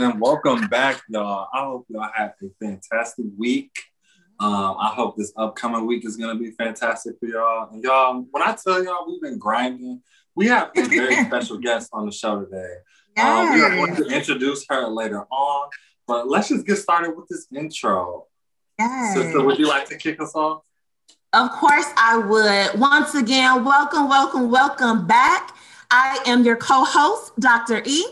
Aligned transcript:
and 0.00 0.20
welcome 0.20 0.68
back, 0.68 1.02
y'all. 1.08 1.48
I 1.52 1.64
hope 1.64 1.86
y'all 1.88 2.08
have 2.14 2.34
a 2.40 2.46
fantastic 2.64 3.26
week. 3.36 3.72
Um, 4.38 4.76
I 4.78 4.92
hope 4.94 5.16
this 5.16 5.32
upcoming 5.36 5.86
week 5.86 6.06
is 6.06 6.16
gonna 6.16 6.38
be 6.38 6.52
fantastic 6.52 7.16
for 7.18 7.26
y'all. 7.26 7.68
And 7.72 7.82
y'all, 7.82 8.24
when 8.30 8.42
I 8.44 8.56
tell 8.62 8.82
y'all 8.82 9.08
we've 9.08 9.20
been 9.20 9.38
grinding, 9.38 10.00
we 10.36 10.46
have 10.46 10.70
a 10.76 10.82
very 10.84 11.16
special 11.24 11.58
guest 11.58 11.90
on 11.92 12.06
the 12.06 12.12
show 12.12 12.44
today. 12.44 12.74
Um, 13.16 13.54
we 13.54 13.60
are 13.60 13.70
going 13.70 13.96
to 13.96 14.04
introduce 14.04 14.64
her 14.68 14.86
later 14.86 15.24
on, 15.32 15.68
but 16.06 16.28
let's 16.28 16.50
just 16.50 16.64
get 16.64 16.76
started 16.76 17.16
with 17.16 17.26
this 17.28 17.48
intro. 17.52 18.26
Yes. 18.78 19.14
Sister, 19.14 19.44
would 19.44 19.58
you 19.58 19.66
like 19.66 19.88
to 19.88 19.96
kick 19.96 20.22
us 20.22 20.32
off? 20.36 20.62
Of 21.32 21.50
course, 21.50 21.86
I 21.96 22.18
would. 22.18 22.80
Once 22.80 23.16
again, 23.16 23.64
welcome, 23.64 24.08
welcome, 24.08 24.48
welcome 24.48 25.08
back. 25.08 25.56
I 25.90 26.22
am 26.26 26.44
your 26.44 26.56
co 26.56 26.84
host, 26.84 27.32
Dr. 27.40 27.82
E. 27.84 28.04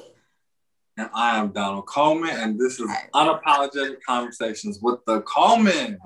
And 0.99 1.11
I 1.13 1.37
am 1.39 1.53
Donald 1.53 1.85
Coleman, 1.85 2.31
and 2.31 2.59
this 2.59 2.81
is 2.81 2.91
Unapologetic 3.15 3.97
Conversations 4.07 4.79
with 4.81 5.05
the 5.07 5.21
Coleman. 5.23 5.99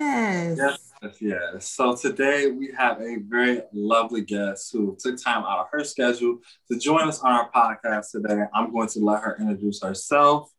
Yes. 0.00 0.56
Yes, 0.56 0.78
yes, 1.02 1.16
yes. 1.20 1.70
So 1.70 1.94
today 1.94 2.46
we 2.46 2.72
have 2.74 3.02
a 3.02 3.16
very 3.28 3.60
lovely 3.70 4.22
guest 4.22 4.72
who 4.72 4.96
took 4.98 5.22
time 5.22 5.44
out 5.44 5.58
of 5.58 5.66
her 5.72 5.84
schedule 5.84 6.38
to 6.70 6.78
join 6.78 7.06
us 7.06 7.20
on 7.20 7.32
our 7.32 7.50
podcast 7.50 8.12
today. 8.12 8.44
I'm 8.54 8.72
going 8.72 8.88
to 8.88 9.00
let 9.00 9.22
her 9.22 9.36
introduce 9.38 9.82
herself. 9.82 10.50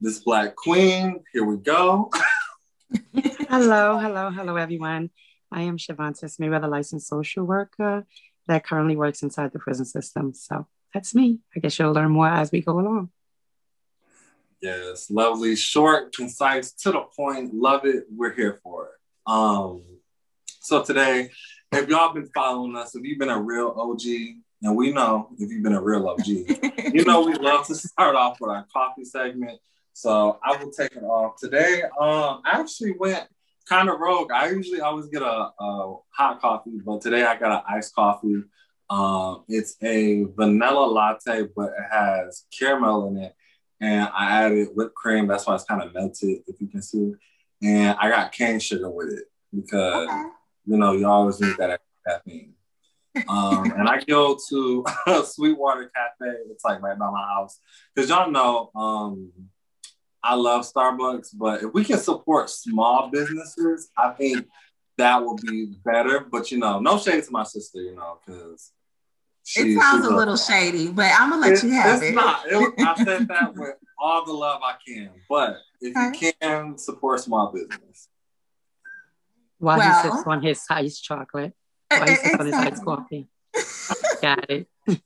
This 0.00 0.18
Black 0.18 0.56
Queen, 0.56 1.20
here 1.32 1.44
we 1.44 1.58
go. 1.58 2.10
hello, 3.14 3.98
hello, 3.98 4.30
hello, 4.30 4.56
everyone. 4.56 5.10
I 5.52 5.62
am 5.62 5.76
Shavantes 5.76 6.40
Mayweather, 6.40 6.68
licensed 6.68 7.06
social 7.06 7.44
worker 7.44 8.04
that 8.48 8.66
currently 8.66 8.96
works 8.96 9.22
inside 9.22 9.52
the 9.52 9.60
prison 9.60 9.84
system. 9.84 10.34
So 10.34 10.66
that's 10.92 11.14
me. 11.14 11.38
I 11.56 11.60
guess 11.60 11.78
you'll 11.78 11.92
learn 11.92 12.10
more 12.10 12.28
as 12.28 12.52
we 12.52 12.60
go 12.60 12.78
along. 12.78 13.10
Yes, 14.60 15.10
lovely, 15.10 15.56
short, 15.56 16.14
concise, 16.14 16.72
to 16.72 16.92
the 16.92 17.00
point. 17.16 17.52
Love 17.52 17.84
it. 17.84 18.04
We're 18.14 18.32
here 18.32 18.60
for 18.62 18.86
it. 18.86 18.92
Um, 19.26 19.82
so 20.60 20.84
today, 20.84 21.30
if 21.72 21.88
y'all 21.88 22.12
been 22.14 22.28
following 22.28 22.76
us, 22.76 22.94
if 22.94 23.02
you've 23.04 23.18
been 23.18 23.28
a 23.28 23.40
real 23.40 23.74
OG, 23.76 24.02
and 24.62 24.76
we 24.76 24.92
know 24.92 25.30
if 25.38 25.50
you've 25.50 25.64
been 25.64 25.72
a 25.72 25.82
real 25.82 26.08
OG, 26.08 26.26
you 26.94 27.04
know 27.04 27.24
we 27.24 27.34
love 27.34 27.66
to 27.66 27.74
start 27.74 28.14
off 28.14 28.40
with 28.40 28.50
our 28.50 28.64
coffee 28.72 29.04
segment. 29.04 29.58
So 29.94 30.38
I 30.44 30.56
will 30.56 30.70
take 30.70 30.92
it 30.92 31.02
off 31.02 31.36
today. 31.40 31.82
Um, 31.82 32.42
I 32.44 32.60
actually 32.60 32.92
went 32.92 33.26
kind 33.68 33.88
of 33.88 33.98
rogue. 33.98 34.30
I 34.30 34.50
usually 34.50 34.80
always 34.80 35.06
get 35.06 35.22
a, 35.22 35.50
a 35.58 35.96
hot 36.10 36.40
coffee, 36.40 36.78
but 36.84 37.00
today 37.00 37.24
I 37.24 37.36
got 37.36 37.52
an 37.52 37.62
iced 37.68 37.94
coffee. 37.94 38.42
Um, 38.92 39.44
it's 39.48 39.76
a 39.82 40.24
vanilla 40.36 40.84
latte, 40.84 41.48
but 41.56 41.70
it 41.70 41.86
has 41.90 42.44
caramel 42.56 43.08
in 43.08 43.16
it. 43.16 43.34
And 43.80 44.10
I 44.14 44.44
added 44.44 44.68
whipped 44.74 44.94
cream. 44.94 45.26
That's 45.26 45.46
why 45.46 45.54
it's 45.54 45.64
kind 45.64 45.82
of 45.82 45.94
melted, 45.94 46.42
if 46.46 46.60
you 46.60 46.68
can 46.68 46.82
see. 46.82 47.14
And 47.62 47.96
I 47.98 48.10
got 48.10 48.32
cane 48.32 48.60
sugar 48.60 48.90
with 48.90 49.08
it 49.08 49.24
because, 49.54 50.08
okay. 50.08 50.22
you 50.66 50.76
know, 50.76 50.92
you 50.92 51.08
always 51.08 51.40
need 51.40 51.56
that 51.56 51.80
caffeine. 52.06 52.52
um, 53.28 53.72
and 53.72 53.88
I 53.88 54.02
go 54.06 54.38
to 54.50 54.84
Sweetwater 55.24 55.90
Cafe. 55.94 56.34
It's 56.50 56.64
like 56.64 56.82
right 56.82 56.98
by 56.98 57.10
my 57.10 57.26
house. 57.34 57.60
Because 57.94 58.10
y'all 58.10 58.30
know 58.30 58.70
um, 58.74 59.32
I 60.22 60.34
love 60.34 60.70
Starbucks, 60.70 61.30
but 61.32 61.62
if 61.62 61.72
we 61.72 61.82
can 61.82 61.98
support 61.98 62.50
small 62.50 63.08
businesses, 63.10 63.88
I 63.96 64.10
think 64.10 64.48
that 64.98 65.24
would 65.24 65.40
be 65.40 65.76
better. 65.82 66.20
But 66.20 66.50
you 66.50 66.58
know, 66.58 66.78
no 66.78 66.98
shade 66.98 67.24
to 67.24 67.30
my 67.30 67.44
sister, 67.44 67.80
you 67.80 67.94
know, 67.94 68.18
because 68.24 68.72
it 69.56 69.78
sounds 69.78 70.06
a 70.06 70.10
little 70.10 70.36
shady, 70.36 70.88
but 70.88 71.10
I'm 71.18 71.30
gonna 71.30 71.42
let 71.42 71.52
it, 71.52 71.62
you 71.64 71.70
have 71.72 72.02
it's 72.02 72.10
it. 72.10 72.14
Not. 72.14 72.42
It, 72.46 72.74
I 72.78 73.04
said 73.04 73.28
that 73.28 73.54
with 73.54 73.74
all 73.98 74.24
the 74.24 74.32
love 74.32 74.60
I 74.62 74.74
can, 74.86 75.10
but 75.28 75.58
if 75.80 75.96
okay. 75.96 76.26
you 76.26 76.32
can 76.40 76.78
support 76.78 77.20
small 77.20 77.52
business. 77.52 78.08
While 79.58 79.78
well, 79.78 80.02
he 80.02 80.08
sips 80.08 80.26
on 80.26 80.42
his 80.42 80.64
iced 80.70 81.04
chocolate, 81.04 81.54
while 81.88 82.08
he 82.08 82.14
sips 82.14 82.36
on 82.38 82.46
his 82.46 82.54
iced 82.54 82.84
coffee. 82.84 83.28
Got 84.20 84.50
it. 84.50 84.68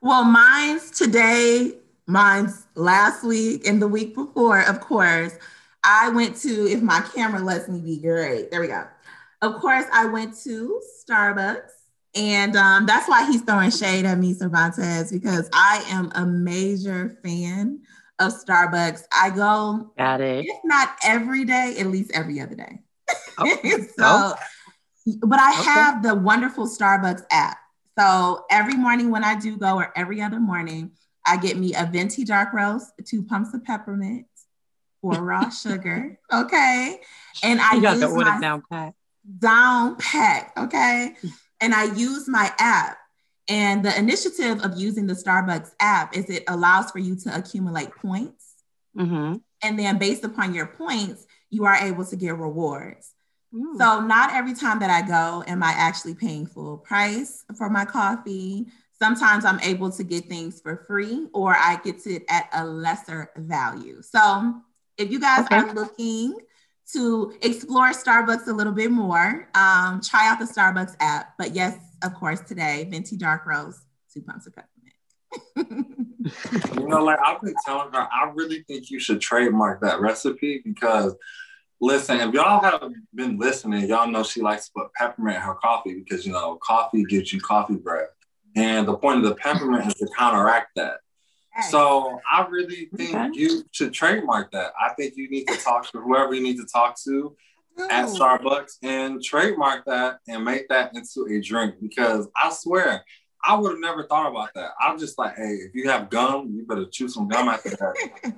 well, 0.00 0.24
mine's 0.24 0.90
today, 0.90 1.74
mine's 2.06 2.66
last 2.74 3.24
week, 3.24 3.66
and 3.66 3.80
the 3.80 3.88
week 3.88 4.14
before, 4.14 4.62
of 4.62 4.80
course. 4.80 5.36
I 5.82 6.10
went 6.10 6.36
to, 6.42 6.70
if 6.70 6.82
my 6.82 7.00
camera 7.14 7.40
lets 7.40 7.66
me 7.66 7.80
be 7.80 7.98
great, 7.98 8.50
there 8.50 8.60
we 8.60 8.66
go. 8.66 8.84
Of 9.40 9.54
course, 9.62 9.86
I 9.90 10.04
went 10.04 10.36
to 10.42 10.78
Starbucks 11.02 11.70
and 12.14 12.56
um, 12.56 12.86
that's 12.86 13.08
why 13.08 13.26
he's 13.30 13.42
throwing 13.42 13.70
shade 13.70 14.04
at 14.04 14.18
me, 14.18 14.34
Cervantes, 14.34 15.12
because 15.12 15.48
I 15.52 15.84
am 15.88 16.10
a 16.14 16.26
major 16.26 17.18
fan 17.22 17.80
of 18.18 18.32
Starbucks. 18.32 19.04
I 19.12 19.30
go, 19.30 19.92
Got 19.96 20.20
it. 20.20 20.44
if 20.44 20.58
not 20.64 20.96
every 21.04 21.44
day, 21.44 21.76
at 21.78 21.86
least 21.86 22.10
every 22.12 22.40
other 22.40 22.56
day. 22.56 22.80
Oh. 23.38 23.56
so, 23.62 23.86
oh. 23.98 24.34
but 25.20 25.38
I 25.38 25.52
okay. 25.52 25.62
have 25.62 26.02
the 26.02 26.14
wonderful 26.16 26.66
Starbucks 26.66 27.22
app. 27.30 27.58
So 27.96 28.44
every 28.50 28.74
morning 28.74 29.10
when 29.10 29.22
I 29.22 29.38
do 29.38 29.56
go, 29.56 29.76
or 29.76 29.92
every 29.96 30.20
other 30.20 30.40
morning, 30.40 30.92
I 31.24 31.36
get 31.36 31.56
me 31.58 31.74
a 31.74 31.86
venti 31.86 32.24
dark 32.24 32.52
roast, 32.52 32.92
two 33.06 33.22
pumps 33.22 33.54
of 33.54 33.62
peppermint, 33.62 34.26
four 35.00 35.22
raw 35.22 35.48
sugar. 35.50 36.18
Okay. 36.32 36.98
And 37.44 37.60
I 37.60 37.74
you 37.74 37.82
got 37.82 37.92
use 37.92 38.00
the 38.00 38.08
order 38.08 38.30
my 38.30 38.40
down 38.40 38.62
pat. 38.68 38.94
Down 39.38 39.96
pat. 39.96 40.52
Okay 40.56 41.14
and 41.60 41.74
I 41.74 41.84
use 41.84 42.28
my 42.28 42.52
app. 42.58 42.98
And 43.48 43.84
the 43.84 43.96
initiative 43.98 44.62
of 44.62 44.78
using 44.78 45.06
the 45.06 45.14
Starbucks 45.14 45.72
app 45.80 46.16
is 46.16 46.30
it 46.30 46.44
allows 46.46 46.90
for 46.90 46.98
you 46.98 47.16
to 47.16 47.36
accumulate 47.36 47.90
points. 47.96 48.54
Mm-hmm. 48.96 49.36
And 49.62 49.78
then 49.78 49.98
based 49.98 50.24
upon 50.24 50.54
your 50.54 50.66
points, 50.66 51.26
you 51.50 51.64
are 51.64 51.74
able 51.74 52.04
to 52.04 52.16
get 52.16 52.36
rewards. 52.36 53.12
Mm. 53.52 53.76
So 53.76 54.00
not 54.00 54.32
every 54.34 54.54
time 54.54 54.78
that 54.78 54.90
I 54.90 55.06
go 55.06 55.42
am 55.46 55.62
I 55.62 55.72
actually 55.72 56.14
paying 56.14 56.46
full 56.46 56.78
price 56.78 57.44
for 57.58 57.68
my 57.68 57.84
coffee. 57.84 58.66
Sometimes 58.98 59.44
I'm 59.44 59.60
able 59.60 59.90
to 59.90 60.04
get 60.04 60.28
things 60.28 60.60
for 60.60 60.84
free 60.86 61.26
or 61.32 61.56
I 61.56 61.80
get 61.82 62.06
it 62.06 62.24
at 62.28 62.48
a 62.52 62.64
lesser 62.64 63.30
value. 63.36 64.02
So 64.02 64.54
if 64.96 65.10
you 65.10 65.18
guys 65.18 65.46
okay. 65.46 65.56
are 65.56 65.74
looking 65.74 66.36
to 66.92 67.34
explore 67.42 67.90
Starbucks 67.90 68.46
a 68.46 68.52
little 68.52 68.72
bit 68.72 68.90
more, 68.90 69.48
um, 69.54 70.00
try 70.00 70.28
out 70.28 70.38
the 70.38 70.44
Starbucks 70.44 70.96
app. 71.00 71.34
But 71.38 71.54
yes, 71.54 71.76
of 72.02 72.14
course, 72.14 72.40
today, 72.40 72.86
venti 72.90 73.16
dark 73.16 73.46
roast, 73.46 73.80
two 74.12 74.22
pumps 74.22 74.46
of 74.46 74.54
peppermint. 74.54 74.76
you 76.76 76.88
know, 76.88 77.04
like 77.04 77.18
I've 77.24 77.40
been 77.40 77.54
telling 77.64 77.92
her, 77.92 78.08
I 78.10 78.30
really 78.34 78.64
think 78.64 78.90
you 78.90 78.98
should 78.98 79.20
trademark 79.20 79.80
that 79.82 80.00
recipe 80.00 80.62
because 80.64 81.14
listen, 81.80 82.20
if 82.20 82.34
y'all 82.34 82.62
have 82.62 82.92
been 83.14 83.38
listening, 83.38 83.88
y'all 83.88 84.08
know 84.08 84.22
she 84.22 84.40
likes 84.40 84.66
to 84.66 84.72
put 84.76 84.92
peppermint 84.94 85.36
in 85.36 85.42
her 85.42 85.54
coffee 85.54 85.94
because 85.94 86.26
you 86.26 86.32
know 86.32 86.58
coffee 86.62 87.04
gives 87.04 87.32
you 87.32 87.40
coffee 87.40 87.76
breath. 87.76 88.08
And 88.56 88.86
the 88.86 88.96
point 88.96 89.18
of 89.18 89.24
the 89.24 89.36
peppermint 89.36 89.86
is 89.86 89.94
to 89.94 90.08
counteract 90.18 90.70
that. 90.76 90.98
So 91.68 92.20
I 92.30 92.46
really 92.48 92.88
think 92.96 93.14
okay. 93.14 93.30
you 93.32 93.64
should 93.72 93.92
trademark 93.92 94.52
that. 94.52 94.72
I 94.80 94.94
think 94.94 95.14
you 95.16 95.28
need 95.28 95.46
to 95.48 95.56
talk 95.56 95.90
to 95.90 96.00
whoever 96.00 96.32
you 96.34 96.42
need 96.42 96.56
to 96.58 96.66
talk 96.66 96.96
to 97.04 97.36
at 97.90 98.06
Starbucks 98.06 98.78
and 98.82 99.22
trademark 99.22 99.84
that 99.86 100.20
and 100.28 100.44
make 100.44 100.68
that 100.68 100.94
into 100.94 101.26
a 101.30 101.40
drink 101.40 101.76
because 101.80 102.28
I 102.36 102.50
swear 102.52 103.04
I 103.44 103.56
would 103.56 103.70
have 103.70 103.80
never 103.80 104.04
thought 104.04 104.30
about 104.30 104.50
that. 104.54 104.72
I'm 104.80 104.98
just 104.98 105.18
like, 105.18 105.36
hey, 105.36 105.54
if 105.54 105.74
you 105.74 105.88
have 105.88 106.10
gum, 106.10 106.52
you 106.54 106.64
better 106.66 106.86
chew 106.86 107.08
some 107.08 107.28
gum 107.28 107.48
after 107.48 107.70
that. 107.70 107.94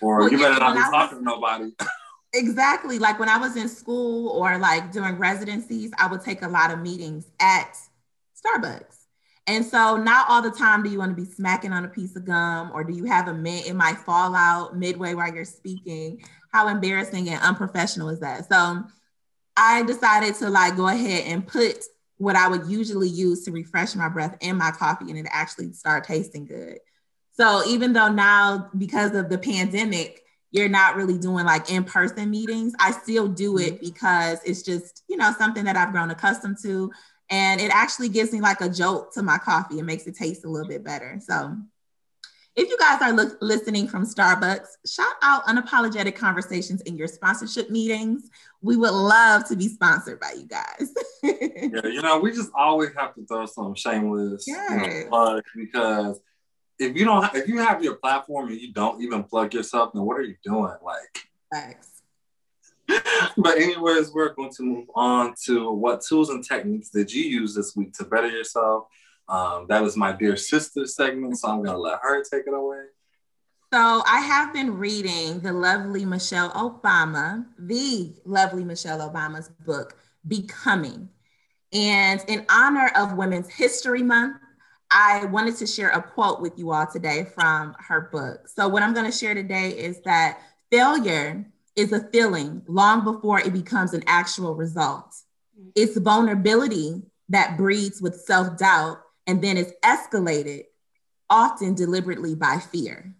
or 0.00 0.20
well, 0.20 0.30
you 0.30 0.38
better 0.38 0.58
not 0.58 0.76
be 0.76 0.80
talking 0.82 1.18
to 1.18 1.24
nobody. 1.24 1.72
exactly. 2.34 2.98
Like 2.98 3.18
when 3.18 3.28
I 3.28 3.38
was 3.38 3.56
in 3.56 3.68
school 3.68 4.28
or 4.28 4.58
like 4.58 4.92
doing 4.92 5.18
residencies, 5.18 5.90
I 5.98 6.06
would 6.06 6.22
take 6.22 6.42
a 6.42 6.48
lot 6.48 6.70
of 6.70 6.80
meetings 6.80 7.26
at 7.40 7.76
Starbucks. 8.36 8.95
And 9.46 9.64
so 9.64 9.96
not 9.96 10.26
all 10.28 10.42
the 10.42 10.50
time 10.50 10.82
do 10.82 10.90
you 10.90 10.98
want 10.98 11.16
to 11.16 11.22
be 11.22 11.28
smacking 11.28 11.72
on 11.72 11.84
a 11.84 11.88
piece 11.88 12.16
of 12.16 12.24
gum 12.24 12.70
or 12.74 12.82
do 12.82 12.92
you 12.92 13.04
have 13.04 13.28
a 13.28 13.34
mint, 13.34 13.66
it 13.66 13.74
might 13.74 13.98
fall 13.98 14.34
out 14.34 14.76
midway 14.76 15.14
while 15.14 15.32
you're 15.32 15.44
speaking. 15.44 16.22
How 16.52 16.68
embarrassing 16.68 17.28
and 17.28 17.40
unprofessional 17.40 18.08
is 18.08 18.20
that? 18.20 18.48
So 18.50 18.82
I 19.56 19.82
decided 19.84 20.34
to 20.36 20.50
like 20.50 20.76
go 20.76 20.88
ahead 20.88 21.24
and 21.26 21.46
put 21.46 21.84
what 22.18 22.34
I 22.34 22.48
would 22.48 22.66
usually 22.66 23.08
use 23.08 23.44
to 23.44 23.52
refresh 23.52 23.94
my 23.94 24.08
breath 24.08 24.36
in 24.40 24.56
my 24.56 24.70
coffee 24.72 25.10
and 25.10 25.18
it 25.18 25.26
actually 25.30 25.72
started 25.72 26.06
tasting 26.06 26.46
good. 26.46 26.78
So 27.32 27.62
even 27.66 27.92
though 27.92 28.08
now 28.08 28.70
because 28.76 29.14
of 29.14 29.28
the 29.28 29.38
pandemic, 29.38 30.22
you're 30.50 30.68
not 30.68 30.96
really 30.96 31.18
doing 31.18 31.44
like 31.44 31.70
in-person 31.70 32.30
meetings, 32.30 32.72
I 32.80 32.92
still 32.92 33.28
do 33.28 33.58
it 33.58 33.74
mm-hmm. 33.74 33.84
because 33.84 34.40
it's 34.44 34.62
just, 34.62 35.04
you 35.08 35.16
know, 35.16 35.32
something 35.36 35.64
that 35.64 35.76
I've 35.76 35.92
grown 35.92 36.10
accustomed 36.10 36.56
to 36.62 36.90
and 37.30 37.60
it 37.60 37.70
actually 37.72 38.08
gives 38.08 38.32
me 38.32 38.40
like 38.40 38.60
a 38.60 38.68
jolt 38.68 39.12
to 39.14 39.22
my 39.22 39.38
coffee 39.38 39.78
and 39.78 39.86
makes 39.86 40.06
it 40.06 40.16
taste 40.16 40.44
a 40.44 40.48
little 40.48 40.68
bit 40.68 40.84
better. 40.84 41.18
So 41.20 41.56
if 42.56 42.70
you 42.70 42.78
guys 42.78 43.02
are 43.02 43.12
lo- 43.12 43.36
listening 43.42 43.86
from 43.86 44.06
Starbucks, 44.06 44.66
shout 44.86 45.14
out 45.22 45.44
unapologetic 45.44 46.16
conversations 46.16 46.80
in 46.82 46.96
your 46.96 47.08
sponsorship 47.08 47.68
meetings. 47.68 48.30
We 48.62 48.76
would 48.76 48.92
love 48.92 49.46
to 49.48 49.56
be 49.56 49.68
sponsored 49.68 50.20
by 50.20 50.32
you 50.32 50.46
guys. 50.46 50.94
yeah, 51.22 51.86
you 51.86 52.00
know, 52.00 52.18
we 52.18 52.32
just 52.32 52.50
always 52.56 52.90
have 52.96 53.14
to 53.16 53.26
throw 53.26 53.44
some 53.44 53.74
shameless 53.74 54.44
yes. 54.46 54.70
you 54.70 55.10
know, 55.10 55.42
because 55.54 56.20
if 56.78 56.96
you 56.96 57.04
don't, 57.04 57.34
if 57.34 57.46
you 57.46 57.58
have 57.58 57.82
your 57.82 57.96
platform 57.96 58.48
and 58.48 58.60
you 58.60 58.72
don't 58.72 59.02
even 59.02 59.24
plug 59.24 59.52
yourself, 59.52 59.92
then 59.92 60.02
what 60.02 60.16
are 60.16 60.22
you 60.22 60.36
doing? 60.42 60.74
Like, 60.82 61.28
thanks. 61.52 61.95
but 63.36 63.58
anyways, 63.58 64.12
we're 64.12 64.34
going 64.34 64.52
to 64.52 64.62
move 64.62 64.86
on 64.94 65.34
to 65.44 65.70
what 65.70 66.02
tools 66.02 66.30
and 66.30 66.44
techniques 66.44 66.90
did 66.90 67.12
you 67.12 67.22
use 67.22 67.54
this 67.54 67.74
week 67.76 67.92
to 67.94 68.04
better 68.04 68.28
yourself? 68.28 68.86
Um, 69.28 69.66
that 69.68 69.82
was 69.82 69.96
my 69.96 70.12
dear 70.12 70.36
sister 70.36 70.86
segment, 70.86 71.38
so 71.38 71.48
I'm 71.48 71.62
going 71.62 71.74
to 71.74 71.78
let 71.78 71.98
her 72.02 72.22
take 72.22 72.44
it 72.46 72.54
away. 72.54 72.84
So 73.72 74.02
I 74.06 74.20
have 74.20 74.52
been 74.52 74.78
reading 74.78 75.40
the 75.40 75.52
lovely 75.52 76.04
Michelle 76.04 76.50
Obama, 76.52 77.44
the 77.58 78.14
lovely 78.24 78.64
Michelle 78.64 79.10
Obama's 79.10 79.48
book, 79.64 79.98
Becoming. 80.28 81.08
And 81.72 82.24
in 82.28 82.46
honor 82.48 82.90
of 82.94 83.16
Women's 83.16 83.48
History 83.48 84.04
Month, 84.04 84.36
I 84.90 85.24
wanted 85.26 85.56
to 85.56 85.66
share 85.66 85.90
a 85.90 86.00
quote 86.00 86.40
with 86.40 86.56
you 86.56 86.70
all 86.70 86.86
today 86.86 87.26
from 87.34 87.74
her 87.80 88.08
book. 88.12 88.48
So, 88.48 88.68
what 88.68 88.84
I'm 88.84 88.94
going 88.94 89.10
to 89.10 89.16
share 89.16 89.34
today 89.34 89.70
is 89.70 90.00
that 90.02 90.38
failure 90.70 91.44
is 91.76 91.92
a 91.92 92.08
feeling 92.08 92.62
long 92.66 93.04
before 93.04 93.38
it 93.38 93.52
becomes 93.52 93.92
an 93.92 94.02
actual 94.06 94.54
result. 94.54 95.14
It's 95.74 95.96
vulnerability 95.98 97.02
that 97.28 97.56
breeds 97.56 98.00
with 98.00 98.20
self 98.20 98.56
doubt 98.56 98.98
and 99.26 99.42
then 99.42 99.56
is 99.56 99.72
escalated, 99.84 100.64
often 101.28 101.74
deliberately 101.74 102.34
by 102.34 102.58
fear. 102.58 103.14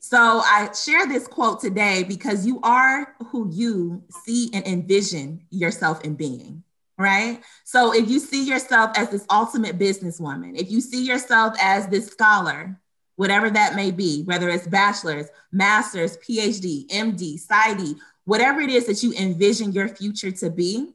So 0.00 0.18
I 0.18 0.70
share 0.72 1.06
this 1.06 1.28
quote 1.28 1.60
today 1.60 2.02
because 2.02 2.44
you 2.44 2.58
are 2.62 3.14
who 3.28 3.48
you 3.52 4.02
see 4.24 4.50
and 4.52 4.66
envision 4.66 5.46
yourself 5.50 6.02
in 6.04 6.16
being, 6.16 6.64
right? 6.98 7.40
So 7.64 7.94
if 7.94 8.10
you 8.10 8.18
see 8.18 8.44
yourself 8.44 8.90
as 8.96 9.10
this 9.10 9.24
ultimate 9.30 9.78
businesswoman, 9.78 10.60
if 10.60 10.70
you 10.72 10.80
see 10.80 11.04
yourself 11.04 11.54
as 11.60 11.86
this 11.86 12.08
scholar, 12.08 12.80
whatever 13.16 13.50
that 13.50 13.74
may 13.76 13.90
be, 13.90 14.22
whether 14.24 14.48
it's 14.48 14.66
bachelor's, 14.66 15.28
master's, 15.50 16.16
PhD, 16.18 16.86
MD, 16.88 17.40
PsyD, 17.46 17.96
whatever 18.24 18.60
it 18.60 18.70
is 18.70 18.86
that 18.86 19.02
you 19.02 19.12
envision 19.14 19.72
your 19.72 19.88
future 19.88 20.30
to 20.30 20.50
be, 20.50 20.92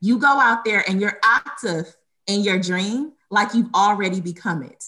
you 0.00 0.18
go 0.18 0.28
out 0.40 0.64
there 0.64 0.84
and 0.88 1.00
you're 1.00 1.18
active 1.22 1.96
in 2.26 2.42
your 2.42 2.58
dream 2.58 3.12
like 3.30 3.54
you've 3.54 3.74
already 3.74 4.20
become 4.20 4.62
it. 4.62 4.84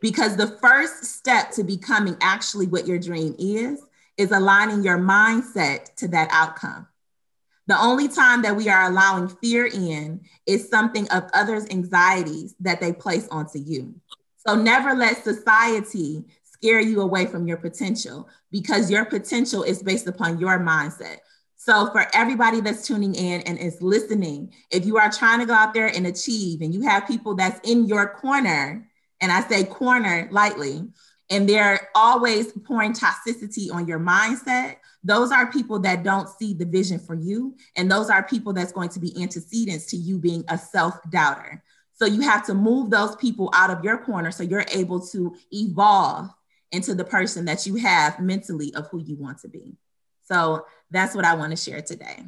Because 0.00 0.36
the 0.36 0.58
first 0.58 1.04
step 1.04 1.52
to 1.52 1.64
becoming 1.64 2.16
actually 2.20 2.66
what 2.66 2.86
your 2.86 2.98
dream 2.98 3.34
is, 3.38 3.80
is 4.16 4.30
aligning 4.30 4.82
your 4.82 4.98
mindset 4.98 5.94
to 5.96 6.08
that 6.08 6.28
outcome. 6.30 6.86
The 7.68 7.80
only 7.80 8.08
time 8.08 8.42
that 8.42 8.56
we 8.56 8.68
are 8.68 8.90
allowing 8.90 9.28
fear 9.28 9.66
in 9.66 10.22
is 10.46 10.68
something 10.68 11.08
of 11.10 11.30
others' 11.32 11.66
anxieties 11.70 12.54
that 12.60 12.80
they 12.80 12.92
place 12.92 13.28
onto 13.30 13.58
you. 13.58 13.94
So 14.46 14.54
never 14.54 14.94
let 14.94 15.22
society 15.22 16.24
scare 16.44 16.80
you 16.80 17.00
away 17.00 17.26
from 17.26 17.46
your 17.46 17.56
potential 17.56 18.28
because 18.50 18.90
your 18.90 19.04
potential 19.04 19.62
is 19.62 19.82
based 19.82 20.06
upon 20.06 20.38
your 20.38 20.58
mindset. 20.58 21.18
So, 21.56 21.90
for 21.92 22.06
everybody 22.12 22.60
that's 22.60 22.84
tuning 22.84 23.14
in 23.14 23.40
and 23.42 23.56
is 23.56 23.80
listening, 23.80 24.52
if 24.72 24.84
you 24.84 24.98
are 24.98 25.10
trying 25.10 25.38
to 25.38 25.46
go 25.46 25.54
out 25.54 25.74
there 25.74 25.86
and 25.86 26.08
achieve, 26.08 26.60
and 26.60 26.74
you 26.74 26.82
have 26.82 27.06
people 27.06 27.36
that's 27.36 27.60
in 27.68 27.86
your 27.86 28.14
corner, 28.14 28.88
and 29.20 29.30
I 29.30 29.42
say 29.42 29.62
corner 29.62 30.28
lightly, 30.32 30.88
and 31.30 31.48
they're 31.48 31.88
always 31.94 32.50
pouring 32.52 32.92
toxicity 32.92 33.72
on 33.72 33.86
your 33.86 34.00
mindset, 34.00 34.76
those 35.04 35.30
are 35.30 35.52
people 35.52 35.78
that 35.80 36.02
don't 36.02 36.28
see 36.28 36.52
the 36.52 36.64
vision 36.64 36.98
for 36.98 37.14
you. 37.14 37.54
And 37.76 37.90
those 37.90 38.10
are 38.10 38.22
people 38.22 38.52
that's 38.52 38.72
going 38.72 38.88
to 38.90 39.00
be 39.00 39.20
antecedents 39.22 39.86
to 39.86 39.96
you 39.96 40.18
being 40.18 40.44
a 40.48 40.58
self 40.58 40.98
doubter. 41.10 41.62
So, 42.02 42.08
you 42.08 42.22
have 42.22 42.44
to 42.46 42.54
move 42.54 42.90
those 42.90 43.14
people 43.16 43.50
out 43.54 43.70
of 43.70 43.84
your 43.84 43.98
corner 43.98 44.30
so 44.30 44.42
you're 44.42 44.64
able 44.72 45.00
to 45.08 45.36
evolve 45.52 46.30
into 46.72 46.94
the 46.94 47.04
person 47.04 47.44
that 47.44 47.66
you 47.66 47.76
have 47.76 48.18
mentally 48.18 48.74
of 48.74 48.88
who 48.88 48.98
you 48.98 49.16
want 49.16 49.38
to 49.40 49.48
be. 49.48 49.76
So 50.22 50.66
that's 50.90 51.14
what 51.14 51.24
I 51.24 51.34
want 51.34 51.50
to 51.50 51.56
share 51.56 51.82
today. 51.82 52.24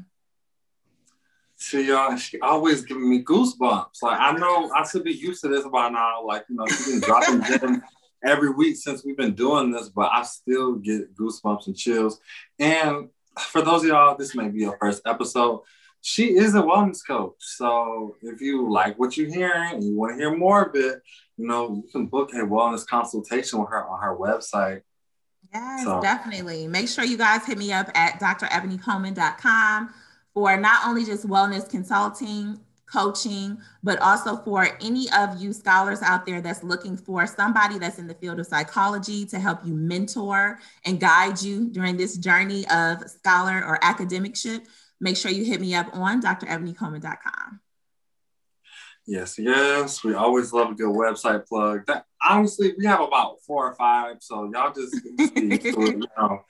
See 1.57 1.89
y'all, 1.89 2.17
she 2.17 2.39
always 2.41 2.85
giving 2.85 3.09
me 3.09 3.23
goosebumps. 3.23 4.03
Like 4.03 4.21
I 4.21 4.33
know 4.33 4.71
I 4.73 4.87
should 4.87 5.05
be 5.05 5.13
used 5.13 5.41
to 5.43 5.49
this 5.49 5.67
by 5.67 5.89
now. 5.89 6.25
Like 6.25 6.45
you 6.49 6.57
know, 6.57 6.67
she's 6.67 6.93
been 6.93 7.01
dropping 7.01 7.43
gems 7.61 7.83
every 8.25 8.51
week 8.51 8.77
since 8.77 9.05
we've 9.05 9.17
been 9.17 9.35
doing 9.35 9.71
this, 9.71 9.89
but 9.89 10.11
I 10.13 10.23
still 10.25 10.75
get 10.75 11.17
goosebumps 11.17 11.69
and 11.69 11.77
chills. 11.77 12.21
And 12.59 13.09
for 13.39 13.63
those 13.63 13.83
of 13.83 13.89
y'all, 13.89 14.17
this 14.17 14.35
may 14.35 14.49
be 14.49 14.61
your 14.61 14.77
first 14.79 15.03
episode. 15.07 15.63
She 16.07 16.37
is 16.37 16.55
a 16.55 16.61
wellness 16.61 17.01
coach. 17.07 17.37
So 17.39 18.17
if 18.23 18.41
you 18.41 18.71
like 18.71 18.99
what 18.99 19.17
you're 19.17 19.33
hearing 19.33 19.75
and 19.75 19.83
you 19.83 19.97
want 19.97 20.13
to 20.13 20.19
hear 20.19 20.37
more 20.37 20.65
of 20.65 20.75
it, 20.77 21.01
you 21.39 21.47
know, 21.47 21.75
you 21.75 21.91
can 21.91 22.07
book 22.07 22.33
a 22.35 22.39
wellness 22.39 22.87
consultation 22.87 23.59
with 23.59 23.71
her 23.71 23.87
on 23.87 24.01
her 24.03 24.17
website 24.17 24.83
Yes, 25.55 25.85
so. 25.85 26.01
definitely. 26.01 26.67
Make 26.67 26.89
sure 26.89 27.05
you 27.05 27.17
guys 27.17 27.47
hit 27.47 27.59
me 27.59 27.73
up 27.73 27.89
at 27.95 28.19
drebonycoleman.com 28.19 29.95
for 30.35 30.57
not 30.57 30.87
only 30.87 31.05
just 31.05 31.29
wellness 31.29 31.69
consulting, 31.71 32.59
coaching, 32.93 33.57
but 33.83 33.99
also 34.01 34.37
for 34.39 34.69
any 34.81 35.07
of 35.17 35.41
you 35.41 35.53
scholars 35.53 36.03
out 36.03 36.27
there 36.27 36.41
that's 36.41 36.65
looking 36.65 36.97
for 36.97 37.27
somebody 37.27 37.79
that's 37.79 37.99
in 37.99 38.09
the 38.09 38.15
field 38.15 38.41
of 38.41 38.47
psychology 38.47 39.25
to 39.27 39.39
help 39.39 39.65
you 39.65 39.75
mentor 39.75 40.59
and 40.85 40.99
guide 40.99 41.41
you 41.41 41.69
during 41.71 41.97
this 41.97 42.17
journey 42.17 42.67
of 42.69 43.09
scholar 43.09 43.65
or 43.65 43.79
academicship. 43.83 44.67
Make 45.05 45.19
sure 45.19 45.31
you 45.31 45.45
hit 45.45 45.61
me 45.61 45.75
up 45.75 45.95
on 45.95 46.23
drebonycoleman.com. 46.23 47.61
Yes, 49.07 49.39
yes. 49.39 50.03
We 50.03 50.15
always 50.15 50.51
love 50.51 50.71
a 50.71 50.75
good 50.75 50.87
website 50.87 51.47
plug. 51.47 51.85
That 51.89 52.07
honestly, 52.27 52.73
we 52.79 52.87
have 52.87 53.03
about 53.03 53.43
four 53.47 53.69
or 53.69 53.75
five, 53.75 54.17
so 54.21 54.51
y'all 54.51 54.73
just, 54.73 54.95
just 55.19 55.37
you 55.37 56.03
know. 56.17 56.41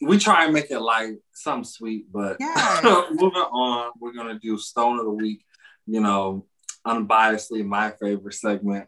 We 0.00 0.16
try 0.18 0.44
and 0.44 0.54
make 0.54 0.70
it 0.70 0.78
like 0.78 1.18
some 1.32 1.64
sweet, 1.64 2.06
but 2.12 2.36
yes. 2.38 2.84
moving 3.10 3.42
on, 3.42 3.90
we're 3.98 4.12
gonna 4.12 4.38
do 4.38 4.56
Stone 4.58 5.00
of 5.00 5.04
the 5.04 5.10
Week. 5.10 5.44
You 5.88 5.98
know, 5.98 6.46
unbiasedly 6.86 7.64
my 7.64 7.90
favorite 8.00 8.34
segment 8.34 8.86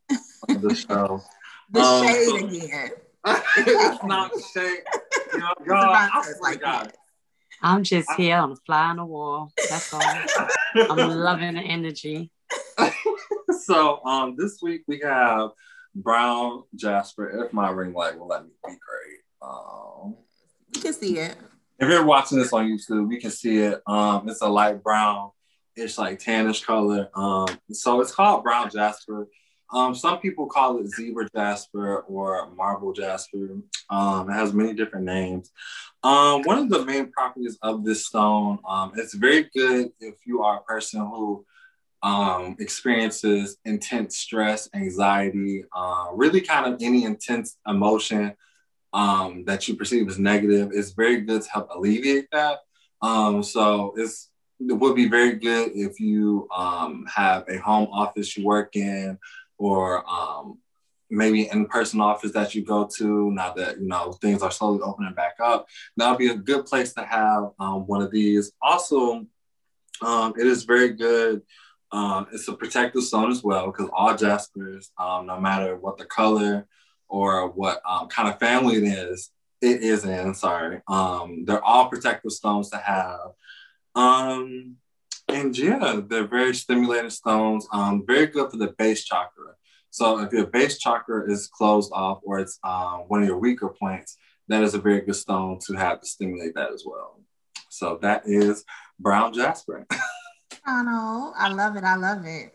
of 0.49 0.63
the 0.63 0.73
show. 0.73 1.21
the 1.73 1.81
um, 1.81 2.07
shade 2.07 2.45
again. 2.45 2.91
it's 3.57 4.05
not 4.05 4.31
shade. 4.53 4.83
You 5.33 5.39
know, 5.41 5.53
y'all, 5.67 5.93
I 5.93 6.33
like 6.41 6.61
God. 6.61 6.93
I'm 7.65 7.83
just 7.83 8.11
here 8.19 8.37
on 8.37 8.53
a 8.53 8.57
fly 8.57 8.91
on 8.91 8.97
the 8.97 9.07
wall. 9.07 9.51
That's 9.71 9.91
all. 9.95 10.03
I'm 10.75 11.11
loving 11.11 11.55
the 11.55 11.63
energy. 11.63 12.31
so 13.65 14.05
um, 14.05 14.37
this 14.37 14.59
week 14.61 14.83
we 14.87 15.01
have 15.01 15.53
brown 15.95 16.65
jasper. 16.75 17.47
If 17.47 17.55
my 17.55 17.71
ring 17.71 17.95
light 17.95 18.19
will 18.19 18.27
let 18.27 18.45
me 18.45 18.51
be 18.67 18.69
great. 18.69 19.21
Um, 19.41 20.17
you 20.75 20.83
can 20.83 20.93
see 20.93 21.19
it. 21.19 21.37
If 21.79 21.89
you're 21.89 22.05
watching 22.05 22.39
this 22.39 22.53
on 22.53 22.67
YouTube, 22.67 23.11
you 23.11 23.19
can 23.19 23.31
see 23.31 23.61
it. 23.61 23.81
Um, 23.87 24.29
it's 24.29 24.43
a 24.43 24.49
light 24.49 24.83
brown. 24.83 25.31
It's 25.75 25.97
like 25.97 26.19
tannish 26.19 26.63
color. 26.63 27.09
Um, 27.15 27.49
so 27.73 28.03
it's 28.03 28.15
called 28.15 28.45
brown 28.45 28.69
jasper. 28.69 29.27
Um, 29.73 29.95
some 29.95 30.19
people 30.21 30.47
call 30.47 30.79
it 30.79 30.89
zebra 30.89 31.29
jasper 31.35 32.01
or 32.01 32.51
marble 32.55 32.93
jasper. 32.93 33.59
Um, 33.91 34.31
it 34.31 34.35
has 34.35 34.53
many 34.53 34.75
different 34.75 35.07
names. 35.07 35.51
Um, 36.03 36.43
one 36.43 36.59
of 36.59 36.69
the 36.69 36.85
main 36.85 37.11
properties 37.11 37.59
of 37.63 37.85
this 37.85 38.07
stone, 38.07 38.59
um, 38.69 38.93
it's 38.97 39.15
very 39.15 39.49
good 39.55 39.91
if 40.01 40.15
you 40.27 40.43
are 40.43 40.59
a 40.59 40.63
person 40.63 41.01
who 41.01 41.45
um, 42.03 42.57
experiences 42.61 43.57
intense 43.65 44.19
stress, 44.19 44.69
anxiety, 44.75 45.65
uh, 45.75 46.09
really 46.13 46.43
kind 46.43 46.73
of 46.73 46.83
any 46.83 47.05
intense 47.05 47.57
emotion 47.67 48.35
um, 48.93 49.45
that 49.47 49.67
you 49.67 49.75
perceive 49.75 50.07
as 50.09 50.19
negative, 50.19 50.71
it's 50.73 50.93
very 50.93 51.23
good 51.23 51.43
to 51.43 51.51
help 51.51 51.71
alleviate 51.75 52.29
that. 52.31 52.59
So 53.03 53.95
it's 53.97 54.31
it 54.61 54.73
would 54.73 54.95
be 54.95 55.09
very 55.09 55.35
good 55.35 55.73
if 55.75 55.99
you 55.99 56.49
have 56.53 57.45
a 57.49 57.59
home 57.59 57.89
office 57.91 58.37
you 58.37 58.45
work 58.45 58.77
in, 58.77 59.19
or 59.59 60.05
um, 60.09 60.59
maybe 61.11 61.49
in-person 61.49 62.01
office 62.01 62.33
that 62.33 62.55
you 62.55 62.65
go 62.65 62.89
to. 62.97 63.31
Now 63.31 63.53
that 63.55 63.81
you 63.81 63.87
know 63.87 64.13
things 64.13 64.43
are 64.43 64.51
slowly 64.51 64.81
opening 64.81 65.15
back 65.15 65.35
up, 65.41 65.67
that 65.97 66.09
would 66.09 66.19
be 66.19 66.31
a 66.31 66.37
good 66.37 66.67
place 66.67 66.93
to 66.95 67.05
have 67.05 67.51
um, 67.59 67.87
one 67.87 68.03
of 68.03 68.11
these. 68.11 68.53
Also, 68.61 69.27
um, 70.03 70.35
it 70.39 70.47
is 70.47 70.65
very 70.65 70.91
good 70.91 71.43
um, 71.95 72.27
it's 72.33 72.49
a 72.49 72.53
protective 72.53 73.05
stone 73.05 73.31
as 73.31 73.45
well 73.45 73.67
because 73.67 73.89
all 73.93 74.17
jaspers, 74.17 74.91
um, 74.99 75.27
no 75.27 75.39
matter 75.39 75.77
what 75.77 75.97
the 75.97 76.05
color 76.05 76.67
or 77.09 77.49
what 77.51 77.81
um, 77.89 78.09
kind 78.09 78.29
of 78.29 78.41
family 78.41 78.75
it 78.75 78.83
is, 78.83 79.31
it 79.63 79.81
is 79.81 80.05
in. 80.05 80.35
Sorry, 80.35 80.83
um, 80.89 81.45
they're 81.45 81.63
all 81.63 81.89
protective 81.89 82.33
stones 82.33 82.71
to 82.71 82.79
have. 82.79 83.31
Um, 83.95 84.77
and 85.29 85.57
yeah, 85.57 86.01
they're 86.07 86.27
very 86.27 86.55
stimulating 86.55 87.11
stones. 87.11 87.67
Um, 87.73 88.05
very 88.07 88.27
good 88.27 88.51
for 88.51 88.57
the 88.57 88.75
base 88.79 89.05
chakra. 89.05 89.55
So 89.91 90.21
if 90.21 90.33
your 90.33 90.47
base 90.47 90.79
chakra 90.79 91.31
is 91.31 91.47
closed 91.47 91.93
off 91.95 92.21
or 92.25 92.41
it's 92.41 92.59
um, 92.65 93.05
one 93.09 93.23
of 93.23 93.29
your 93.29 93.39
weaker 93.39 93.69
points, 93.69 94.17
that 94.49 94.63
is 94.63 94.75
a 94.75 94.79
very 94.79 95.01
good 95.01 95.17
stone 95.17 95.59
to 95.67 95.75
have 95.75 96.01
to 96.01 96.07
stimulate 96.07 96.55
that 96.55 96.73
as 96.73 96.85
well. 96.85 97.21
So 97.71 97.99
that 98.03 98.23
is 98.27 98.65
brown 98.99 99.33
jasper. 99.33 99.87
Donald. 100.67 101.35
I 101.37 101.53
love 101.53 101.77
it. 101.77 101.85
I 101.85 101.97
love 101.97 102.25
it. 102.25 102.55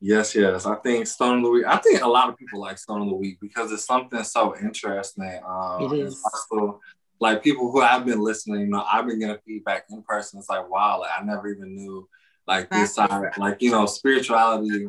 Yes, 0.00 0.34
yes. 0.34 0.66
I 0.66 0.74
think 0.76 1.06
Stone 1.06 1.38
of 1.38 1.44
the 1.44 1.50
Week. 1.50 1.64
I 1.66 1.78
think 1.78 2.02
a 2.02 2.08
lot 2.08 2.28
of 2.28 2.36
people 2.36 2.60
like 2.60 2.78
Stone 2.78 3.02
of 3.02 3.08
the 3.08 3.14
Week 3.14 3.38
because 3.40 3.72
it's 3.72 3.86
something 3.86 4.22
so 4.24 4.54
interesting. 4.56 5.40
Um, 5.46 5.84
it 5.84 5.98
is. 5.98 6.22
Also, 6.24 6.80
like 7.20 7.42
people 7.42 7.70
who 7.70 7.80
I've 7.80 8.04
been 8.04 8.20
listening, 8.20 8.62
you 8.62 8.66
know, 8.66 8.84
I've 8.90 9.06
been 9.06 9.20
getting 9.20 9.38
feedback 9.46 9.86
in 9.90 10.02
person. 10.02 10.38
It's 10.38 10.48
like, 10.48 10.68
wow, 10.68 11.00
like 11.00 11.10
I 11.18 11.24
never 11.24 11.48
even 11.48 11.74
knew 11.74 12.08
like 12.46 12.70
this 12.70 12.94
side, 12.94 13.32
like 13.38 13.62
you 13.62 13.70
know, 13.70 13.86
spirituality 13.86 14.88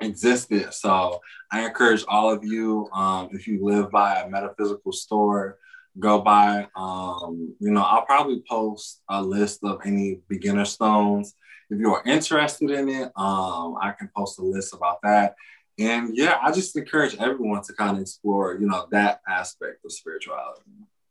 existed. 0.00 0.72
So 0.74 1.20
I 1.52 1.64
encourage 1.64 2.04
all 2.08 2.30
of 2.30 2.44
you, 2.44 2.88
um, 2.92 3.28
if 3.32 3.46
you 3.46 3.64
live 3.64 3.90
by 3.90 4.20
a 4.20 4.28
metaphysical 4.28 4.92
store, 4.92 5.58
go 5.98 6.20
by. 6.20 6.66
Um, 6.76 7.54
you 7.60 7.70
know, 7.70 7.82
I'll 7.82 8.04
probably 8.04 8.42
post 8.48 9.02
a 9.08 9.22
list 9.22 9.60
of 9.62 9.80
any 9.84 10.20
beginner 10.28 10.64
stones. 10.64 11.34
If 11.70 11.78
you're 11.78 12.02
interested 12.04 12.70
in 12.70 12.88
it, 12.88 13.12
um, 13.16 13.76
I 13.80 13.94
can 13.98 14.10
post 14.16 14.38
a 14.38 14.42
list 14.42 14.74
about 14.74 14.98
that. 15.02 15.34
And 15.78 16.16
yeah, 16.16 16.38
I 16.40 16.52
just 16.52 16.76
encourage 16.76 17.16
everyone 17.16 17.62
to 17.62 17.72
kind 17.72 17.96
of 17.96 18.02
explore, 18.02 18.56
you 18.60 18.66
know, 18.66 18.86
that 18.90 19.20
aspect 19.28 19.84
of 19.84 19.92
spirituality. 19.92 20.62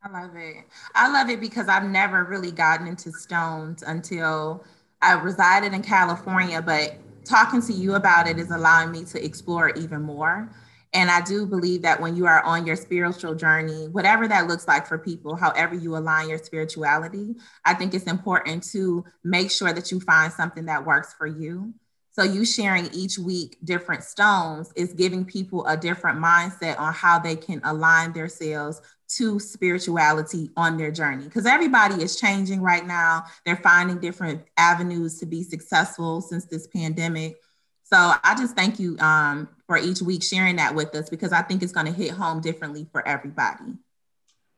I 0.04 0.10
love 0.10 0.36
it. 0.36 0.66
I 0.96 1.10
love 1.10 1.30
it 1.30 1.40
because 1.40 1.70
I've 1.70 1.90
never 1.90 2.26
really 2.26 2.52
gotten 2.52 2.88
into 2.88 3.12
stones 3.12 3.84
until 3.84 4.64
I 5.02 5.14
resided 5.14 5.74
in 5.74 5.82
California, 5.82 6.62
but 6.62 6.98
talking 7.24 7.62
to 7.62 7.74
you 7.74 7.96
about 7.96 8.28
it 8.28 8.38
is 8.38 8.52
allowing 8.52 8.92
me 8.92 9.06
to 9.06 9.24
explore 9.24 9.70
even 9.70 10.02
more. 10.02 10.50
And 10.94 11.10
I 11.10 11.22
do 11.22 11.46
believe 11.46 11.82
that 11.84 12.02
when 12.02 12.16
you 12.16 12.28
are 12.28 12.44
on 12.44 12.68
your 12.68 12.76
spiritual 12.76 13.34
journey, 13.34 13.88
whatever 13.88 14.28
that 14.28 14.48
looks 14.48 14.68
like 14.68 14.86
for 14.86 14.98
people, 14.98 15.36
however 15.36 15.74
you 15.74 15.96
align 15.96 16.30
your 16.30 16.38
spirituality, 16.38 17.36
I 17.66 17.74
think 17.74 17.94
it's 17.94 18.06
important 18.06 18.64
to 18.72 19.06
make 19.24 19.52
sure 19.52 19.74
that 19.74 19.90
you 19.92 20.02
find 20.02 20.32
something 20.34 20.66
that 20.66 20.86
works 20.86 21.14
for 21.14 21.28
you. 21.28 21.74
So, 22.12 22.22
you 22.22 22.46
sharing 22.46 22.94
each 22.94 23.18
week 23.18 23.58
different 23.64 24.04
stones 24.04 24.72
is 24.76 24.94
giving 24.94 25.26
people 25.26 25.66
a 25.66 25.76
different 25.76 26.20
mindset 26.20 26.80
on 26.80 26.94
how 26.94 27.18
they 27.18 27.36
can 27.36 27.60
align 27.64 28.14
themselves 28.14 28.82
to 29.18 29.40
spirituality 29.40 30.52
on 30.56 30.78
their 30.78 30.92
journey 30.92 31.26
because 31.26 31.46
everybody 31.46 32.02
is 32.02 32.16
changing 32.16 32.62
right 32.62 32.86
now. 32.86 33.24
They're 33.46 33.56
finding 33.56 34.00
different 34.00 34.44
avenues 34.58 35.20
to 35.20 35.26
be 35.26 35.44
successful 35.44 36.22
since 36.22 36.46
this 36.46 36.68
pandemic. 36.68 37.38
So 37.84 37.98
I 37.98 38.36
just 38.38 38.56
thank 38.56 38.80
you 38.80 38.98
um, 39.00 39.50
for 39.68 39.78
each 39.78 40.02
week 40.02 40.24
sharing 40.24 40.56
that 40.56 40.74
with 40.74 40.96
us 40.96 41.10
because 41.10 41.32
I 41.32 41.42
think 41.42 41.62
it's 41.62 41.72
going 41.72 41.86
to 41.86 41.92
hit 41.92 42.12
home 42.12 42.42
differently 42.42 42.88
for 42.92 43.08
everybody. 43.08 43.78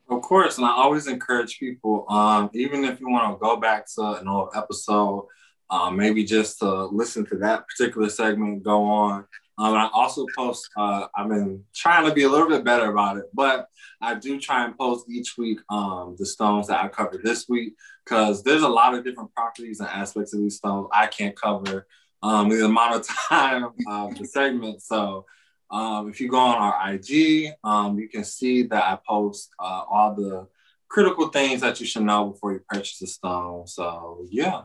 Of 0.09 0.21
course, 0.21 0.57
and 0.57 0.67
I 0.67 0.71
always 0.71 1.07
encourage 1.07 1.59
people, 1.59 2.05
um, 2.09 2.49
even 2.53 2.83
if 2.83 2.99
you 2.99 3.09
want 3.09 3.33
to 3.33 3.43
go 3.43 3.57
back 3.57 3.87
to 3.95 4.19
an 4.19 4.27
old 4.27 4.49
episode, 4.55 5.27
um, 5.71 5.97
maybe 5.97 6.23
just 6.23 6.59
to 6.59 6.85
listen 6.85 7.25
to 7.25 7.37
that 7.37 7.67
particular 7.67 8.09
segment, 8.09 8.63
go 8.63 8.83
on 8.83 9.25
um, 9.57 9.73
I 9.73 9.89
also 9.93 10.25
post, 10.35 10.69
uh, 10.75 11.07
I've 11.15 11.29
been 11.29 11.63
trying 11.73 12.05
to 12.05 12.13
be 12.13 12.23
a 12.23 12.29
little 12.29 12.49
bit 12.49 12.65
better 12.65 12.91
about 12.91 13.17
it, 13.17 13.25
but 13.33 13.67
I 14.01 14.15
do 14.15 14.39
try 14.39 14.65
and 14.65 14.77
post 14.77 15.09
each 15.09 15.37
week 15.37 15.59
um, 15.69 16.15
the 16.17 16.25
stones 16.25 16.67
that 16.67 16.83
I 16.83 16.89
covered 16.89 17.23
this 17.23 17.47
week 17.47 17.75
because 18.03 18.43
there's 18.43 18.63
a 18.63 18.67
lot 18.67 18.93
of 18.93 19.05
different 19.05 19.33
properties 19.33 19.79
and 19.79 19.89
aspects 19.89 20.33
of 20.33 20.41
these 20.41 20.57
stones 20.57 20.89
I 20.93 21.07
can't 21.07 21.35
cover 21.35 21.87
um, 22.21 22.49
the 22.49 22.65
amount 22.65 22.95
of 22.95 23.07
time 23.29 23.69
of 23.87 24.17
the 24.17 24.25
segment. 24.25 24.81
So 24.81 25.25
um, 25.71 26.09
if 26.09 26.19
you 26.19 26.27
go 26.27 26.39
on 26.39 26.57
our 26.57 26.93
IG, 26.93 27.53
um, 27.63 27.97
you 27.97 28.09
can 28.09 28.23
see 28.23 28.63
that 28.63 28.83
I 28.83 28.97
post 29.07 29.49
uh, 29.59 29.83
all 29.89 30.15
the 30.15 30.47
critical 30.89 31.29
things 31.29 31.61
that 31.61 31.79
you 31.79 31.85
should 31.85 32.03
know 32.03 32.31
before 32.31 32.53
you 32.53 32.61
purchase 32.67 33.01
a 33.01 33.07
stone. 33.07 33.67
So 33.67 34.25
yeah. 34.29 34.63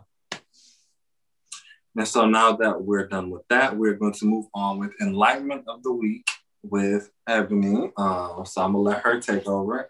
And 1.97 2.07
so 2.07 2.27
now 2.27 2.53
that 2.57 2.83
we're 2.83 3.07
done 3.07 3.31
with 3.31 3.43
that, 3.49 3.77
we're 3.77 3.95
going 3.95 4.13
to 4.15 4.25
move 4.25 4.47
on 4.55 4.79
with 4.79 4.93
enlightenment 5.01 5.65
of 5.67 5.83
the 5.83 5.93
week 5.93 6.29
with 6.63 7.11
Ebony. 7.27 7.91
Um, 7.97 8.45
so 8.47 8.63
I'm 8.63 8.73
gonna 8.73 8.79
let 8.79 9.03
her 9.03 9.21
take 9.21 9.47
over. 9.47 9.87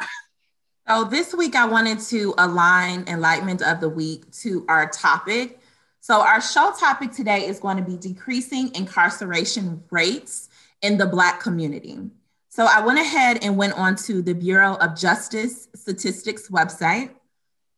So 0.88 1.04
this 1.04 1.34
week 1.34 1.54
I 1.54 1.66
wanted 1.66 2.00
to 2.00 2.34
align 2.38 3.04
enlightenment 3.06 3.62
of 3.62 3.80
the 3.80 3.88
week 3.88 4.30
to 4.42 4.64
our 4.68 4.88
topic. 4.88 5.60
So 6.00 6.20
our 6.20 6.40
show 6.40 6.72
topic 6.78 7.12
today 7.12 7.46
is 7.46 7.60
going 7.60 7.76
to 7.76 7.82
be 7.82 7.96
decreasing 7.96 8.74
incarceration 8.74 9.84
rates 9.90 10.48
in 10.82 10.96
the 10.96 11.06
Black 11.06 11.40
community. 11.40 11.98
So 12.48 12.66
I 12.68 12.84
went 12.84 12.98
ahead 12.98 13.38
and 13.42 13.56
went 13.56 13.74
on 13.74 13.94
to 13.96 14.22
the 14.22 14.34
Bureau 14.34 14.74
of 14.76 14.96
Justice 14.96 15.68
Statistics 15.76 16.48
website 16.48 17.10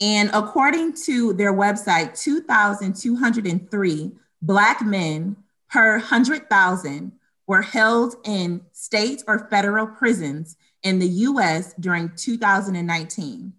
and 0.02 0.30
according 0.34 0.94
to 1.04 1.32
their 1.32 1.54
website, 1.54 2.20
2,203 2.20 4.10
Black 4.42 4.82
men 4.82 5.36
per 5.70 5.92
100,000 5.92 7.12
were 7.46 7.62
held 7.62 8.16
in 8.24 8.62
state 8.72 9.22
or 9.28 9.48
federal 9.48 9.86
prisons 9.86 10.56
in 10.82 10.98
the 10.98 11.06
US 11.08 11.72
during 11.74 12.10
2019. 12.16 13.52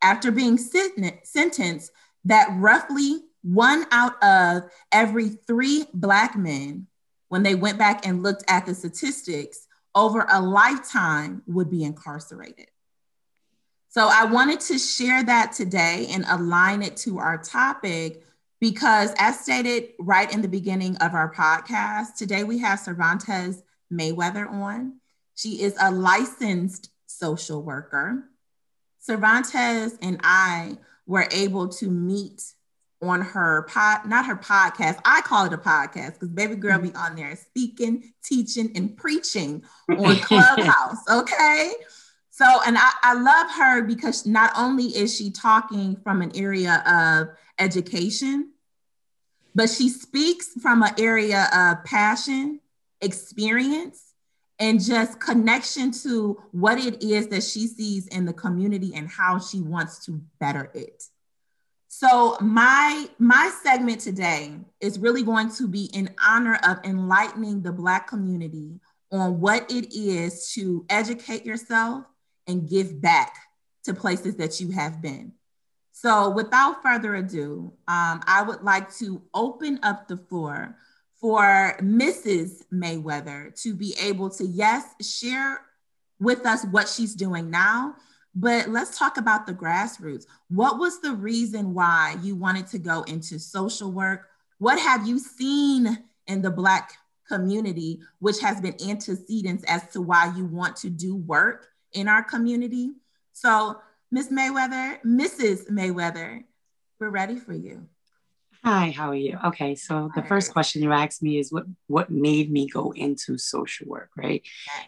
After 0.00 0.30
being 0.30 0.56
sentenced, 0.56 1.92
that 2.24 2.48
roughly 2.54 3.20
one 3.42 3.84
out 3.90 4.22
of 4.22 4.62
every 4.92 5.28
three 5.28 5.84
Black 5.92 6.38
men, 6.38 6.86
when 7.28 7.42
they 7.42 7.54
went 7.54 7.76
back 7.76 8.06
and 8.06 8.22
looked 8.22 8.44
at 8.48 8.64
the 8.64 8.74
statistics, 8.74 9.66
over 9.94 10.26
a 10.30 10.40
lifetime 10.40 11.42
would 11.46 11.70
be 11.70 11.84
incarcerated. 11.84 12.68
So 13.92 14.08
I 14.10 14.24
wanted 14.24 14.60
to 14.60 14.78
share 14.78 15.22
that 15.22 15.52
today 15.52 16.06
and 16.12 16.24
align 16.26 16.80
it 16.80 16.96
to 16.98 17.18
our 17.18 17.36
topic 17.36 18.24
because, 18.58 19.12
as 19.18 19.38
stated 19.40 19.90
right 19.98 20.32
in 20.32 20.40
the 20.40 20.48
beginning 20.48 20.96
of 20.96 21.12
our 21.12 21.30
podcast, 21.30 22.16
today 22.16 22.42
we 22.42 22.56
have 22.60 22.80
Cervantes 22.80 23.62
Mayweather 23.92 24.50
on. 24.50 24.94
She 25.34 25.60
is 25.60 25.76
a 25.78 25.90
licensed 25.90 26.90
social 27.04 27.62
worker. 27.62 28.24
Cervantes 28.98 29.98
and 30.00 30.18
I 30.22 30.78
were 31.06 31.28
able 31.30 31.68
to 31.68 31.90
meet 31.90 32.42
on 33.02 33.20
her 33.20 33.66
pod, 33.68 34.06
not 34.06 34.24
her 34.24 34.36
podcast. 34.36 35.00
I 35.04 35.20
call 35.20 35.44
it 35.44 35.52
a 35.52 35.58
podcast 35.58 36.14
because 36.14 36.30
baby 36.30 36.54
girl 36.54 36.78
be 36.78 36.88
mm-hmm. 36.88 36.96
on 36.96 37.16
there 37.16 37.36
speaking, 37.36 38.14
teaching, 38.24 38.72
and 38.74 38.96
preaching 38.96 39.64
on 39.90 40.16
Clubhouse. 40.16 40.96
Okay. 41.10 41.72
So, 42.34 42.46
and 42.66 42.78
I, 42.78 42.90
I 43.02 43.12
love 43.12 43.50
her 43.50 43.82
because 43.82 44.24
not 44.24 44.52
only 44.56 44.86
is 44.86 45.14
she 45.14 45.30
talking 45.30 45.96
from 46.02 46.22
an 46.22 46.32
area 46.34 46.82
of 46.86 47.36
education, 47.58 48.52
but 49.54 49.68
she 49.68 49.90
speaks 49.90 50.48
from 50.62 50.82
an 50.82 50.94
area 50.98 51.50
of 51.54 51.84
passion, 51.84 52.60
experience, 53.02 54.14
and 54.58 54.82
just 54.82 55.20
connection 55.20 55.90
to 55.90 56.42
what 56.52 56.78
it 56.78 57.02
is 57.02 57.28
that 57.28 57.42
she 57.42 57.66
sees 57.66 58.06
in 58.06 58.24
the 58.24 58.32
community 58.32 58.92
and 58.94 59.10
how 59.10 59.38
she 59.38 59.60
wants 59.60 60.02
to 60.06 60.22
better 60.40 60.70
it. 60.72 61.04
So 61.88 62.38
my 62.40 63.10
my 63.18 63.52
segment 63.62 64.00
today 64.00 64.54
is 64.80 64.98
really 64.98 65.22
going 65.22 65.50
to 65.56 65.68
be 65.68 65.90
in 65.92 66.08
honor 66.26 66.58
of 66.66 66.78
enlightening 66.82 67.60
the 67.60 67.72
black 67.72 68.08
community 68.08 68.80
on 69.10 69.38
what 69.38 69.70
it 69.70 69.94
is 69.94 70.50
to 70.54 70.86
educate 70.88 71.44
yourself 71.44 72.06
and 72.46 72.68
give 72.68 73.00
back 73.00 73.36
to 73.84 73.94
places 73.94 74.36
that 74.36 74.60
you 74.60 74.70
have 74.70 75.02
been. 75.02 75.32
So, 75.92 76.30
without 76.30 76.82
further 76.82 77.14
ado, 77.16 77.72
um, 77.86 78.22
I 78.26 78.44
would 78.46 78.62
like 78.62 78.92
to 78.96 79.22
open 79.34 79.78
up 79.82 80.08
the 80.08 80.16
floor 80.16 80.76
for 81.20 81.76
Mrs. 81.80 82.62
Mayweather 82.72 83.54
to 83.62 83.74
be 83.74 83.94
able 84.00 84.30
to, 84.30 84.44
yes, 84.44 84.84
share 85.00 85.60
with 86.18 86.46
us 86.46 86.64
what 86.70 86.88
she's 86.88 87.14
doing 87.14 87.50
now, 87.50 87.94
but 88.34 88.68
let's 88.68 88.98
talk 88.98 89.18
about 89.18 89.46
the 89.46 89.52
grassroots. 89.52 90.24
What 90.48 90.78
was 90.78 91.00
the 91.00 91.12
reason 91.12 91.74
why 91.74 92.16
you 92.22 92.34
wanted 92.34 92.66
to 92.68 92.78
go 92.78 93.02
into 93.02 93.38
social 93.38 93.92
work? 93.92 94.28
What 94.58 94.78
have 94.78 95.06
you 95.06 95.18
seen 95.18 95.98
in 96.26 96.40
the 96.40 96.50
Black 96.50 96.92
community, 97.28 98.00
which 98.18 98.40
has 98.40 98.60
been 98.60 98.76
antecedents 98.86 99.64
as 99.68 99.86
to 99.88 100.00
why 100.00 100.32
you 100.36 100.44
want 100.46 100.76
to 100.76 100.90
do 100.90 101.16
work 101.16 101.68
in 101.92 102.08
our 102.08 102.22
community. 102.22 102.92
So, 103.32 103.80
Miss 104.10 104.28
Mayweather, 104.28 105.00
Mrs. 105.04 105.70
Mayweather, 105.70 106.44
we're 107.00 107.10
ready 107.10 107.36
for 107.36 107.52
you. 107.52 107.88
Hi, 108.64 108.90
how 108.90 109.08
are 109.08 109.16
you? 109.16 109.38
Okay, 109.46 109.74
so 109.74 110.08
the 110.14 110.22
first 110.22 110.52
question 110.52 110.82
you 110.82 110.92
asked 110.92 111.20
me 111.20 111.38
is 111.38 111.50
what 111.50 111.64
what 111.88 112.10
made 112.10 112.52
me 112.52 112.68
go 112.68 112.92
into 112.92 113.36
social 113.36 113.88
work, 113.88 114.10
right? 114.16 114.42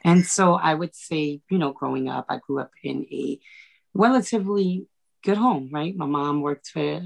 And 0.04 0.24
so 0.24 0.54
I 0.54 0.74
would 0.74 0.94
say, 0.94 1.40
you 1.50 1.58
know, 1.58 1.72
growing 1.72 2.08
up, 2.08 2.26
I 2.28 2.38
grew 2.38 2.60
up 2.60 2.70
in 2.84 3.04
a 3.10 3.40
relatively 3.92 4.86
good 5.24 5.36
home, 5.36 5.70
right? 5.72 5.96
My 5.96 6.06
mom 6.06 6.40
worked 6.40 6.68
for 6.68 7.02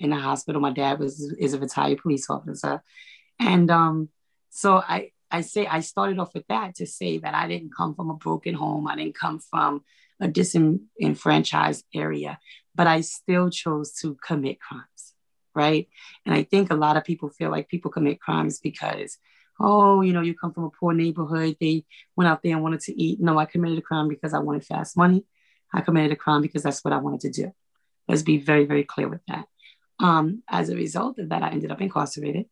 in 0.00 0.12
a 0.12 0.18
hospital. 0.18 0.60
My 0.60 0.72
dad 0.72 0.98
was 0.98 1.20
is 1.38 1.54
a 1.54 1.60
retired 1.60 1.98
police 1.98 2.28
officer, 2.28 2.82
and 3.38 3.70
um, 3.70 4.08
so 4.50 4.78
I 4.78 5.12
I 5.30 5.42
say 5.42 5.66
I 5.66 5.80
started 5.80 6.18
off 6.18 6.34
with 6.34 6.46
that 6.48 6.76
to 6.76 6.86
say 6.86 7.18
that 7.18 7.34
I 7.34 7.48
didn't 7.48 7.74
come 7.76 7.94
from 7.94 8.10
a 8.10 8.14
broken 8.14 8.54
home. 8.54 8.88
I 8.88 8.96
didn't 8.96 9.14
come 9.14 9.38
from 9.38 9.84
a 10.20 10.28
disenfranchised 10.28 11.84
area, 11.94 12.38
but 12.74 12.86
I 12.86 13.02
still 13.02 13.50
chose 13.50 13.92
to 14.00 14.16
commit 14.16 14.60
crimes, 14.60 15.14
right? 15.54 15.88
And 16.26 16.34
I 16.34 16.42
think 16.42 16.70
a 16.70 16.76
lot 16.76 16.96
of 16.96 17.04
people 17.04 17.28
feel 17.28 17.50
like 17.50 17.68
people 17.68 17.90
commit 17.90 18.20
crimes 18.20 18.58
because 18.58 19.18
oh, 19.60 20.02
you 20.02 20.12
know, 20.12 20.20
you 20.20 20.34
come 20.34 20.52
from 20.52 20.64
a 20.64 20.70
poor 20.70 20.92
neighborhood. 20.92 21.56
They 21.60 21.84
went 22.16 22.28
out 22.28 22.42
there 22.42 22.52
and 22.52 22.62
wanted 22.62 22.80
to 22.82 23.00
eat. 23.00 23.20
No, 23.20 23.38
I 23.38 23.44
committed 23.44 23.78
a 23.78 23.82
crime 23.82 24.08
because 24.08 24.34
I 24.34 24.38
wanted 24.38 24.64
fast 24.64 24.96
money. 24.96 25.24
I 25.74 25.80
committed 25.80 26.12
a 26.12 26.16
crime 26.16 26.42
because 26.42 26.62
that's 26.62 26.84
what 26.84 26.94
I 26.94 26.98
wanted 26.98 27.20
to 27.20 27.30
do. 27.42 27.52
Let's 28.06 28.22
be 28.22 28.38
very, 28.38 28.64
very 28.64 28.84
clear 28.84 29.08
with 29.08 29.20
that. 29.28 29.46
Um, 30.00 30.42
as 30.48 30.68
a 30.68 30.76
result 30.76 31.18
of 31.18 31.28
that, 31.30 31.42
I 31.42 31.50
ended 31.50 31.70
up 31.70 31.80
incarcerated. 31.80 32.46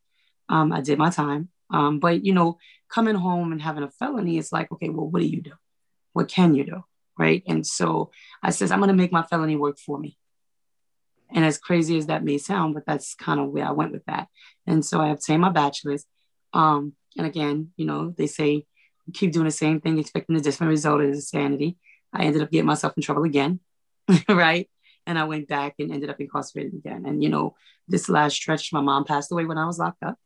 Um, 0.49 0.73
I 0.73 0.81
did 0.81 0.99
my 0.99 1.11
time. 1.11 1.49
Um, 1.71 1.99
but, 1.99 2.25
you 2.25 2.33
know, 2.33 2.59
coming 2.89 3.15
home 3.15 3.53
and 3.53 3.61
having 3.61 3.83
a 3.83 3.91
felony, 3.91 4.39
it's 4.39 4.53
like, 4.53 4.71
okay, 4.73 4.89
well, 4.89 5.09
what 5.09 5.21
do 5.21 5.27
you 5.27 5.43
do? 5.43 5.53
What 6.13 6.29
can 6.29 6.55
you 6.55 6.65
do? 6.65 6.85
Right. 7.19 7.43
And 7.47 7.67
so 7.67 8.11
I 8.43 8.51
says, 8.51 8.71
I'm 8.71 8.79
going 8.79 8.89
to 8.89 8.95
make 8.95 9.13
my 9.13 9.23
felony 9.23 9.57
work 9.57 9.79
for 9.79 9.99
me. 9.99 10.19
And 11.31 11.45
as 11.45 11.59
crazy 11.59 11.99
as 11.99 12.07
that 12.07 12.25
may 12.25 12.39
sound, 12.39 12.75
but 12.75 12.87
that's 12.87 13.15
kind 13.15 13.41
of 13.41 13.49
where 13.49 13.67
I 13.67 13.73
went 13.73 13.93
with 13.93 14.05
that. 14.07 14.29
And 14.67 14.85
so 14.85 15.01
I 15.01 15.09
obtained 15.09 15.43
my 15.43 15.51
bachelor's. 15.51 16.05
Um, 16.53 16.93
and 17.17 17.27
again, 17.27 17.73
you 17.77 17.87
know, 17.87 18.15
they 18.17 18.27
say 18.27 18.67
keep 19.13 19.33
doing 19.33 19.47
the 19.47 19.51
same 19.51 19.81
thing, 19.81 19.99
expecting 19.99 20.37
a 20.37 20.41
different 20.41 20.71
result 20.71 21.03
is 21.03 21.17
insanity. 21.17 21.77
I 22.13 22.25
ended 22.25 22.43
up 22.43 22.51
getting 22.51 22.67
myself 22.67 22.95
in 22.97 23.03
trouble 23.03 23.25
again, 23.25 23.61
right? 24.29 24.69
And 25.07 25.19
I 25.19 25.25
went 25.25 25.49
back 25.49 25.75
and 25.79 25.93
ended 25.93 26.11
up 26.11 26.21
incarcerated 26.21 26.75
again. 26.75 27.05
And 27.07 27.23
you 27.23 27.29
know, 27.29 27.55
this 27.89 28.09
last 28.09 28.35
stretch, 28.35 28.73
my 28.73 28.81
mom 28.81 29.05
passed 29.05 29.31
away 29.31 29.45
when 29.45 29.59
I 29.59 29.67
was 29.67 29.79
locked 29.79 30.03
up. 30.03 30.19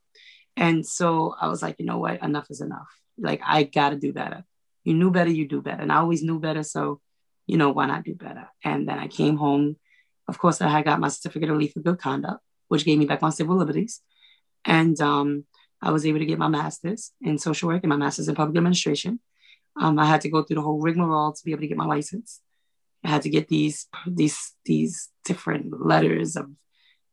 And 0.60 0.86
so 0.86 1.34
I 1.40 1.48
was 1.48 1.62
like, 1.62 1.76
you 1.78 1.86
know 1.86 1.98
what, 1.98 2.22
enough 2.22 2.48
is 2.50 2.60
enough. 2.60 2.88
Like 3.18 3.40
I 3.44 3.64
gotta 3.64 3.96
do 3.96 4.12
better. 4.12 4.44
You 4.84 4.94
knew 4.94 5.10
better, 5.10 5.30
you 5.30 5.48
do 5.48 5.62
better. 5.62 5.82
And 5.82 5.90
I 5.90 5.96
always 5.96 6.22
knew 6.22 6.38
better. 6.38 6.62
So, 6.62 7.00
you 7.46 7.56
know, 7.56 7.70
why 7.70 7.86
not 7.86 8.04
do 8.04 8.14
better? 8.14 8.46
And 8.62 8.86
then 8.86 8.98
I 8.98 9.08
came 9.08 9.36
home. 9.38 9.76
Of 10.28 10.38
course, 10.38 10.60
I 10.60 10.68
had 10.68 10.84
got 10.84 11.00
my 11.00 11.08
certificate 11.08 11.50
of 11.50 11.56
lethal 11.56 11.82
good 11.82 11.98
conduct, 11.98 12.40
which 12.68 12.84
gave 12.84 12.98
me 12.98 13.06
back 13.06 13.22
my 13.22 13.30
civil 13.30 13.56
liberties. 13.56 14.02
And 14.64 15.00
um, 15.00 15.44
I 15.82 15.90
was 15.92 16.04
able 16.04 16.18
to 16.18 16.26
get 16.26 16.38
my 16.38 16.48
master's 16.48 17.12
in 17.22 17.38
social 17.38 17.68
work 17.68 17.82
and 17.82 17.90
my 17.90 17.96
master's 17.96 18.28
in 18.28 18.34
public 18.34 18.56
administration. 18.56 19.18
Um, 19.80 19.98
I 19.98 20.04
had 20.04 20.20
to 20.22 20.28
go 20.28 20.42
through 20.42 20.56
the 20.56 20.62
whole 20.62 20.80
rigmarole 20.80 21.32
to 21.32 21.44
be 21.44 21.52
able 21.52 21.62
to 21.62 21.68
get 21.68 21.78
my 21.78 21.86
license. 21.86 22.40
I 23.02 23.08
had 23.08 23.22
to 23.22 23.30
get 23.30 23.48
these 23.48 23.86
these 24.06 24.52
these 24.66 25.08
different 25.24 25.84
letters 25.84 26.36
of, 26.36 26.50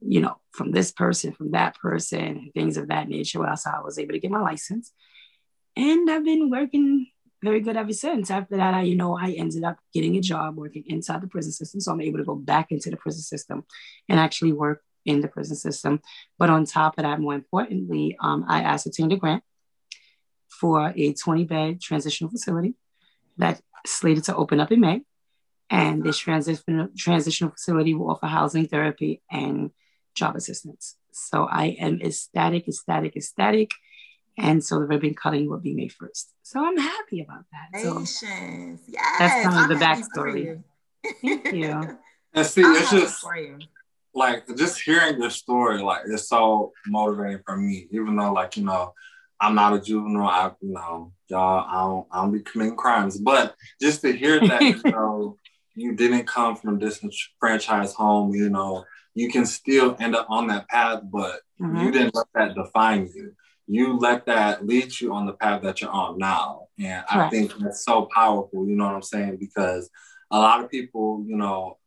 you 0.01 0.21
know, 0.21 0.37
from 0.51 0.71
this 0.71 0.91
person, 0.91 1.33
from 1.33 1.51
that 1.51 1.75
person, 1.77 2.51
things 2.53 2.77
of 2.77 2.87
that 2.89 3.09
nature. 3.09 3.39
Well, 3.39 3.57
so 3.57 3.71
I 3.71 3.81
was 3.81 3.97
able 3.99 4.13
to 4.13 4.19
get 4.19 4.31
my 4.31 4.41
license, 4.41 4.91
and 5.75 6.09
I've 6.09 6.25
been 6.25 6.49
working 6.49 7.07
very 7.43 7.59
good 7.61 7.77
ever 7.77 7.93
since. 7.93 8.31
After 8.31 8.57
that, 8.57 8.73
I, 8.73 8.81
you 8.81 8.95
know, 8.95 9.17
I 9.17 9.31
ended 9.31 9.63
up 9.63 9.77
getting 9.93 10.15
a 10.15 10.21
job 10.21 10.57
working 10.57 10.83
inside 10.87 11.21
the 11.21 11.27
prison 11.27 11.51
system, 11.51 11.79
so 11.79 11.91
I'm 11.91 12.01
able 12.01 12.17
to 12.19 12.25
go 12.25 12.35
back 12.35 12.71
into 12.71 12.89
the 12.89 12.97
prison 12.97 13.21
system 13.21 13.63
and 14.09 14.19
actually 14.19 14.53
work 14.53 14.81
in 15.05 15.21
the 15.21 15.27
prison 15.27 15.55
system. 15.55 16.01
But 16.37 16.49
on 16.49 16.65
top 16.65 16.97
of 16.97 17.03
that, 17.03 17.19
more 17.19 17.33
importantly, 17.33 18.17
um, 18.19 18.45
I 18.47 18.63
ascertained 18.63 19.13
a 19.13 19.17
grant 19.17 19.43
for 20.47 20.93
a 20.95 21.13
20 21.13 21.45
bed 21.45 21.81
transitional 21.81 22.31
facility 22.31 22.75
that 23.37 23.61
slated 23.85 24.25
to 24.25 24.35
open 24.35 24.59
up 24.59 24.71
in 24.71 24.81
May. 24.81 25.01
And 25.69 26.03
this 26.03 26.17
transitional 26.17 26.87
transitional 26.97 27.51
facility 27.51 27.93
will 27.93 28.11
offer 28.11 28.27
housing, 28.27 28.67
therapy, 28.67 29.21
and 29.29 29.71
job 30.17 30.35
assistance. 30.35 30.95
So 31.11 31.45
I 31.45 31.77
am 31.79 32.01
ecstatic, 32.01 32.67
ecstatic, 32.67 33.15
ecstatic. 33.15 33.71
And 34.37 34.63
so 34.63 34.79
the 34.79 34.85
ribbon 34.85 35.15
cutting 35.15 35.49
will 35.49 35.59
be 35.59 35.73
May 35.73 35.89
1st. 35.89 36.25
So 36.43 36.63
I'm 36.63 36.77
happy 36.77 37.21
about 37.21 37.45
that. 37.51 37.81
So 37.81 37.99
yes. 37.99 38.79
That's 39.19 39.43
kind 39.43 39.47
of 39.47 39.53
I'm 39.53 39.69
the 39.69 39.75
backstory. 39.75 40.61
Thank 41.21 41.53
you. 41.53 41.97
And 42.33 42.45
see, 42.45 42.61
it's 42.61 42.91
just 42.91 43.25
like 44.13 44.43
just 44.55 44.79
hearing 44.81 45.19
your 45.19 45.31
story, 45.31 45.81
like 45.81 46.01
it's 46.07 46.27
so 46.27 46.71
motivating 46.85 47.41
for 47.43 47.57
me, 47.57 47.87
even 47.89 48.15
though 48.15 48.31
like, 48.31 48.57
you 48.57 48.63
know, 48.63 48.93
I'm 49.39 49.55
not 49.55 49.73
a 49.73 49.81
juvenile. 49.81 50.27
I, 50.27 50.51
you 50.61 50.73
know, 50.73 51.13
y'all, 51.29 51.65
I 51.67 51.79
don't, 51.81 52.07
I 52.11 52.21
don't 52.21 52.33
be 52.33 52.41
committing 52.41 52.75
crimes, 52.75 53.17
but 53.17 53.55
just 53.81 54.01
to 54.01 54.11
hear 54.11 54.39
that, 54.39 54.61
you 54.61 54.81
know, 54.91 55.37
you 55.73 55.95
didn't 55.95 56.27
come 56.27 56.55
from 56.55 56.75
a 56.75 56.79
disenfranchised 56.79 57.95
home, 57.95 58.35
you 58.35 58.49
know, 58.49 58.83
you 59.17 59.31
can 59.31 59.47
still 59.47 59.97
end 59.99 60.15
up 60.15 60.27
on 60.29 60.45
that 60.45 60.69
path, 60.69 61.01
but 61.11 61.41
mm-hmm. 61.59 61.77
you 61.77 61.91
didn't 61.91 62.13
let 62.13 62.27
that 62.35 62.53
define 62.53 63.09
you. 63.15 63.33
You 63.65 63.97
let 63.97 64.27
that 64.27 64.67
lead 64.67 64.97
you 64.99 65.11
on 65.11 65.25
the 65.25 65.33
path 65.33 65.63
that 65.63 65.81
you're 65.81 65.89
on 65.89 66.19
now. 66.19 66.67
And 66.77 67.03
Correct. 67.07 67.11
I 67.11 67.29
think 67.31 67.57
that's 67.57 67.83
so 67.83 68.07
powerful, 68.13 68.67
you 68.67 68.75
know 68.75 68.85
what 68.85 68.93
I'm 68.93 69.01
saying? 69.01 69.37
Because 69.37 69.89
a 70.29 70.37
lot 70.37 70.63
of 70.63 70.69
people, 70.69 71.25
you 71.27 71.35
know, 71.35 71.79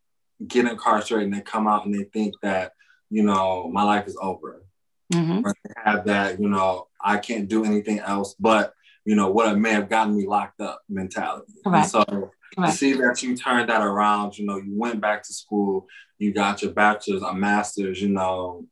get 0.45 0.67
incarcerated 0.67 1.27
and 1.27 1.35
they 1.35 1.41
come 1.41 1.69
out 1.69 1.87
and 1.87 1.95
they 1.95 2.03
think 2.03 2.35
that, 2.43 2.73
you 3.11 3.23
know, 3.23 3.71
my 3.73 3.85
life 3.85 4.09
is 4.09 4.19
over. 4.21 4.65
Mm-hmm. 5.13 5.47
Or 5.47 5.55
they 5.65 5.75
have 5.85 6.07
that, 6.07 6.41
you 6.41 6.49
know, 6.49 6.89
I 7.01 7.19
can't 7.19 7.49
do 7.49 7.65
anything 7.65 8.01
else 8.01 8.35
but, 8.41 8.75
you 9.05 9.15
know, 9.15 9.31
what 9.31 9.53
it 9.53 9.57
may 9.57 9.71
have 9.71 9.89
gotten 9.89 10.17
me 10.17 10.27
locked 10.27 10.61
up 10.61 10.81
mentality. 10.89 11.53
And 11.65 11.87
so 11.87 12.33
to 12.59 12.73
see 12.73 12.95
that 12.95 13.23
you 13.23 13.37
turned 13.37 13.69
that 13.69 13.83
around, 13.83 14.39
you 14.39 14.47
know, 14.47 14.57
you 14.57 14.77
went 14.77 15.01
back 15.01 15.23
to 15.25 15.33
school, 15.33 15.87
you 16.19 16.33
got 16.33 16.63
your 16.63 16.73
bachelor's, 16.73 17.23
a 17.23 17.35
master's, 17.35 18.01
you 18.01 18.09
know, 18.09 18.67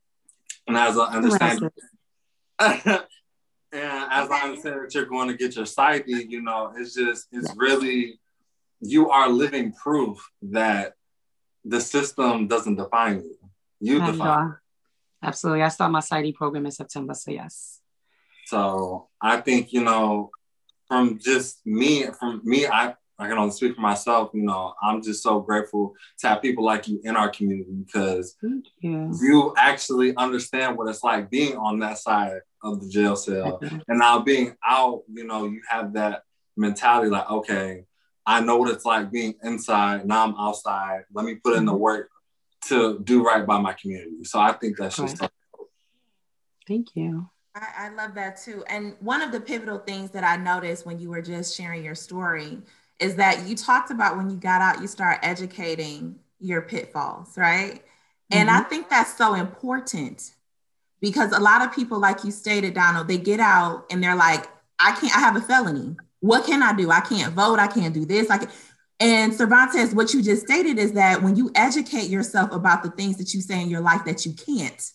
and 0.69 0.77
as 0.77 0.99
I 0.99 1.07
understand, 1.15 1.61
and 2.59 3.03
as 3.73 4.31
I 4.31 4.41
understand 4.43 4.83
that 4.83 4.95
you're 4.95 5.07
going 5.07 5.29
to 5.29 5.35
get 5.35 5.57
your 5.57 5.65
PsyD, 5.65 6.29
you 6.29 6.43
know, 6.43 6.73
it's 6.77 6.95
just, 6.95 7.27
it's 7.33 7.55
really, 7.57 8.21
you 8.81 9.09
are 9.09 9.31
living 9.31 9.73
proof 9.73 10.19
that 10.43 10.93
the 11.65 11.81
system 11.81 12.49
doesn't 12.49 12.77
define 12.77 13.21
you. 13.21 13.39
You 13.81 14.05
define. 14.05 14.57
Absolutely. 15.23 15.63
I 15.63 15.69
start 15.69 15.91
my 15.91 16.01
PsyD 16.01 16.35
program 16.35 16.67
in 16.67 16.73
September, 16.73 17.15
so 17.15 17.31
yes. 17.31 17.81
So 18.45 19.09
I 19.21 19.41
think, 19.41 19.73
you 19.73 19.83
know, 19.83 20.31
from 20.87 21.19
just 21.19 21.67
me, 21.67 22.07
from 22.19 22.43
me, 22.45 22.67
I, 22.67 22.95
I 23.19 23.27
can 23.27 23.37
only 23.37 23.51
speak 23.51 23.75
for 23.75 23.81
myself, 23.81 24.31
you 24.33 24.43
know, 24.43 24.75
I'm 24.81 25.03
just 25.03 25.23
so 25.23 25.41
grateful 25.41 25.95
to 26.19 26.29
have 26.29 26.43
people 26.43 26.65
like 26.65 26.87
you 26.87 27.01
in 27.03 27.17
our 27.17 27.29
community 27.29 27.73
because 27.73 28.37
you. 28.43 28.63
you 28.81 29.55
actually 29.57 30.15
understand 30.17 30.77
what 30.77 30.89
it's 30.89 31.03
like 31.03 31.29
being 31.29 31.57
on 31.57 31.81
that 31.81 31.99
side 31.99 32.41
of 32.63 32.81
the 32.81 32.89
jail 32.89 33.17
cell. 33.17 33.59
and 33.89 33.99
now 33.99 34.21
being 34.21 34.57
out, 34.65 35.03
you 35.13 35.25
know, 35.25 35.47
you 35.47 35.61
have 35.69 35.93
that 35.95 36.23
mentality 36.57 37.11
like, 37.11 37.29
okay, 37.29 37.85
I 38.25 38.41
know 38.41 38.57
what 38.57 38.71
it's 38.71 38.85
like 38.85 39.11
being 39.11 39.35
inside. 39.43 40.07
Now 40.07 40.25
I'm 40.25 40.37
outside. 40.37 41.05
Let 41.13 41.25
me 41.25 41.37
put 41.37 41.57
in 41.57 41.65
the 41.65 41.73
mm-hmm. 41.73 41.81
work 41.81 42.11
to 42.67 43.01
do 43.01 43.25
right 43.25 43.47
by 43.47 43.59
my 43.59 43.73
community. 43.73 44.25
So 44.25 44.39
I 44.39 44.53
think 44.53 44.77
that's 44.77 44.97
just. 44.97 45.23
Thank 46.67 46.89
you. 46.95 47.29
I, 47.55 47.87
I 47.87 47.89
love 47.91 48.15
that 48.15 48.41
too. 48.41 48.63
And 48.69 48.95
one 49.01 49.23
of 49.23 49.33
the 49.33 49.41
pivotal 49.41 49.79
things 49.79 50.11
that 50.11 50.25
I 50.25 50.37
noticed 50.37 50.85
when 50.87 50.99
you 50.99 51.09
were 51.09 51.23
just 51.23 51.57
sharing 51.57 51.83
your 51.83 51.95
story 51.95 52.59
is 52.99 53.17
that 53.17 53.47
you 53.47 53.55
talked 53.57 53.91
about 53.91 54.17
when 54.17 54.31
you 54.31 54.37
got 54.37 54.61
out, 54.61 54.81
you 54.81 54.89
start 54.89 55.21
educating 55.23 56.17
your 56.41 56.63
pitfalls, 56.63 57.37
right? 57.37 57.75
Mm-hmm. 57.75 58.39
And 58.39 58.51
I 58.51 58.61
mm-hmm. 58.61 58.69
think 58.69 58.89
that's 58.89 59.17
so 59.17 59.35
important 59.35 60.33
because 61.01 61.33
a 61.33 61.41
lot 61.41 61.63
of 61.63 61.75
people, 61.75 61.99
like 61.99 62.25
you 62.25 62.31
stated, 62.31 62.75
Donald, 62.75 63.09
they 63.09 63.19
get 63.19 63.41
out 63.41 63.87
and 63.91 64.03
they're 64.03 64.17
like, 64.17 64.47
I 64.79 64.93
can't, 64.93 65.17
I 65.17 65.21
have 65.21 65.37
a 65.37 65.41
felony. 65.41 65.97
What 66.21 66.45
can 66.45 66.63
I 66.63 66.73
do? 66.73 66.91
I 66.91 67.01
can't 67.01 67.35
vote. 67.35 67.59
I 67.59 67.69
can't 67.69 67.95
do 67.95 68.05
this. 68.05 68.31
I 68.31 68.39
can. 68.39 68.49
And 69.01 69.33
Cervantes, 69.33 69.95
what 69.95 70.13
you 70.13 70.23
just 70.23 70.43
stated 70.43 70.77
is 70.77 70.93
that 70.93 71.23
when 71.23 71.37
you 71.37 71.53
educate 71.55 72.11
yourself 72.11 72.51
about 72.51 72.83
the 72.83 72.91
things 72.91 73.17
that 73.19 73.33
you 73.33 73.41
say 73.41 73.63
in 73.63 73.71
your 73.71 73.81
life 73.81 74.05
that 74.07 74.27
you 74.27 74.33
can't, 74.33 74.91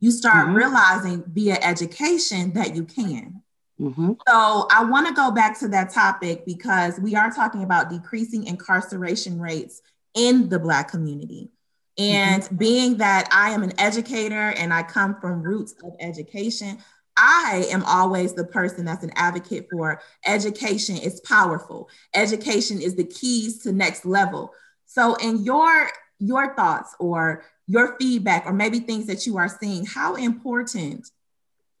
you 0.00 0.10
start 0.10 0.46
mm-hmm. 0.46 0.56
realizing 0.56 1.24
via 1.28 1.54
education 1.62 2.52
that 2.54 2.74
you 2.74 2.84
can. 2.84 3.42
Mm-hmm. 3.80 4.12
So 4.28 4.68
I 4.70 4.84
want 4.84 5.08
to 5.08 5.14
go 5.14 5.30
back 5.30 5.58
to 5.60 5.68
that 5.68 5.92
topic 5.92 6.46
because 6.46 6.98
we 7.00 7.16
are 7.16 7.30
talking 7.30 7.62
about 7.62 7.90
decreasing 7.90 8.44
incarceration 8.44 9.40
rates 9.40 9.82
in 10.14 10.48
the 10.48 10.58
Black 10.58 10.90
community. 10.90 11.50
And 11.98 12.42
mm-hmm. 12.42 12.56
being 12.56 12.96
that 12.98 13.28
I 13.32 13.50
am 13.50 13.62
an 13.62 13.78
educator 13.78 14.50
and 14.56 14.72
I 14.72 14.82
come 14.82 15.20
from 15.20 15.42
roots 15.42 15.74
of 15.82 15.94
education, 16.00 16.78
I 17.16 17.66
am 17.70 17.84
always 17.84 18.34
the 18.34 18.44
person 18.44 18.84
that's 18.84 19.04
an 19.04 19.12
advocate 19.14 19.68
for 19.70 20.00
education 20.24 20.96
is 20.96 21.20
powerful. 21.20 21.88
Education 22.14 22.80
is 22.80 22.96
the 22.96 23.04
keys 23.04 23.62
to 23.62 23.72
next 23.72 24.04
level. 24.04 24.52
So 24.86 25.14
in 25.16 25.44
your 25.44 25.90
your 26.18 26.54
thoughts 26.54 26.94
or 26.98 27.44
your 27.66 27.96
feedback 27.98 28.46
or 28.46 28.52
maybe 28.52 28.80
things 28.80 29.06
that 29.06 29.26
you 29.26 29.36
are 29.36 29.48
seeing, 29.48 29.84
how 29.84 30.14
important 30.14 31.10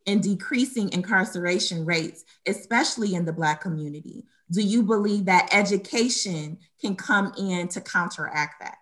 in 0.06 0.20
decreasing 0.20 0.92
incarceration 0.92 1.84
rates, 1.84 2.24
especially 2.46 3.14
in 3.14 3.24
the 3.24 3.32
Black 3.32 3.60
community, 3.60 4.24
do 4.50 4.60
you 4.60 4.82
believe 4.82 5.24
that 5.26 5.48
education 5.52 6.58
can 6.80 6.94
come 6.94 7.32
in 7.38 7.68
to 7.68 7.80
counteract 7.80 8.60
that? 8.60 8.76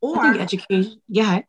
Or 0.00 0.24
education, 0.24 1.00
yeah, 1.08 1.40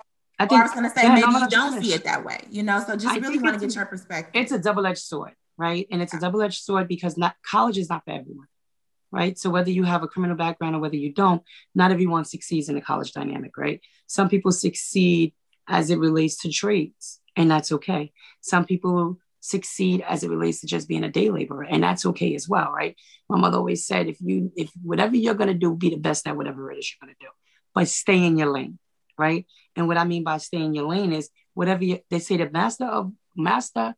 I 0.41 0.47
think 0.47 0.60
I 0.60 0.63
was 0.63 0.71
going 0.71 0.84
to 0.84 0.89
say 0.89 1.03
yeah, 1.03 1.13
maybe 1.13 1.31
no, 1.31 1.39
you 1.39 1.47
don't 1.49 1.73
finish. 1.73 1.88
see 1.88 1.93
it 1.93 2.03
that 2.03 2.25
way, 2.25 2.39
you 2.49 2.63
know. 2.63 2.84
So 2.86 2.95
just 2.95 3.15
I 3.15 3.17
really 3.17 3.38
want 3.38 3.60
to 3.60 3.65
get 3.65 3.75
your 3.75 3.86
perspective. 3.86 4.41
It's 4.41 4.51
a 4.51 4.60
double-edged 4.60 4.97
sword, 4.97 5.34
right? 5.55 5.88
And 5.91 6.01
it's 6.01 6.13
a 6.15 6.19
double-edged 6.19 6.62
sword 6.62 6.88
because 6.88 7.15
not 7.15 7.36
college 7.49 7.77
is 7.77 7.89
not 7.89 8.03
for 8.03 8.12
everyone, 8.12 8.47
right? 9.12 9.38
So 9.38 9.51
whether 9.51 9.69
you 9.69 9.84
have 9.84 10.01
a 10.03 10.07
criminal 10.07 10.36
background 10.36 10.75
or 10.75 10.79
whether 10.79 10.95
you 10.95 11.13
don't, 11.13 11.43
not 11.75 11.91
everyone 11.91 12.25
succeeds 12.25 12.67
in 12.67 12.75
the 12.75 12.81
college 12.81 13.13
dynamic, 13.13 13.55
right? 13.55 13.81
Some 14.07 14.27
people 14.27 14.51
succeed 14.51 15.34
as 15.67 15.91
it 15.91 15.99
relates 15.99 16.41
to 16.41 16.51
trades, 16.51 17.20
and 17.35 17.49
that's 17.49 17.71
okay. 17.71 18.11
Some 18.41 18.65
people 18.65 19.17
succeed 19.41 20.03
as 20.07 20.23
it 20.23 20.29
relates 20.29 20.61
to 20.61 20.67
just 20.67 20.87
being 20.87 21.03
a 21.03 21.09
day 21.09 21.29
laborer 21.29 21.63
and 21.63 21.83
that's 21.83 22.05
okay 22.05 22.35
as 22.35 22.47
well 22.47 22.71
right? 22.71 22.95
My 23.27 23.39
mother 23.39 23.57
always 23.57 23.85
said 23.85 24.07
if 24.07 24.17
you 24.21 24.51
if 24.55 24.71
whatever 24.83 25.15
you're 25.15 25.33
going 25.33 25.47
to 25.47 25.53
do 25.53 25.75
be 25.75 25.89
the 25.89 25.97
best 25.97 26.27
at 26.27 26.37
whatever 26.37 26.71
it 26.71 26.77
is 26.77 26.91
you're 26.91 27.05
going 27.05 27.15
to 27.19 27.25
do. 27.25 27.31
But 27.73 27.87
stay 27.87 28.23
in 28.23 28.37
your 28.37 28.51
lane 28.51 28.77
right? 29.17 29.45
And 29.75 29.87
what 29.87 29.97
i 29.97 30.03
mean 30.03 30.23
by 30.23 30.37
stay 30.37 30.61
in 30.61 30.73
your 30.73 30.87
lane 30.87 31.11
is 31.11 31.29
whatever 31.53 31.83
you, 31.83 31.99
they 32.09 32.19
say 32.19 32.37
the 32.37 32.49
master 32.49 32.85
of 32.85 33.11
master 33.35 33.95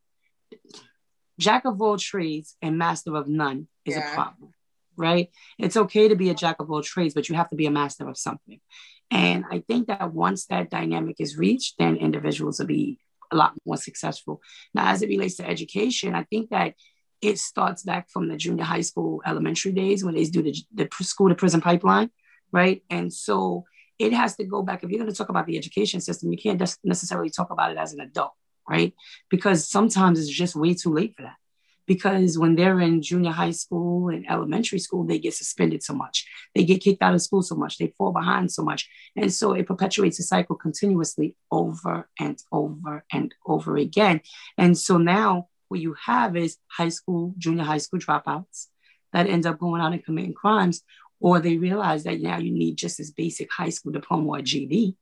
jack 1.39 1.65
of 1.65 1.81
all 1.81 1.97
trades 1.97 2.55
and 2.61 2.77
master 2.77 3.15
of 3.15 3.27
none 3.27 3.67
is 3.85 3.95
yeah. 3.95 4.11
a 4.11 4.13
problem 4.15 4.53
right? 4.95 5.31
It's 5.57 5.75
okay 5.75 6.09
to 6.09 6.15
be 6.15 6.29
a 6.29 6.35
jack 6.35 6.57
of 6.59 6.69
all 6.69 6.83
trades 6.83 7.13
but 7.13 7.27
you 7.27 7.35
have 7.35 7.49
to 7.49 7.55
be 7.55 7.65
a 7.65 7.71
master 7.71 8.07
of 8.07 8.17
something. 8.17 8.59
And 9.11 9.43
i 9.51 9.59
think 9.67 9.87
that 9.87 10.13
once 10.13 10.45
that 10.45 10.69
dynamic 10.69 11.17
is 11.19 11.37
reached 11.37 11.75
then 11.79 11.97
individuals 11.97 12.59
will 12.59 12.67
be 12.67 12.99
a 13.33 13.35
lot 13.35 13.53
more 13.65 13.77
successful. 13.77 14.41
Now, 14.73 14.89
as 14.91 15.01
it 15.01 15.09
relates 15.09 15.35
to 15.37 15.47
education, 15.47 16.15
I 16.15 16.23
think 16.23 16.49
that 16.51 16.75
it 17.21 17.39
starts 17.39 17.83
back 17.83 18.09
from 18.09 18.27
the 18.27 18.37
junior 18.37 18.63
high 18.63 18.81
school, 18.81 19.21
elementary 19.25 19.71
days 19.71 20.03
when 20.03 20.15
they 20.15 20.25
do 20.25 20.41
the, 20.41 20.55
the 20.73 20.87
school 21.01 21.29
to 21.29 21.35
prison 21.35 21.61
pipeline, 21.61 22.09
right? 22.51 22.83
And 22.89 23.11
so 23.13 23.65
it 23.97 24.13
has 24.13 24.35
to 24.37 24.43
go 24.43 24.61
back. 24.61 24.83
If 24.83 24.89
you're 24.89 24.99
going 24.99 25.11
to 25.11 25.15
talk 25.15 25.29
about 25.29 25.45
the 25.45 25.57
education 25.57 26.01
system, 26.01 26.31
you 26.31 26.37
can't 26.37 26.61
necessarily 26.83 27.29
talk 27.29 27.49
about 27.49 27.71
it 27.71 27.77
as 27.77 27.93
an 27.93 28.01
adult, 28.01 28.33
right? 28.69 28.93
Because 29.29 29.69
sometimes 29.69 30.19
it's 30.19 30.29
just 30.29 30.55
way 30.55 30.73
too 30.73 30.93
late 30.93 31.13
for 31.15 31.23
that 31.23 31.37
because 31.85 32.37
when 32.37 32.55
they're 32.55 32.79
in 32.79 33.01
junior 33.01 33.31
high 33.31 33.51
school 33.51 34.09
and 34.09 34.29
elementary 34.29 34.79
school, 34.79 35.03
they 35.03 35.19
get 35.19 35.33
suspended 35.33 35.83
so 35.83 35.93
much. 35.93 36.27
They 36.55 36.63
get 36.63 36.81
kicked 36.81 37.01
out 37.01 37.13
of 37.13 37.21
school 37.21 37.41
so 37.41 37.55
much. 37.55 37.77
They 37.77 37.93
fall 37.97 38.11
behind 38.11 38.51
so 38.51 38.63
much. 38.63 38.89
And 39.15 39.31
so 39.31 39.53
it 39.53 39.67
perpetuates 39.67 40.17
the 40.17 40.23
cycle 40.23 40.55
continuously 40.55 41.35
over 41.51 42.07
and 42.19 42.41
over 42.51 43.03
and 43.11 43.33
over 43.45 43.77
again. 43.77 44.21
And 44.57 44.77
so 44.77 44.97
now 44.97 45.47
what 45.67 45.81
you 45.81 45.95
have 46.05 46.35
is 46.35 46.57
high 46.67 46.89
school, 46.89 47.33
junior 47.37 47.63
high 47.63 47.79
school 47.79 47.99
dropouts 47.99 48.67
that 49.11 49.27
end 49.27 49.45
up 49.45 49.59
going 49.59 49.81
out 49.81 49.93
and 49.93 50.03
committing 50.03 50.33
crimes, 50.33 50.83
or 51.19 51.39
they 51.39 51.57
realize 51.57 52.03
that 52.03 52.21
now 52.21 52.37
you 52.37 52.51
need 52.51 52.77
just 52.77 52.97
this 52.97 53.11
basic 53.11 53.51
high 53.51 53.69
school 53.69 53.91
diploma 53.91 54.27
or 54.27 54.41
GED 54.41 54.95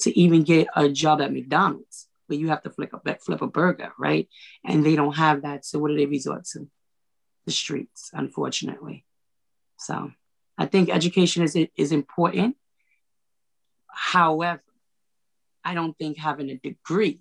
to 0.00 0.18
even 0.18 0.42
get 0.42 0.68
a 0.76 0.88
job 0.88 1.20
at 1.20 1.32
McDonald's 1.32 2.08
where 2.26 2.38
you 2.38 2.48
have 2.48 2.62
to 2.62 2.70
flip 2.70 2.92
a 2.92 3.16
flip 3.18 3.42
a 3.42 3.46
burger, 3.46 3.92
right? 3.98 4.28
And 4.64 4.84
they 4.84 4.96
don't 4.96 5.16
have 5.16 5.42
that. 5.42 5.64
So 5.64 5.78
what 5.78 5.88
do 5.88 5.96
they 5.96 6.06
resort 6.06 6.44
to? 6.52 6.68
The 7.44 7.52
streets, 7.52 8.10
unfortunately. 8.12 9.04
So 9.78 10.10
I 10.58 10.66
think 10.66 10.90
education 10.90 11.42
is 11.42 11.56
is 11.76 11.92
important. 11.92 12.56
However, 13.88 14.62
I 15.64 15.74
don't 15.74 15.96
think 15.96 16.18
having 16.18 16.50
a 16.50 16.56
degree 16.56 17.20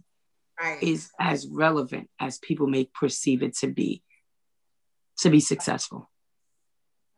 right. 0.62 0.82
is 0.82 1.10
as 1.20 1.48
relevant 1.48 2.10
as 2.20 2.38
people 2.38 2.68
may 2.68 2.86
perceive 2.86 3.44
it 3.44 3.56
to 3.58 3.68
be 3.68 4.04
to 5.20 5.30
be 5.30 5.40
successful. 5.40 6.10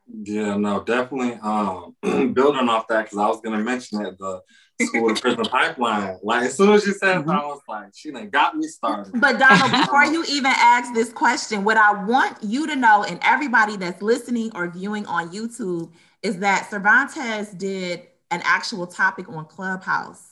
Yeah, 0.10 0.56
no, 0.56 0.84
definitely. 0.84 1.34
Um, 1.42 1.96
building 2.34 2.70
off 2.70 2.88
that, 2.88 3.06
because 3.06 3.18
I 3.18 3.28
was 3.28 3.42
going 3.42 3.58
to 3.58 3.64
mention 3.64 4.04
that 4.04 4.18
the 4.18 4.42
school 4.86 5.14
to 5.14 5.22
prison 5.22 5.44
pipeline. 5.44 6.18
Like 6.24 6.44
as 6.44 6.58
soon 6.58 6.74
as 6.74 6.86
you 6.86 6.94
said 6.94 7.20
mm-hmm. 7.20 7.30
that, 7.30 7.38
I 7.38 7.46
was 7.46 7.62
like, 7.68 7.90
she 7.96 8.12
done 8.12 8.30
got 8.30 8.56
me 8.56 8.68
started. 8.68 9.20
But 9.20 9.40
Donald, 9.40 9.72
before 9.72 10.06
you 10.14 10.24
even 10.30 10.52
ask 10.56 10.94
this 10.94 11.12
question, 11.12 11.64
what 11.64 11.78
I 11.78 12.04
want 12.04 12.44
you 12.44 12.68
to 12.68 12.76
know, 12.76 13.04
and 13.04 13.20
everybody 13.24 13.78
that's 13.78 14.02
listening 14.02 14.52
or 14.56 14.70
viewing 14.70 15.06
on 15.06 15.30
YouTube, 15.30 15.92
is 16.22 16.40
that 16.40 16.70
Cervantes 16.70 17.52
did 17.52 18.08
an 18.32 18.42
actual 18.44 18.88
topic 18.88 19.30
on 19.30 19.46
Clubhouse. 19.46 20.24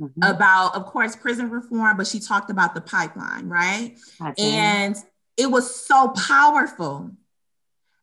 Mm-hmm. 0.00 0.22
About, 0.22 0.76
of 0.76 0.86
course, 0.86 1.16
prison 1.16 1.50
reform, 1.50 1.96
but 1.96 2.06
she 2.06 2.20
talked 2.20 2.50
about 2.50 2.72
the 2.72 2.80
pipeline, 2.80 3.48
right? 3.48 3.96
And 4.38 4.94
it 5.36 5.50
was 5.50 5.74
so 5.74 6.10
powerful 6.10 7.10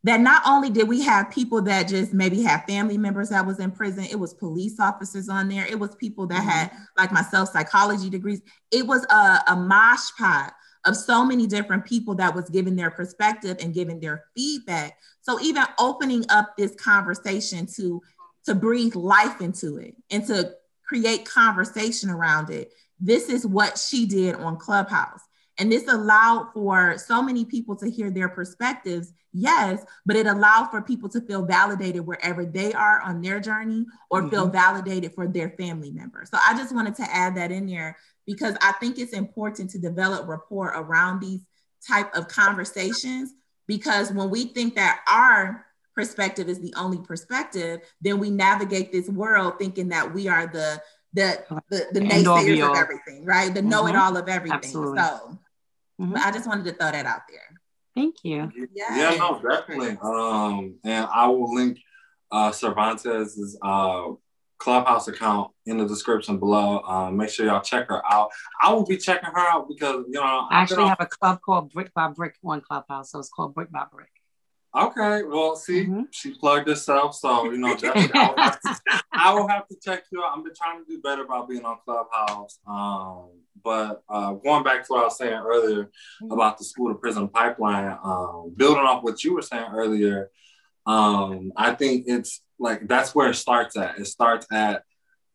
that 0.05 0.21
not 0.21 0.41
only 0.45 0.69
did 0.69 0.87
we 0.87 1.01
have 1.01 1.31
people 1.31 1.61
that 1.63 1.87
just 1.87 2.13
maybe 2.13 2.41
have 2.43 2.63
family 2.65 2.97
members 2.97 3.29
that 3.29 3.45
was 3.45 3.59
in 3.59 3.71
prison 3.71 4.05
it 4.05 4.19
was 4.19 4.33
police 4.33 4.79
officers 4.79 5.29
on 5.29 5.49
there 5.49 5.65
it 5.65 5.79
was 5.79 5.95
people 5.95 6.27
that 6.27 6.43
had 6.43 6.69
mm-hmm. 6.69 6.83
like 6.97 7.11
myself 7.11 7.49
psychology 7.49 8.09
degrees. 8.09 8.41
It 8.71 8.85
was 8.85 9.05
a, 9.09 9.43
a 9.47 9.55
mosh 9.55 10.09
pot 10.17 10.53
of 10.85 10.95
so 10.95 11.25
many 11.25 11.47
different 11.47 11.85
people 11.85 12.15
that 12.15 12.35
was 12.35 12.49
giving 12.49 12.75
their 12.75 12.91
perspective 12.91 13.57
and 13.59 13.73
giving 13.73 13.99
their 13.99 14.25
feedback. 14.35 14.97
So 15.21 15.41
even 15.41 15.63
opening 15.79 16.25
up 16.29 16.55
this 16.57 16.75
conversation 16.75 17.67
to 17.75 18.01
to 18.45 18.53
breathe 18.53 18.95
life 18.95 19.41
into 19.41 19.77
it 19.77 19.95
and 20.11 20.25
to 20.27 20.53
create 20.87 21.25
conversation 21.25 22.11
around 22.11 22.51
it 22.51 22.71
this 22.99 23.29
is 23.29 23.45
what 23.45 23.77
she 23.77 24.05
did 24.05 24.35
on 24.35 24.57
clubhouse. 24.57 25.21
And 25.57 25.71
this 25.71 25.87
allowed 25.87 26.49
for 26.53 26.97
so 26.97 27.21
many 27.21 27.45
people 27.45 27.75
to 27.77 27.89
hear 27.89 28.09
their 28.09 28.29
perspectives, 28.29 29.13
yes, 29.35 29.83
but 30.05 30.15
it 30.15 30.27
allowed 30.27 30.69
for 30.71 30.81
people 30.81 31.09
to 31.09 31.21
feel 31.21 31.45
validated 31.45 32.05
wherever 32.05 32.45
they 32.45 32.73
are 32.73 33.01
on 33.01 33.21
their 33.21 33.39
journey 33.39 33.85
or 34.09 34.21
mm-hmm. 34.21 34.29
feel 34.29 34.47
validated 34.47 35.13
for 35.13 35.27
their 35.27 35.49
family 35.51 35.91
members. 35.91 36.29
So 36.29 36.37
I 36.45 36.57
just 36.57 36.73
wanted 36.73 36.95
to 36.95 37.03
add 37.03 37.35
that 37.35 37.51
in 37.51 37.67
there 37.67 37.97
because 38.25 38.55
I 38.61 38.71
think 38.73 38.97
it's 38.97 39.13
important 39.13 39.69
to 39.71 39.79
develop 39.79 40.27
rapport 40.27 40.67
around 40.75 41.19
these 41.19 41.41
type 41.87 42.15
of 42.15 42.27
conversations 42.27 43.33
because 43.67 44.11
when 44.11 44.29
we 44.29 44.45
think 44.45 44.75
that 44.75 45.01
our 45.07 45.65
perspective 45.93 46.49
is 46.49 46.59
the 46.59 46.73
only 46.77 46.99
perspective, 46.99 47.81
then 48.01 48.19
we 48.19 48.29
navigate 48.29 48.91
this 48.91 49.09
world 49.09 49.59
thinking 49.59 49.89
that 49.89 50.13
we 50.13 50.27
are 50.27 50.47
the 50.47 50.81
the 51.13 51.43
the, 51.69 51.87
the 51.93 51.99
naysayers 51.99 52.69
of 52.69 52.75
everything, 52.75 53.25
right? 53.25 53.53
The 53.53 53.61
mm-hmm. 53.61 53.69
know-it-all 53.69 54.17
of 54.17 54.27
everything. 54.27 54.57
Absolutely. 54.57 54.99
So 54.99 55.39
Mm-hmm. 55.99 56.15
I 56.17 56.31
just 56.31 56.47
wanted 56.47 56.65
to 56.65 56.73
throw 56.73 56.91
that 56.91 57.05
out 57.05 57.21
there. 57.29 57.54
Thank 57.95 58.15
you. 58.23 58.51
Yeah, 58.73 59.11
yeah 59.11 59.15
no, 59.17 59.41
definitely. 59.41 59.97
Um, 60.01 60.75
and 60.83 61.07
I 61.13 61.27
will 61.27 61.53
link 61.53 61.79
uh, 62.31 62.51
Cervantes's 62.51 63.57
uh, 63.61 64.07
Clubhouse 64.57 65.07
account 65.07 65.51
in 65.65 65.77
the 65.77 65.87
description 65.87 66.37
below. 66.39 66.81
Um, 66.81 67.17
make 67.17 67.29
sure 67.29 67.45
y'all 67.45 67.61
check 67.61 67.87
her 67.87 68.01
out. 68.11 68.29
I 68.61 68.73
will 68.73 68.85
be 68.85 68.97
checking 68.97 69.29
her 69.29 69.47
out 69.47 69.67
because 69.69 70.05
you 70.07 70.19
know 70.19 70.23
I 70.23 70.61
actually 70.61 70.87
have 70.87 70.99
a 70.99 71.05
club 71.05 71.39
called 71.41 71.71
Brick 71.71 71.93
by 71.93 72.09
Brick 72.09 72.35
on 72.43 72.61
Clubhouse, 72.61 73.11
so 73.11 73.19
it's 73.19 73.29
called 73.29 73.53
Brick 73.53 73.71
by 73.71 73.85
Brick. 73.91 74.09
Okay, 74.75 75.23
well, 75.23 75.55
see, 75.55 75.85
mm-hmm. 75.85 76.01
she 76.11 76.33
plugged 76.33 76.67
herself, 76.67 77.15
so 77.15 77.45
you 77.45 77.57
know, 77.57 77.75
definitely, 77.77 78.11
I, 78.13 78.27
will 78.27 78.35
to, 78.35 78.79
I, 79.13 79.33
will 79.33 79.47
have 79.47 79.67
to 79.69 79.75
check 79.81 80.03
you 80.11 80.21
out. 80.21 80.37
I've 80.37 80.43
been 80.43 80.53
trying 80.53 80.83
to 80.83 80.89
do 80.89 81.01
better 81.01 81.23
about 81.23 81.47
being 81.47 81.63
on 81.63 81.77
Clubhouse. 81.85 82.59
Um, 82.67 83.29
but 83.63 84.03
uh, 84.09 84.33
going 84.33 84.63
back 84.63 84.85
to 84.85 84.87
what 84.89 85.01
I 85.01 85.05
was 85.05 85.17
saying 85.17 85.33
earlier 85.33 85.85
mm-hmm. 85.85 86.31
about 86.31 86.57
the 86.57 86.65
school 86.65 86.89
to 86.89 86.99
prison 86.99 87.29
pipeline, 87.29 87.97
um, 88.03 88.53
building 88.55 88.83
off 88.83 89.01
what 89.01 89.23
you 89.23 89.33
were 89.33 89.41
saying 89.41 89.69
earlier, 89.73 90.29
um, 90.85 91.53
I 91.55 91.73
think 91.73 92.05
it's 92.07 92.41
like 92.59 92.87
that's 92.87 93.15
where 93.15 93.29
it 93.29 93.35
starts 93.35 93.77
at. 93.77 93.97
It 93.97 94.07
starts 94.07 94.45
at 94.51 94.83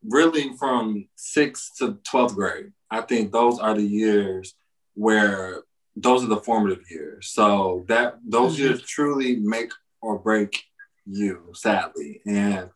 really 0.04 0.54
from 0.58 1.08
sixth 1.16 1.78
to 1.78 1.98
twelfth 2.04 2.34
grade. 2.34 2.72
I 2.90 3.00
think 3.00 3.32
those 3.32 3.58
are 3.58 3.74
the 3.74 3.86
years 3.86 4.54
where 4.94 5.62
those 6.02 6.24
are 6.24 6.28
the 6.28 6.40
formative 6.40 6.90
years. 6.90 7.28
So 7.28 7.84
that 7.88 8.18
those 8.26 8.54
mm-hmm. 8.54 8.62
years 8.62 8.82
truly 8.82 9.36
make 9.36 9.70
or 10.00 10.18
break 10.18 10.62
you, 11.06 11.50
sadly. 11.54 12.20
And 12.26 12.70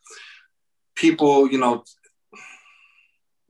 people, 0.94 1.50
you 1.50 1.58
know, 1.58 1.84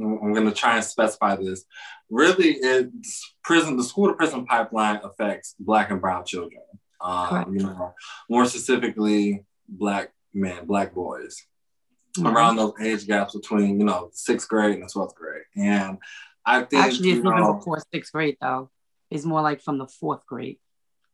I'm 0.01 0.33
going 0.33 0.47
to 0.47 0.55
try 0.55 0.77
and 0.77 0.85
specify 0.85 1.37
this. 1.37 1.65
Really, 2.11 2.51
it's 2.51 3.35
prison. 3.43 3.77
The 3.77 3.85
school 3.85 4.09
to 4.09 4.15
prison 4.15 4.45
pipeline 4.45 5.01
affects 5.03 5.55
Black 5.59 5.91
and 5.91 6.01
Brown 6.01 6.25
children. 6.25 6.63
Um, 7.01 7.55
you 7.55 7.63
know, 7.63 7.95
more 8.29 8.47
specifically, 8.47 9.45
Black 9.69 10.13
men, 10.33 10.67
Black 10.67 10.95
boys, 10.95 11.43
mm-hmm. 12.17 12.27
around 12.27 12.57
those 12.57 12.75
age 12.81 13.07
gaps 13.07 13.35
between 13.35 13.79
you 13.79 13.87
know 13.87 14.11
sixth 14.13 14.49
grade 14.49 14.79
and 14.79 14.91
twelfth 14.91 15.15
grade. 15.15 15.43
And 15.57 15.99
I 16.45 16.63
think 16.63 16.85
actually, 16.85 17.11
it's 17.11 17.19
even 17.19 17.37
before 17.37 17.83
sixth 17.93 18.13
grade 18.13 18.37
though 18.41 18.71
is 19.15 19.25
more 19.25 19.41
like 19.41 19.63
from 19.63 19.79
the 19.79 19.87
fourth 19.87 20.27
grade. 20.27 20.59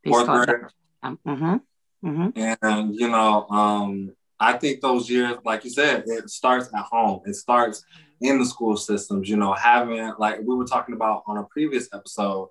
They 0.03 0.11
fourth 0.11 0.27
grade. 0.27 0.65
Um, 1.03 1.19
mm-hmm, 1.27 2.09
mm-hmm. 2.09 2.57
And 2.63 2.95
you 2.95 3.09
know, 3.09 3.47
um, 3.49 4.13
I 4.41 4.55
think 4.55 4.81
those 4.81 5.09
years, 5.09 5.37
like 5.45 5.65
you 5.65 5.71
said, 5.71 6.05
it 6.07 6.31
starts 6.31 6.69
at 6.75 6.85
home. 6.85 7.21
It 7.27 7.35
starts 7.35 7.85
in 8.21 8.39
the 8.39 8.47
school 8.47 8.77
systems. 8.77 9.29
You 9.29 9.37
know, 9.37 9.53
having 9.53 10.13
like 10.19 10.41
we 10.41 10.55
were 10.55 10.65
talking 10.65 10.95
about 10.95 11.23
on 11.27 11.37
a 11.37 11.45
previous 11.45 11.89
episode. 11.93 12.49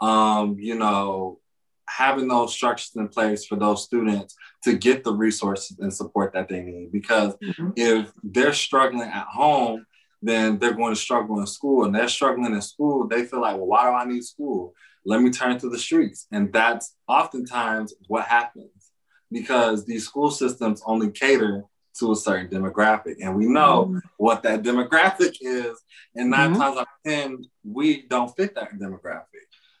Um, 0.00 0.56
you 0.58 0.76
know, 0.76 1.40
having 1.88 2.28
those 2.28 2.54
structures 2.54 2.92
in 2.96 3.08
place 3.08 3.44
for 3.44 3.56
those 3.56 3.84
students 3.84 4.36
to 4.64 4.76
get 4.76 5.02
the 5.02 5.12
resources 5.12 5.78
and 5.78 5.92
support 5.92 6.32
that 6.32 6.48
they 6.48 6.62
need. 6.62 6.92
Because 6.92 7.34
mm-hmm. 7.36 7.70
if 7.76 8.12
they're 8.22 8.52
struggling 8.52 9.08
at 9.08 9.26
home, 9.26 9.84
then 10.22 10.58
they're 10.58 10.74
going 10.74 10.94
to 10.94 11.00
struggle 11.00 11.40
in 11.40 11.46
school. 11.46 11.84
And 11.84 11.94
they're 11.94 12.08
struggling 12.08 12.54
in 12.54 12.62
school, 12.62 13.08
they 13.08 13.24
feel 13.24 13.40
like, 13.40 13.56
well, 13.56 13.66
why 13.66 13.84
do 13.84 13.90
I 13.90 14.04
need 14.04 14.24
school? 14.24 14.74
Let 15.04 15.22
me 15.22 15.30
turn 15.30 15.58
to 15.58 15.68
the 15.68 15.78
streets. 15.78 16.26
And 16.30 16.52
that's 16.52 16.94
oftentimes 17.08 17.94
what 18.06 18.24
happens 18.24 18.92
because 19.30 19.84
these 19.86 20.04
school 20.04 20.30
systems 20.30 20.82
only 20.84 21.10
cater 21.10 21.64
to 21.98 22.12
a 22.12 22.16
certain 22.16 22.48
demographic. 22.48 23.16
And 23.20 23.36
we 23.36 23.46
know 23.46 23.86
mm-hmm. 23.86 23.98
what 24.16 24.42
that 24.42 24.62
demographic 24.62 25.36
is. 25.40 25.80
And 26.14 26.30
9 26.30 26.50
mm-hmm. 26.50 26.60
times 26.60 26.76
out 26.76 26.82
of 26.82 27.10
10, 27.10 27.44
we 27.64 28.02
don't 28.02 28.34
fit 28.36 28.54
that 28.54 28.72
demographic. 28.74 29.24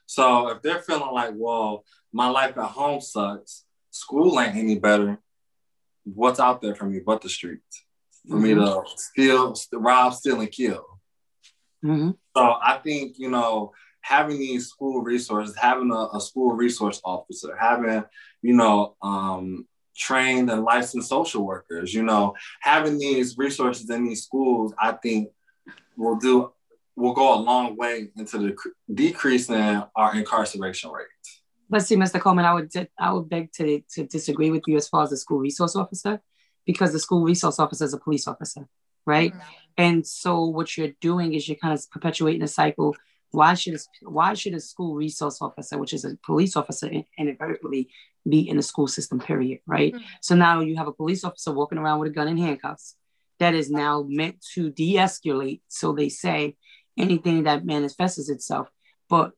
So 0.06 0.48
if 0.48 0.62
they're 0.62 0.82
feeling 0.82 1.12
like, 1.12 1.32
well, 1.34 1.84
my 2.12 2.28
life 2.28 2.56
at 2.58 2.64
home 2.64 3.00
sucks, 3.00 3.64
school 3.90 4.40
ain't 4.40 4.56
any 4.56 4.78
better, 4.78 5.20
what's 6.04 6.40
out 6.40 6.60
there 6.60 6.74
for 6.74 6.86
me 6.86 7.00
but 7.04 7.20
the 7.20 7.28
streets? 7.28 7.84
For 8.28 8.36
mm-hmm. 8.36 8.42
me 8.42 8.54
to 8.54 8.82
steal, 8.96 9.54
rob, 9.72 10.14
steal, 10.14 10.40
and 10.40 10.50
kill. 10.50 10.84
Mm-hmm. 11.84 12.10
So 12.36 12.56
I 12.62 12.80
think, 12.82 13.18
you 13.18 13.30
know, 13.30 13.72
having 14.02 14.38
these 14.38 14.68
school 14.68 15.02
resources, 15.02 15.56
having 15.56 15.90
a, 15.90 16.16
a 16.16 16.20
school 16.20 16.52
resource 16.52 17.00
officer, 17.04 17.56
having, 17.56 18.04
you 18.42 18.54
know, 18.54 18.96
um, 19.02 19.66
trained 19.96 20.50
and 20.50 20.64
licensed 20.64 21.08
social 21.08 21.44
workers, 21.44 21.92
you 21.92 22.02
know, 22.02 22.34
having 22.60 22.98
these 22.98 23.36
resources 23.36 23.88
in 23.90 24.04
these 24.04 24.22
schools, 24.22 24.72
I 24.78 24.92
think 24.92 25.30
will 25.96 26.16
do 26.16 26.52
will 26.96 27.14
go 27.14 27.34
a 27.34 27.40
long 27.40 27.76
way 27.76 28.10
into 28.16 28.38
the 28.38 28.56
decreasing 28.92 29.82
our 29.96 30.14
incarceration 30.14 30.90
rates. 30.90 31.42
But 31.68 31.86
see, 31.86 31.96
Mr. 31.96 32.20
Coleman, 32.20 32.44
I 32.44 32.54
would 32.54 32.88
I 32.98 33.12
would 33.12 33.28
beg 33.28 33.52
to, 33.52 33.82
to 33.94 34.04
disagree 34.04 34.50
with 34.50 34.64
you 34.66 34.76
as 34.76 34.88
far 34.88 35.04
as 35.04 35.10
the 35.10 35.16
school 35.16 35.38
resource 35.38 35.76
officer, 35.76 36.20
because 36.66 36.92
the 36.92 36.98
school 36.98 37.22
resource 37.22 37.58
officer 37.58 37.84
is 37.84 37.94
a 37.94 37.98
police 37.98 38.26
officer, 38.26 38.66
right? 39.06 39.32
Mm-hmm. 39.32 39.40
And 39.78 40.06
so 40.06 40.44
what 40.46 40.76
you're 40.76 40.94
doing 41.00 41.32
is 41.34 41.48
you're 41.48 41.56
kind 41.56 41.72
of 41.72 41.90
perpetuating 41.90 42.42
a 42.42 42.48
cycle. 42.48 42.96
Why 43.32 43.54
should 43.54 43.74
a, 43.74 43.78
why 44.02 44.34
should 44.34 44.54
a 44.54 44.60
school 44.60 44.94
resource 44.94 45.40
officer, 45.40 45.78
which 45.78 45.92
is 45.92 46.04
a 46.04 46.16
police 46.24 46.56
officer, 46.56 46.90
inadvertently 47.18 47.88
be 48.28 48.48
in 48.48 48.56
the 48.56 48.62
school 48.62 48.86
system? 48.86 49.20
Period, 49.20 49.60
right? 49.66 49.92
Mm-hmm. 49.92 50.04
So 50.20 50.34
now 50.34 50.60
you 50.60 50.76
have 50.76 50.88
a 50.88 50.92
police 50.92 51.24
officer 51.24 51.52
walking 51.52 51.78
around 51.78 52.00
with 52.00 52.10
a 52.10 52.14
gun 52.14 52.28
and 52.28 52.38
handcuffs 52.38 52.96
that 53.38 53.54
is 53.54 53.70
now 53.70 54.04
meant 54.06 54.44
to 54.54 54.70
de-escalate. 54.70 55.62
So 55.68 55.92
they 55.92 56.08
say 56.08 56.56
anything 56.98 57.44
that 57.44 57.64
manifests 57.64 58.28
itself. 58.28 58.68
But 59.08 59.32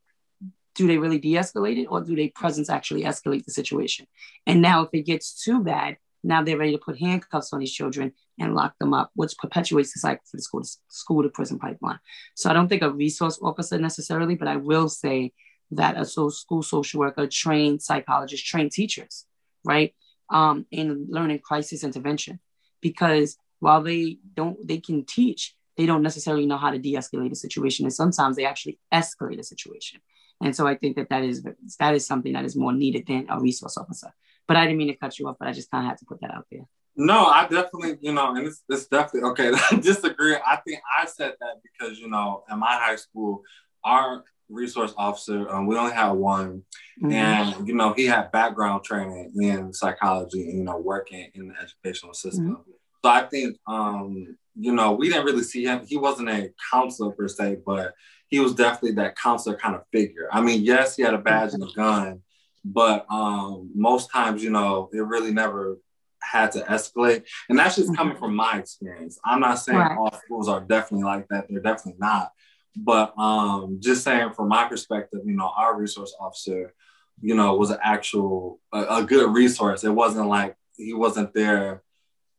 do 0.74 0.86
they 0.86 0.98
really 0.98 1.18
de-escalate 1.18 1.78
it 1.82 1.86
or 1.86 2.00
do 2.00 2.16
they 2.16 2.28
presence 2.28 2.70
actually 2.70 3.04
escalate 3.04 3.44
the 3.44 3.52
situation? 3.52 4.06
And 4.46 4.62
now 4.62 4.82
if 4.82 4.88
it 4.92 5.02
gets 5.02 5.44
too 5.44 5.62
bad, 5.62 5.98
now 6.22 6.42
they're 6.42 6.58
ready 6.58 6.72
to 6.72 6.78
put 6.78 6.98
handcuffs 6.98 7.52
on 7.52 7.60
these 7.60 7.72
children 7.72 8.12
and 8.38 8.54
lock 8.54 8.78
them 8.78 8.94
up, 8.94 9.10
which 9.14 9.36
perpetuates 9.38 9.92
the 9.92 10.00
cycle 10.00 10.22
for 10.30 10.36
the 10.36 10.42
school 10.42 10.62
to, 10.62 10.70
school 10.88 11.22
to 11.22 11.28
prison 11.28 11.58
pipeline. 11.58 11.98
So 12.34 12.50
I 12.50 12.52
don't 12.52 12.68
think 12.68 12.82
a 12.82 12.90
resource 12.90 13.38
officer 13.42 13.78
necessarily, 13.78 14.34
but 14.34 14.48
I 14.48 14.56
will 14.56 14.88
say 14.88 15.32
that 15.72 15.98
a 15.98 16.04
school 16.04 16.62
social 16.62 17.00
worker, 17.00 17.26
trained 17.26 17.82
psychologists, 17.82 18.46
trained 18.46 18.72
teachers, 18.72 19.26
right, 19.64 19.94
um, 20.30 20.66
in 20.70 21.06
learning 21.08 21.40
crisis 21.40 21.84
intervention, 21.84 22.38
because 22.80 23.36
while 23.60 23.82
they 23.82 24.18
don't, 24.34 24.56
they 24.66 24.78
can 24.78 25.04
teach, 25.04 25.54
they 25.76 25.86
don't 25.86 26.02
necessarily 26.02 26.46
know 26.46 26.58
how 26.58 26.70
to 26.70 26.78
de-escalate 26.78 27.32
a 27.32 27.36
situation. 27.36 27.86
And 27.86 27.94
sometimes 27.94 28.36
they 28.36 28.44
actually 28.44 28.78
escalate 28.92 29.38
a 29.38 29.44
situation. 29.44 30.00
And 30.42 30.56
so 30.56 30.66
i 30.66 30.74
think 30.74 30.96
that 30.96 31.08
that 31.10 31.22
is 31.22 31.46
that 31.78 31.94
is 31.94 32.04
something 32.04 32.32
that 32.32 32.44
is 32.44 32.56
more 32.56 32.72
needed 32.72 33.06
than 33.06 33.26
a 33.28 33.40
resource 33.40 33.76
officer 33.76 34.12
but 34.52 34.58
i 34.58 34.64
didn't 34.64 34.78
mean 34.78 34.88
to 34.88 34.96
cut 34.96 35.18
you 35.18 35.28
off 35.28 35.36
but 35.38 35.48
i 35.48 35.52
just 35.52 35.70
kind 35.70 35.84
of 35.84 35.90
had 35.90 35.98
to 35.98 36.04
put 36.04 36.20
that 36.20 36.32
out 36.34 36.46
there 36.50 36.62
no 36.96 37.26
i 37.26 37.42
definitely 37.42 37.96
you 38.00 38.12
know 38.12 38.34
and 38.34 38.46
it's, 38.46 38.62
it's 38.68 38.86
definitely 38.86 39.28
okay 39.30 39.50
i 39.70 39.76
disagree 39.76 40.36
i 40.46 40.56
think 40.66 40.80
i 40.98 41.06
said 41.06 41.34
that 41.40 41.56
because 41.62 41.98
you 41.98 42.08
know 42.08 42.44
in 42.50 42.58
my 42.58 42.72
high 42.72 42.96
school 42.96 43.42
our 43.84 44.24
resource 44.48 44.92
officer 44.98 45.48
um, 45.50 45.66
we 45.66 45.76
only 45.76 45.92
had 45.92 46.10
one 46.10 46.62
mm-hmm. 47.02 47.12
and 47.12 47.66
you 47.66 47.74
know 47.74 47.92
he 47.94 48.04
had 48.04 48.30
background 48.32 48.84
training 48.84 49.32
in 49.40 49.72
psychology 49.72 50.42
and 50.42 50.58
you 50.58 50.64
know 50.64 50.76
working 50.78 51.30
in 51.34 51.48
the 51.48 51.54
educational 51.60 52.12
system 52.12 52.56
mm-hmm. 52.56 52.70
so 53.02 53.10
i 53.10 53.22
think 53.22 53.56
um 53.66 54.36
you 54.54 54.72
know, 54.72 54.92
we 54.92 55.08
didn't 55.08 55.24
really 55.24 55.42
see 55.42 55.64
him. 55.64 55.84
He 55.86 55.96
wasn't 55.96 56.28
a 56.28 56.52
counselor 56.70 57.12
per 57.12 57.28
se, 57.28 57.58
but 57.64 57.94
he 58.28 58.40
was 58.40 58.54
definitely 58.54 58.92
that 58.92 59.16
counselor 59.16 59.56
kind 59.56 59.74
of 59.74 59.82
figure. 59.92 60.28
I 60.30 60.40
mean, 60.40 60.62
yes, 60.62 60.96
he 60.96 61.02
had 61.02 61.14
a 61.14 61.18
badge 61.18 61.54
and 61.54 61.62
a 61.62 61.72
gun, 61.74 62.22
but 62.64 63.06
um, 63.10 63.70
most 63.74 64.10
times, 64.10 64.42
you 64.42 64.50
know, 64.50 64.88
it 64.92 65.00
really 65.00 65.32
never 65.32 65.78
had 66.22 66.52
to 66.52 66.60
escalate. 66.60 67.24
And 67.48 67.58
that's 67.58 67.76
just 67.76 67.96
coming 67.96 68.16
from 68.16 68.34
my 68.34 68.58
experience. 68.58 69.18
I'm 69.24 69.40
not 69.40 69.56
saying 69.56 69.78
right. 69.78 69.98
all 69.98 70.12
schools 70.24 70.48
are 70.48 70.60
definitely 70.60 71.04
like 71.04 71.26
that. 71.28 71.46
They're 71.48 71.60
definitely 71.60 71.98
not. 71.98 72.30
But 72.76 73.18
um, 73.18 73.78
just 73.80 74.04
saying 74.04 74.32
from 74.32 74.48
my 74.48 74.64
perspective, 74.64 75.20
you 75.24 75.34
know, 75.34 75.50
our 75.56 75.78
resource 75.78 76.14
officer, 76.18 76.72
you 77.20 77.34
know, 77.34 77.54
was 77.56 77.70
an 77.70 77.78
actual, 77.82 78.60
a, 78.72 78.84
a 78.98 79.02
good 79.02 79.34
resource. 79.34 79.84
It 79.84 79.90
wasn't 79.90 80.28
like 80.28 80.56
he 80.76 80.94
wasn't 80.94 81.34
there 81.34 81.82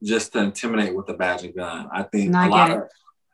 just 0.02 0.34
to 0.34 0.40
intimidate 0.40 0.96
with 0.96 1.08
a 1.10 1.14
badge 1.14 1.44
and 1.44 1.56
gun. 1.56 1.88
I 1.94 2.04
think 2.04 2.34
a 2.34 2.48
lot 2.48 2.72
of 2.72 2.84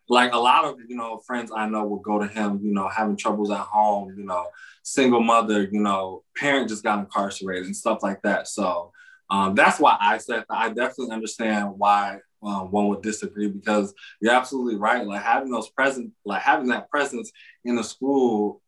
like 0.10 0.34
a 0.34 0.38
lot 0.38 0.66
of 0.66 0.78
you 0.88 0.96
know 0.96 1.20
friends 1.26 1.52
I 1.56 1.68
know 1.68 1.86
will 1.86 2.00
go 2.00 2.20
to 2.20 2.28
him, 2.28 2.60
you 2.64 2.74
know, 2.74 2.88
having 2.88 3.16
troubles 3.16 3.52
at 3.52 3.60
home, 3.60 4.16
you 4.18 4.26
know, 4.26 4.48
single 4.84 5.22
mother, 5.22 5.64
you 5.72 5.80
know, 5.80 6.24
parent 6.36 6.70
just 6.70 6.84
got 6.84 7.00
incarcerated 7.00 7.66
and 7.66 7.76
stuff 7.76 8.00
like 8.02 8.22
that. 8.24 8.48
So 8.48 8.92
um, 9.30 9.56
that's 9.56 9.80
why 9.80 9.96
I 10.00 10.18
said 10.18 10.46
I 10.50 10.70
definitely 10.70 11.12
understand 11.12 11.74
why 11.78 12.20
um, 12.42 12.72
one 12.72 12.88
would 12.88 13.02
disagree 13.02 13.48
because 13.48 13.94
you're 14.22 14.34
absolutely 14.34 14.78
right. 14.78 15.06
Like 15.06 15.22
having 15.22 15.52
those 15.52 15.70
present, 15.70 16.12
like 16.26 16.42
having 16.42 16.68
that 16.70 16.90
presence 16.90 17.32
in 17.64 17.76
the 17.76 17.84
school, 17.84 18.62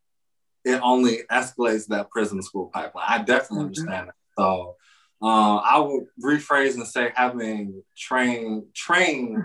it 0.64 0.80
only 0.82 1.20
escalates 1.30 1.88
that 1.88 2.10
prison 2.10 2.40
school 2.42 2.70
pipeline. 2.72 3.04
I 3.08 3.18
definitely 3.18 3.56
mm-hmm. 3.56 3.66
understand 3.66 4.08
that. 4.08 4.14
So 4.38 4.76
uh, 5.22 5.56
I 5.58 5.78
would 5.78 6.06
rephrase 6.22 6.74
and 6.74 6.86
say 6.86 7.12
having 7.14 7.82
trained 7.96 8.64
trained, 8.74 9.44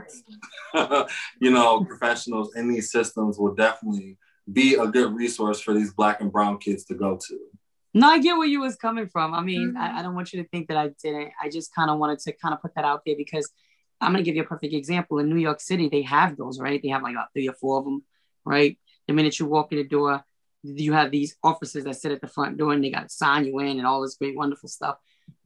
you 1.39 1.51
know, 1.51 1.83
professionals 1.85 2.55
in 2.55 2.67
these 2.67 2.91
systems 2.91 3.37
will 3.37 3.53
definitely 3.53 4.17
be 4.51 4.75
a 4.75 4.87
good 4.87 5.13
resource 5.13 5.59
for 5.61 5.73
these 5.73 5.93
black 5.93 6.21
and 6.21 6.31
brown 6.31 6.57
kids 6.57 6.85
to 6.85 6.95
go 6.95 7.19
to. 7.27 7.39
No, 7.93 8.07
I 8.07 8.19
get 8.19 8.37
where 8.37 8.47
you 8.47 8.61
was 8.61 8.75
coming 8.75 9.07
from. 9.07 9.33
I 9.33 9.41
mean, 9.41 9.69
mm-hmm. 9.69 9.77
I, 9.77 9.99
I, 9.99 10.01
don't 10.01 10.15
want 10.15 10.33
you 10.33 10.41
to 10.41 10.49
think 10.49 10.67
that 10.67 10.77
I 10.77 10.91
didn't. 11.01 11.31
I 11.41 11.49
just 11.49 11.73
kind 11.73 11.89
of 11.89 11.97
wanted 11.97 12.19
to 12.19 12.33
kind 12.33 12.53
of 12.53 12.61
put 12.61 12.75
that 12.75 12.85
out 12.85 13.01
there 13.05 13.15
because 13.17 13.51
I'm 13.99 14.11
going 14.11 14.23
to 14.23 14.27
give 14.27 14.35
you 14.35 14.43
a 14.43 14.47
perfect 14.47 14.73
example. 14.73 15.19
In 15.19 15.29
New 15.29 15.39
York 15.39 15.59
City, 15.59 15.89
they 15.89 16.03
have 16.03 16.37
those, 16.37 16.59
right? 16.59 16.81
They 16.81 16.89
have 16.89 17.01
like 17.01 17.13
about 17.13 17.33
three 17.33 17.49
or 17.49 17.53
four 17.53 17.79
of 17.79 17.85
them, 17.85 18.03
right? 18.45 18.77
The 19.07 19.13
minute 19.13 19.39
you 19.39 19.45
walk 19.45 19.71
in 19.71 19.79
the 19.79 19.83
door, 19.83 20.23
you 20.63 20.93
have 20.93 21.11
these 21.11 21.37
officers 21.43 21.85
that 21.85 21.95
sit 21.95 22.11
at 22.11 22.21
the 22.21 22.27
front 22.27 22.57
door 22.57 22.73
and 22.73 22.83
they 22.83 22.89
got 22.89 23.03
to 23.03 23.09
sign 23.09 23.45
you 23.45 23.59
in 23.59 23.77
and 23.77 23.87
all 23.87 24.01
this 24.01 24.15
great, 24.15 24.35
wonderful 24.35 24.69
stuff. 24.69 24.97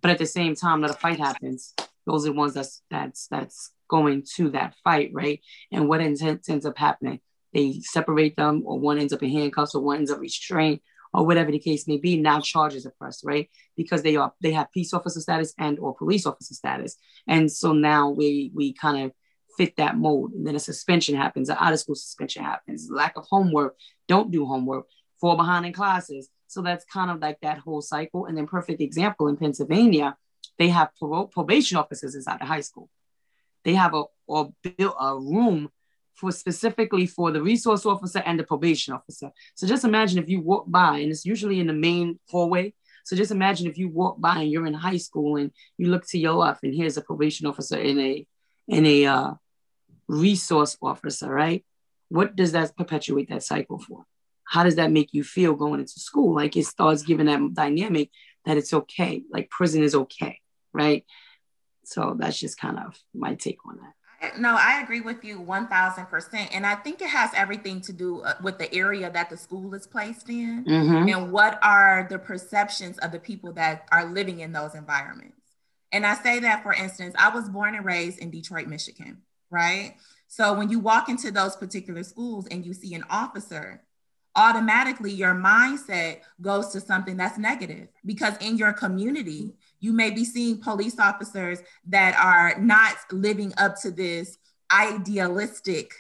But 0.02 0.12
at 0.12 0.18
the 0.18 0.26
same 0.26 0.56
time 0.56 0.82
that 0.82 0.90
a 0.90 0.94
fight 0.94 1.20
happens, 1.20 1.74
those 2.06 2.26
are 2.26 2.32
the 2.32 2.38
ones 2.38 2.54
that's 2.54 2.82
that's 2.90 3.28
that's 3.28 3.72
going 3.88 4.24
to 4.36 4.50
that 4.52 4.76
fight, 4.84 5.12
right? 5.14 5.42
And 5.72 5.88
what 5.88 6.02
ends, 6.02 6.22
ends 6.22 6.66
up 6.66 6.78
happening? 6.78 7.20
They 7.54 7.82
separate 7.82 8.36
them, 8.36 8.64
or 8.66 8.80
one 8.80 8.98
ends 8.98 9.14
up 9.14 9.22
in 9.22 9.30
handcuffs, 9.30 9.76
or 9.76 9.84
one 9.84 9.98
ends 9.98 10.12
up 10.12 10.20
restrained, 10.20 10.80
or 11.14 11.26
whatever 11.26 11.52
the 11.52 11.60
case 11.60 11.88
may 11.88 11.98
be. 11.98 12.18
Now 12.18 12.40
charges 12.40 12.86
are 12.86 12.94
pressed, 12.98 13.24
right? 13.26 13.50
Because 13.76 14.02
they 14.02 14.16
are 14.16 14.34
they 14.42 14.54
have 14.54 14.72
peace 14.72 14.94
officer 14.94 15.20
status 15.20 15.54
and 15.58 15.78
or 15.80 15.96
police 15.96 16.26
officer 16.26 16.54
status, 16.54 16.98
and 17.28 17.52
so 17.52 17.74
now 17.74 18.10
we 18.10 18.52
we 18.56 18.74
kind 18.74 19.06
of 19.06 19.12
fit 19.58 19.76
that 19.78 19.98
mold. 19.98 20.32
And 20.32 20.48
then 20.48 20.56
a 20.56 20.60
suspension 20.60 21.16
happens, 21.16 21.50
an 21.50 21.58
out 21.60 21.74
of 21.74 21.80
school 21.80 21.96
suspension 21.96 22.44
happens, 22.44 22.90
lack 22.90 23.18
of 23.18 23.26
homework, 23.30 23.76
don't 24.08 24.32
do 24.32 24.46
homework, 24.46 24.86
fall 25.20 25.36
behind 25.36 25.66
in 25.66 25.74
classes, 25.74 26.30
so 26.52 26.62
that's 26.62 26.84
kind 26.84 27.10
of 27.10 27.20
like 27.20 27.40
that 27.42 27.60
whole 27.60 27.82
cycle. 27.82 28.26
And 28.26 28.38
then, 28.38 28.46
perfect 28.46 28.82
example 28.82 29.30
in 29.30 29.38
Pennsylvania, 29.38 30.18
they 30.60 30.68
have 30.68 30.90
probation 31.32 31.78
officers 31.78 32.14
inside 32.14 32.42
the 32.42 32.46
high 32.46 32.60
school. 32.60 32.90
They 33.64 33.74
have 33.76 33.94
a 33.94 34.04
or 34.28 34.52
built 34.62 34.96
a 35.00 35.18
room 35.18 35.70
for 36.14 36.30
specifically 36.34 37.06
for 37.06 37.32
the 37.32 37.42
resource 37.42 37.86
officer 37.86 38.20
and 38.26 38.38
the 38.38 38.44
probation 38.44 38.94
officer. 38.94 39.32
So 39.56 39.66
just 39.66 39.86
imagine 39.86 40.20
if 40.22 40.28
you 40.28 40.42
walk 40.42 40.66
by, 40.68 40.98
and 40.98 41.10
it's 41.10 41.26
usually 41.26 41.62
in 41.62 41.68
the 41.68 41.74
main 41.74 42.20
hallway. 42.30 42.74
So 43.06 43.16
just 43.16 43.32
imagine 43.32 43.68
if 43.68 43.78
you 43.78 43.88
walk 43.88 44.20
by 44.20 44.42
and 44.42 44.52
you're 44.52 44.68
in 44.68 44.74
high 44.74 44.98
school 44.98 45.38
and 45.38 45.52
you 45.78 45.88
look 45.88 46.06
to 46.08 46.20
your 46.20 46.34
left, 46.34 46.64
and 46.64 46.76
here's 46.76 46.98
a 46.98 47.02
probation 47.02 47.48
officer 47.48 47.80
and 47.80 48.00
a 48.00 48.28
and 48.68 48.86
a 48.86 49.06
uh, 49.06 49.32
resource 50.10 50.78
officer, 50.82 51.30
right? 51.34 51.64
What 52.10 52.36
does 52.36 52.52
that 52.52 52.76
perpetuate 52.76 53.30
that 53.30 53.44
cycle 53.44 53.80
for? 53.80 54.06
How 54.52 54.64
does 54.64 54.76
that 54.76 54.92
make 54.92 55.14
you 55.14 55.24
feel 55.24 55.54
going 55.54 55.80
into 55.80 55.98
school? 55.98 56.36
Like 56.36 56.58
it 56.58 56.66
starts 56.66 57.04
giving 57.04 57.28
that 57.28 57.54
dynamic 57.54 58.10
that 58.46 58.58
it's 58.58 58.74
okay, 58.74 59.24
like 59.32 59.50
prison 59.50 59.82
is 59.82 59.96
okay, 59.96 60.40
right? 60.74 61.06
So 61.86 62.18
that's 62.20 62.38
just 62.38 62.60
kind 62.60 62.78
of 62.78 63.00
my 63.14 63.36
take 63.36 63.66
on 63.66 63.78
that. 63.78 64.38
No, 64.38 64.58
I 64.60 64.82
agree 64.82 65.00
with 65.00 65.24
you 65.24 65.40
1000%. 65.40 66.50
And 66.52 66.66
I 66.66 66.76
think 66.76 67.02
it 67.02 67.08
has 67.08 67.32
everything 67.34 67.80
to 67.80 67.94
do 67.94 68.24
uh, 68.24 68.34
with 68.44 68.60
the 68.60 68.72
area 68.76 69.10
that 69.10 69.30
the 69.30 69.38
school 69.38 69.74
is 69.74 69.88
placed 69.88 70.28
in 70.28 70.66
mm-hmm. 70.66 71.08
and 71.08 71.32
what 71.32 71.58
are 71.64 72.06
the 72.10 72.20
perceptions 72.20 72.98
of 72.98 73.14
the 73.14 73.20
people 73.20 73.54
that 73.54 73.88
are 73.90 74.04
living 74.04 74.42
in 74.42 74.52
those 74.52 74.76
environments. 74.76 75.38
And 75.94 76.06
I 76.06 76.16
say 76.16 76.40
that, 76.40 76.62
for 76.62 76.74
instance, 76.74 77.16
I 77.18 77.30
was 77.34 77.48
born 77.48 77.74
and 77.74 77.86
raised 77.86 78.20
in 78.20 78.30
Detroit, 78.30 78.68
Michigan, 78.68 79.22
right? 79.50 79.96
So 80.28 80.54
when 80.54 80.70
you 80.70 80.80
walk 80.80 81.08
into 81.08 81.32
those 81.32 81.56
particular 81.56 82.04
schools 82.04 82.48
and 82.52 82.66
you 82.66 82.74
see 82.74 82.94
an 82.96 83.06
officer, 83.10 83.82
automatically 84.36 85.12
your 85.12 85.34
mindset 85.34 86.20
goes 86.42 86.70
to 86.70 86.80
something 86.80 87.18
that's 87.18 87.38
negative 87.38 87.88
because 88.06 88.36
in 88.38 88.58
your 88.58 88.72
community 88.74 89.54
you 89.80 89.92
may 89.92 90.10
be 90.10 90.24
seeing 90.24 90.62
police 90.62 91.00
officers 91.00 91.60
that 91.88 92.16
are 92.18 92.60
not 92.62 92.96
living 93.12 93.54
up 93.58 93.76
to 93.82 93.92
this 93.92 94.38
idealistic 94.72 95.92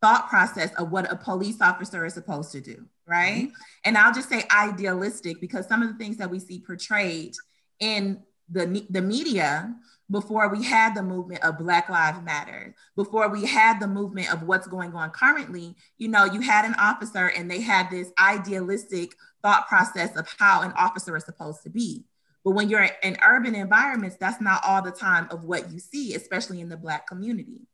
thought 0.00 0.28
process 0.28 0.74
of 0.74 0.90
what 0.90 1.10
a 1.10 1.16
police 1.16 1.60
officer 1.60 2.04
is 2.04 2.14
supposed 2.14 2.52
to 2.52 2.60
do 2.60 2.86
right? 3.10 3.48
Mm-hmm. 3.48 3.62
And 3.84 3.98
I'll 3.98 4.14
just 4.14 4.28
say 4.28 4.44
idealistic 4.56 5.40
because 5.40 5.66
some 5.66 5.82
of 5.82 5.88
the 5.88 5.98
things 5.98 6.16
that 6.18 6.30
we 6.30 6.38
see 6.38 6.60
portrayed 6.60 7.34
in 7.80 8.22
the, 8.48 8.86
the 8.88 9.02
media 9.02 9.74
before 10.10 10.48
we 10.48 10.64
had 10.64 10.94
the 10.94 11.02
movement 11.02 11.42
of 11.44 11.58
Black 11.58 11.88
Lives 11.88 12.20
Matter, 12.22 12.74
before 12.96 13.28
we 13.28 13.46
had 13.46 13.78
the 13.78 13.86
movement 13.86 14.32
of 14.32 14.42
what's 14.42 14.66
going 14.66 14.92
on 14.94 15.10
currently, 15.10 15.76
you 15.98 16.08
know, 16.08 16.24
you 16.24 16.40
had 16.40 16.64
an 16.64 16.74
officer 16.74 17.26
and 17.28 17.50
they 17.50 17.60
had 17.60 17.90
this 17.90 18.10
idealistic 18.20 19.14
thought 19.42 19.68
process 19.68 20.16
of 20.16 20.28
how 20.38 20.62
an 20.62 20.72
officer 20.72 21.16
is 21.16 21.24
supposed 21.24 21.62
to 21.62 21.70
be. 21.70 22.04
But 22.44 22.52
when 22.52 22.68
you're 22.68 22.88
in 23.02 23.18
urban 23.22 23.54
environments, 23.54 24.16
that's 24.16 24.40
not 24.40 24.62
all 24.64 24.82
the 24.82 24.90
time 24.90 25.28
of 25.30 25.44
what 25.44 25.70
you 25.70 25.78
see, 25.78 26.14
especially 26.14 26.60
in 26.60 26.68
the 26.68 26.76
Black 26.76 27.06
community. 27.06 27.68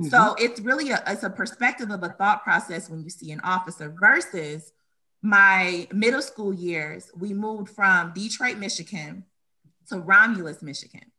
Mm-hmm. 0.00 0.08
So 0.08 0.34
it's 0.38 0.60
really 0.60 0.90
a, 0.90 1.02
it's 1.06 1.22
a 1.22 1.30
perspective 1.30 1.90
of 1.90 2.02
a 2.02 2.08
thought 2.08 2.42
process 2.42 2.90
when 2.90 3.02
you 3.02 3.10
see 3.10 3.30
an 3.30 3.40
officer 3.40 3.94
versus 4.00 4.72
my 5.22 5.86
middle 5.92 6.22
school 6.22 6.52
years. 6.52 7.10
We 7.16 7.32
moved 7.32 7.70
from 7.70 8.12
Detroit, 8.14 8.56
Michigan 8.56 9.24
to 9.88 9.98
Romulus, 9.98 10.62
Michigan. 10.62 11.12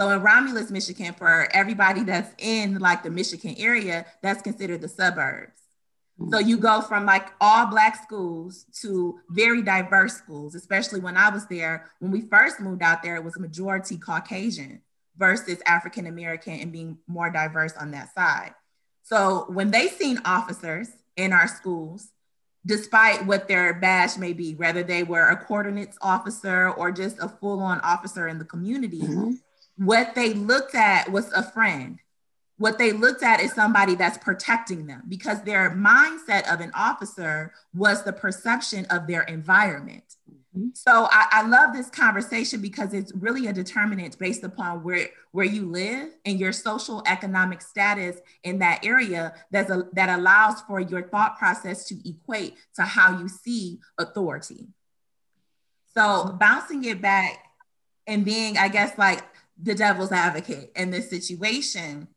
So 0.00 0.08
in 0.08 0.22
Romulus, 0.22 0.70
Michigan, 0.70 1.12
for 1.12 1.46
everybody 1.52 2.04
that's 2.04 2.32
in 2.38 2.78
like 2.78 3.02
the 3.02 3.10
Michigan 3.10 3.54
area, 3.58 4.06
that's 4.22 4.40
considered 4.40 4.80
the 4.80 4.88
suburbs. 4.88 5.52
So 6.30 6.38
you 6.38 6.56
go 6.56 6.80
from 6.80 7.04
like 7.04 7.28
all 7.38 7.66
black 7.66 8.02
schools 8.02 8.64
to 8.80 9.20
very 9.28 9.60
diverse 9.60 10.14
schools, 10.14 10.54
especially 10.54 11.00
when 11.00 11.18
I 11.18 11.28
was 11.28 11.46
there. 11.48 11.90
When 11.98 12.10
we 12.10 12.22
first 12.22 12.60
moved 12.60 12.82
out 12.82 13.02
there, 13.02 13.16
it 13.16 13.24
was 13.24 13.38
majority 13.38 13.98
Caucasian 13.98 14.80
versus 15.18 15.58
African 15.66 16.06
American 16.06 16.54
and 16.54 16.72
being 16.72 16.96
more 17.06 17.28
diverse 17.28 17.76
on 17.76 17.90
that 17.90 18.14
side. 18.14 18.54
So 19.02 19.44
when 19.48 19.70
they 19.70 19.88
seen 19.88 20.18
officers 20.24 20.88
in 21.16 21.34
our 21.34 21.46
schools, 21.46 22.08
despite 22.64 23.26
what 23.26 23.48
their 23.48 23.74
badge 23.74 24.16
may 24.16 24.32
be, 24.32 24.54
whether 24.54 24.82
they 24.82 25.02
were 25.02 25.28
a 25.28 25.36
coordinates 25.36 25.98
officer 26.00 26.70
or 26.70 26.90
just 26.90 27.18
a 27.18 27.28
full-on 27.28 27.80
officer 27.80 28.28
in 28.28 28.38
the 28.38 28.46
community, 28.46 29.00
mm-hmm. 29.00 29.32
What 29.80 30.14
they 30.14 30.34
looked 30.34 30.74
at 30.74 31.10
was 31.10 31.32
a 31.32 31.42
friend 31.42 31.98
what 32.60 32.76
they 32.76 32.92
looked 32.92 33.22
at 33.22 33.40
is 33.40 33.54
somebody 33.54 33.94
that's 33.94 34.18
protecting 34.18 34.86
them 34.86 35.02
because 35.08 35.40
their 35.44 35.70
mindset 35.70 36.46
of 36.52 36.60
an 36.60 36.70
officer 36.74 37.54
was 37.72 38.02
the 38.02 38.12
perception 38.12 38.84
of 38.90 39.06
their 39.06 39.22
environment. 39.22 40.04
Mm-hmm. 40.54 40.68
So 40.74 41.08
I, 41.10 41.26
I, 41.32 41.48
love 41.48 41.72
this 41.72 41.88
conversation 41.88 42.60
because 42.60 42.92
it's 42.92 43.14
really 43.14 43.46
a 43.46 43.52
determinant 43.54 44.18
based 44.18 44.44
upon 44.44 44.84
where, 44.84 45.08
where 45.32 45.46
you 45.46 45.70
live 45.70 46.10
and 46.26 46.38
your 46.38 46.52
social 46.52 47.02
economic 47.06 47.62
status 47.62 48.20
in 48.44 48.58
that 48.58 48.84
area 48.84 49.32
that's 49.50 49.70
a, 49.70 49.84
that 49.94 50.18
allows 50.18 50.60
for 50.60 50.80
your 50.80 51.08
thought 51.08 51.38
process 51.38 51.86
to 51.86 51.96
equate 52.06 52.56
to 52.74 52.82
how 52.82 53.18
you 53.18 53.26
see 53.26 53.78
authority. 53.96 54.66
So 55.96 56.36
bouncing 56.38 56.84
it 56.84 57.00
back 57.00 57.38
and 58.06 58.22
being, 58.22 58.58
I 58.58 58.68
guess, 58.68 58.98
like 58.98 59.22
the 59.62 59.74
devil's 59.74 60.12
advocate 60.12 60.72
in 60.76 60.90
this 60.90 61.10
situation, 61.10 62.08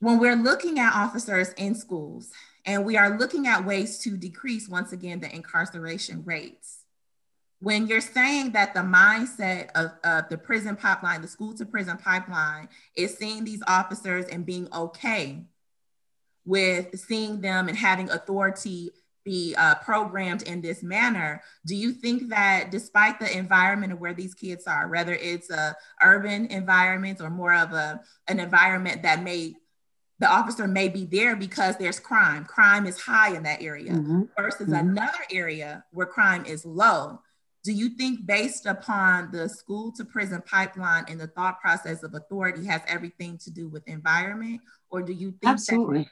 when 0.00 0.18
we're 0.18 0.36
looking 0.36 0.78
at 0.78 0.94
officers 0.94 1.52
in 1.54 1.74
schools 1.74 2.30
and 2.64 2.84
we 2.84 2.96
are 2.96 3.18
looking 3.18 3.46
at 3.46 3.64
ways 3.64 3.98
to 3.98 4.16
decrease, 4.16 4.68
once 4.68 4.92
again, 4.92 5.20
the 5.20 5.34
incarceration 5.34 6.22
rates, 6.24 6.84
when 7.60 7.88
you're 7.88 8.00
saying 8.00 8.52
that 8.52 8.72
the 8.72 8.80
mindset 8.80 9.70
of, 9.74 9.92
of 10.04 10.28
the 10.28 10.38
prison 10.38 10.76
pipeline, 10.76 11.22
the 11.22 11.28
school 11.28 11.54
to 11.54 11.66
prison 11.66 11.96
pipeline, 11.96 12.68
is 12.94 13.16
seeing 13.16 13.44
these 13.44 13.62
officers 13.66 14.26
and 14.26 14.46
being 14.46 14.68
okay 14.72 15.42
with 16.44 16.98
seeing 16.98 17.40
them 17.40 17.68
and 17.68 17.76
having 17.76 18.08
authority 18.10 18.90
be 19.32 19.54
uh, 19.56 19.74
programmed 19.88 20.42
in 20.42 20.58
this 20.60 20.80
manner 20.82 21.30
do 21.66 21.74
you 21.74 21.90
think 21.92 22.18
that 22.30 22.70
despite 22.70 23.16
the 23.20 23.30
environment 23.36 23.92
of 23.92 24.00
where 24.00 24.14
these 24.14 24.34
kids 24.34 24.64
are 24.66 24.88
whether 24.88 25.14
it's 25.14 25.50
a 25.50 25.76
urban 26.02 26.46
environment 26.46 27.20
or 27.20 27.30
more 27.30 27.54
of 27.54 27.72
a 27.72 28.00
an 28.28 28.38
environment 28.40 29.02
that 29.02 29.22
may 29.22 29.54
the 30.20 30.28
officer 30.28 30.66
may 30.66 30.88
be 30.88 31.04
there 31.04 31.36
because 31.36 31.76
there's 31.76 32.00
crime. 32.00 32.44
Crime 32.44 32.86
is 32.86 33.00
high 33.00 33.36
in 33.36 33.44
that 33.44 33.62
area 33.62 33.92
mm-hmm. 33.92 34.22
versus 34.36 34.66
mm-hmm. 34.68 34.88
another 34.88 35.24
area 35.32 35.84
where 35.92 36.06
crime 36.06 36.44
is 36.44 36.64
low. 36.64 37.20
Do 37.64 37.72
you 37.72 37.90
think, 37.90 38.24
based 38.26 38.66
upon 38.66 39.30
the 39.30 39.48
school 39.48 39.92
to 39.92 40.04
prison 40.04 40.42
pipeline 40.46 41.04
and 41.08 41.20
the 41.20 41.26
thought 41.26 41.60
process 41.60 42.02
of 42.02 42.14
authority, 42.14 42.64
has 42.66 42.80
everything 42.86 43.38
to 43.38 43.50
do 43.50 43.68
with 43.68 43.86
environment? 43.86 44.60
Or 44.90 45.02
do 45.02 45.12
you 45.12 45.32
think 45.32 45.52
Absolutely. 45.52 46.08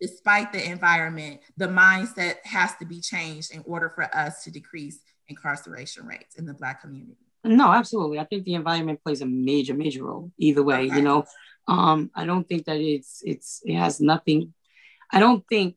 Despite 0.00 0.52
the 0.52 0.64
environment, 0.64 1.40
the 1.56 1.68
mindset 1.68 2.36
has 2.44 2.74
to 2.76 2.84
be 2.84 3.00
changed 3.00 3.54
in 3.54 3.62
order 3.66 3.88
for 3.90 4.04
us 4.14 4.44
to 4.44 4.50
decrease 4.50 5.00
incarceration 5.28 6.06
rates 6.06 6.36
in 6.36 6.46
the 6.46 6.54
Black 6.54 6.80
community? 6.82 7.16
No, 7.44 7.72
absolutely. 7.72 8.18
I 8.18 8.24
think 8.24 8.44
the 8.44 8.54
environment 8.54 9.02
plays 9.02 9.22
a 9.22 9.26
major, 9.26 9.74
major 9.74 10.04
role 10.04 10.30
either 10.38 10.62
way. 10.62 10.86
Okay. 10.86 10.96
You 10.96 11.02
know, 11.02 11.24
um, 11.68 12.10
I 12.14 12.26
don't 12.26 12.46
think 12.46 12.66
that 12.66 12.80
it's 12.80 13.22
it's 13.24 13.62
it 13.64 13.76
has 13.76 14.00
nothing. 14.00 14.52
I 15.10 15.20
don't 15.20 15.44
think. 15.48 15.76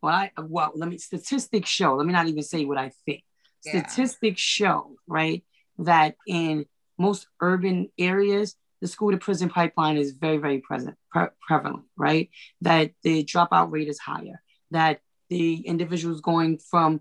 Well, 0.00 0.14
I 0.14 0.30
well, 0.40 0.72
let 0.74 0.88
me 0.88 0.96
statistics 0.98 1.68
show. 1.68 1.96
Let 1.96 2.06
me 2.06 2.12
not 2.12 2.28
even 2.28 2.42
say 2.42 2.64
what 2.64 2.78
I 2.78 2.92
think. 3.04 3.22
Yeah. 3.64 3.86
Statistics 3.86 4.40
show 4.40 4.96
right 5.06 5.44
that 5.78 6.16
in 6.26 6.66
most 6.98 7.26
urban 7.40 7.90
areas, 7.98 8.56
the 8.80 8.88
school 8.88 9.10
to 9.10 9.18
prison 9.18 9.48
pipeline 9.48 9.96
is 9.96 10.12
very 10.12 10.38
very 10.38 10.60
present 10.60 10.96
pre- 11.10 11.34
prevalent. 11.40 11.84
Right, 11.96 12.30
that 12.62 12.92
the 13.02 13.24
dropout 13.24 13.70
rate 13.70 13.88
is 13.88 13.98
higher. 13.98 14.42
That 14.70 15.00
the 15.28 15.56
individuals 15.66 16.20
going 16.20 16.58
from 16.58 17.00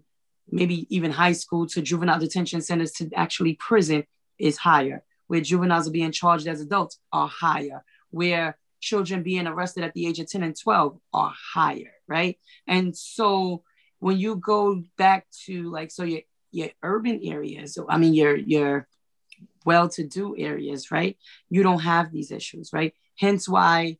maybe 0.50 0.88
even 0.96 1.12
high 1.12 1.34
school 1.34 1.68
to 1.68 1.82
juvenile 1.82 2.20
detention 2.20 2.62
centers 2.62 2.92
to 2.94 3.10
actually 3.16 3.56
prison 3.56 4.06
is 4.38 4.58
higher 4.58 5.04
where 5.28 5.42
juveniles 5.42 5.88
are 5.88 5.92
being 5.92 6.12
charged 6.12 6.48
as 6.48 6.62
adults 6.62 7.00
are 7.12 7.28
higher 7.28 7.84
where 8.12 8.58
children 8.80 9.24
being 9.24 9.48
arrested 9.48 9.84
at 9.84 9.94
the 9.94 10.08
age 10.08 10.20
of 10.20 10.30
10 10.30 10.44
and 10.44 10.60
12 10.60 10.98
are 11.14 11.34
higher, 11.54 11.92
right? 12.08 12.38
And 12.68 12.96
so 12.96 13.64
when 14.00 14.18
you 14.18 14.36
go 14.36 14.84
back 14.98 15.28
to 15.46 15.70
like, 15.70 15.92
so 15.92 16.04
your, 16.04 16.22
your 16.52 16.70
urban 16.84 17.20
areas, 17.24 17.74
so 17.74 17.86
I 17.90 17.98
mean, 17.98 18.14
your, 18.14 18.36
your 18.36 18.88
well-to-do 19.66 20.36
areas, 20.38 20.92
right? 20.92 21.18
You 21.50 21.64
don't 21.64 21.80
have 21.80 22.12
these 22.12 22.32
issues, 22.32 22.72
right? 22.74 22.94
Hence 23.18 23.48
why 23.50 23.98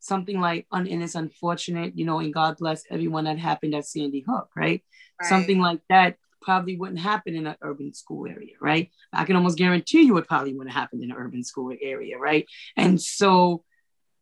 something 0.00 0.40
like, 0.40 0.66
and 0.72 0.86
it's 0.86 1.14
unfortunate, 1.14 1.96
you 1.96 2.04
know, 2.04 2.18
and 2.18 2.34
God 2.34 2.56
bless 2.58 2.84
everyone 2.90 3.24
that 3.24 3.38
happened 3.38 3.74
at 3.74 3.86
Sandy 3.86 4.24
Hook, 4.26 4.50
right? 4.54 4.82
right. 5.20 5.28
Something 5.28 5.60
like 5.60 5.80
that 5.88 6.16
probably 6.42 6.76
wouldn't 6.76 7.00
happen 7.00 7.34
in 7.34 7.46
an 7.46 7.56
urban 7.62 7.94
school 7.94 8.26
area, 8.26 8.54
right? 8.60 8.90
I 9.12 9.24
can 9.24 9.36
almost 9.36 9.56
guarantee 9.56 10.02
you 10.02 10.16
it 10.18 10.28
probably 10.28 10.52
wouldn't 10.52 10.74
happen 10.74 11.02
in 11.02 11.10
an 11.10 11.16
urban 11.16 11.42
school 11.42 11.74
area, 11.80 12.18
right? 12.18 12.46
And 12.76 13.00
so, 13.00 13.64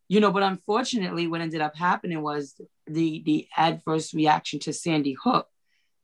you 0.09 0.20
know, 0.20 0.31
but 0.31 0.44
unfortunately, 0.44 1.27
what 1.27 1.40
ended 1.40 1.61
up 1.61 1.75
happening 1.77 2.22
was 2.22 2.55
the 2.87 3.22
the 3.25 3.48
adverse 3.57 4.14
reaction 4.14 4.61
to 4.61 4.72
Sandy 4.72 5.16
Hook 5.20 5.48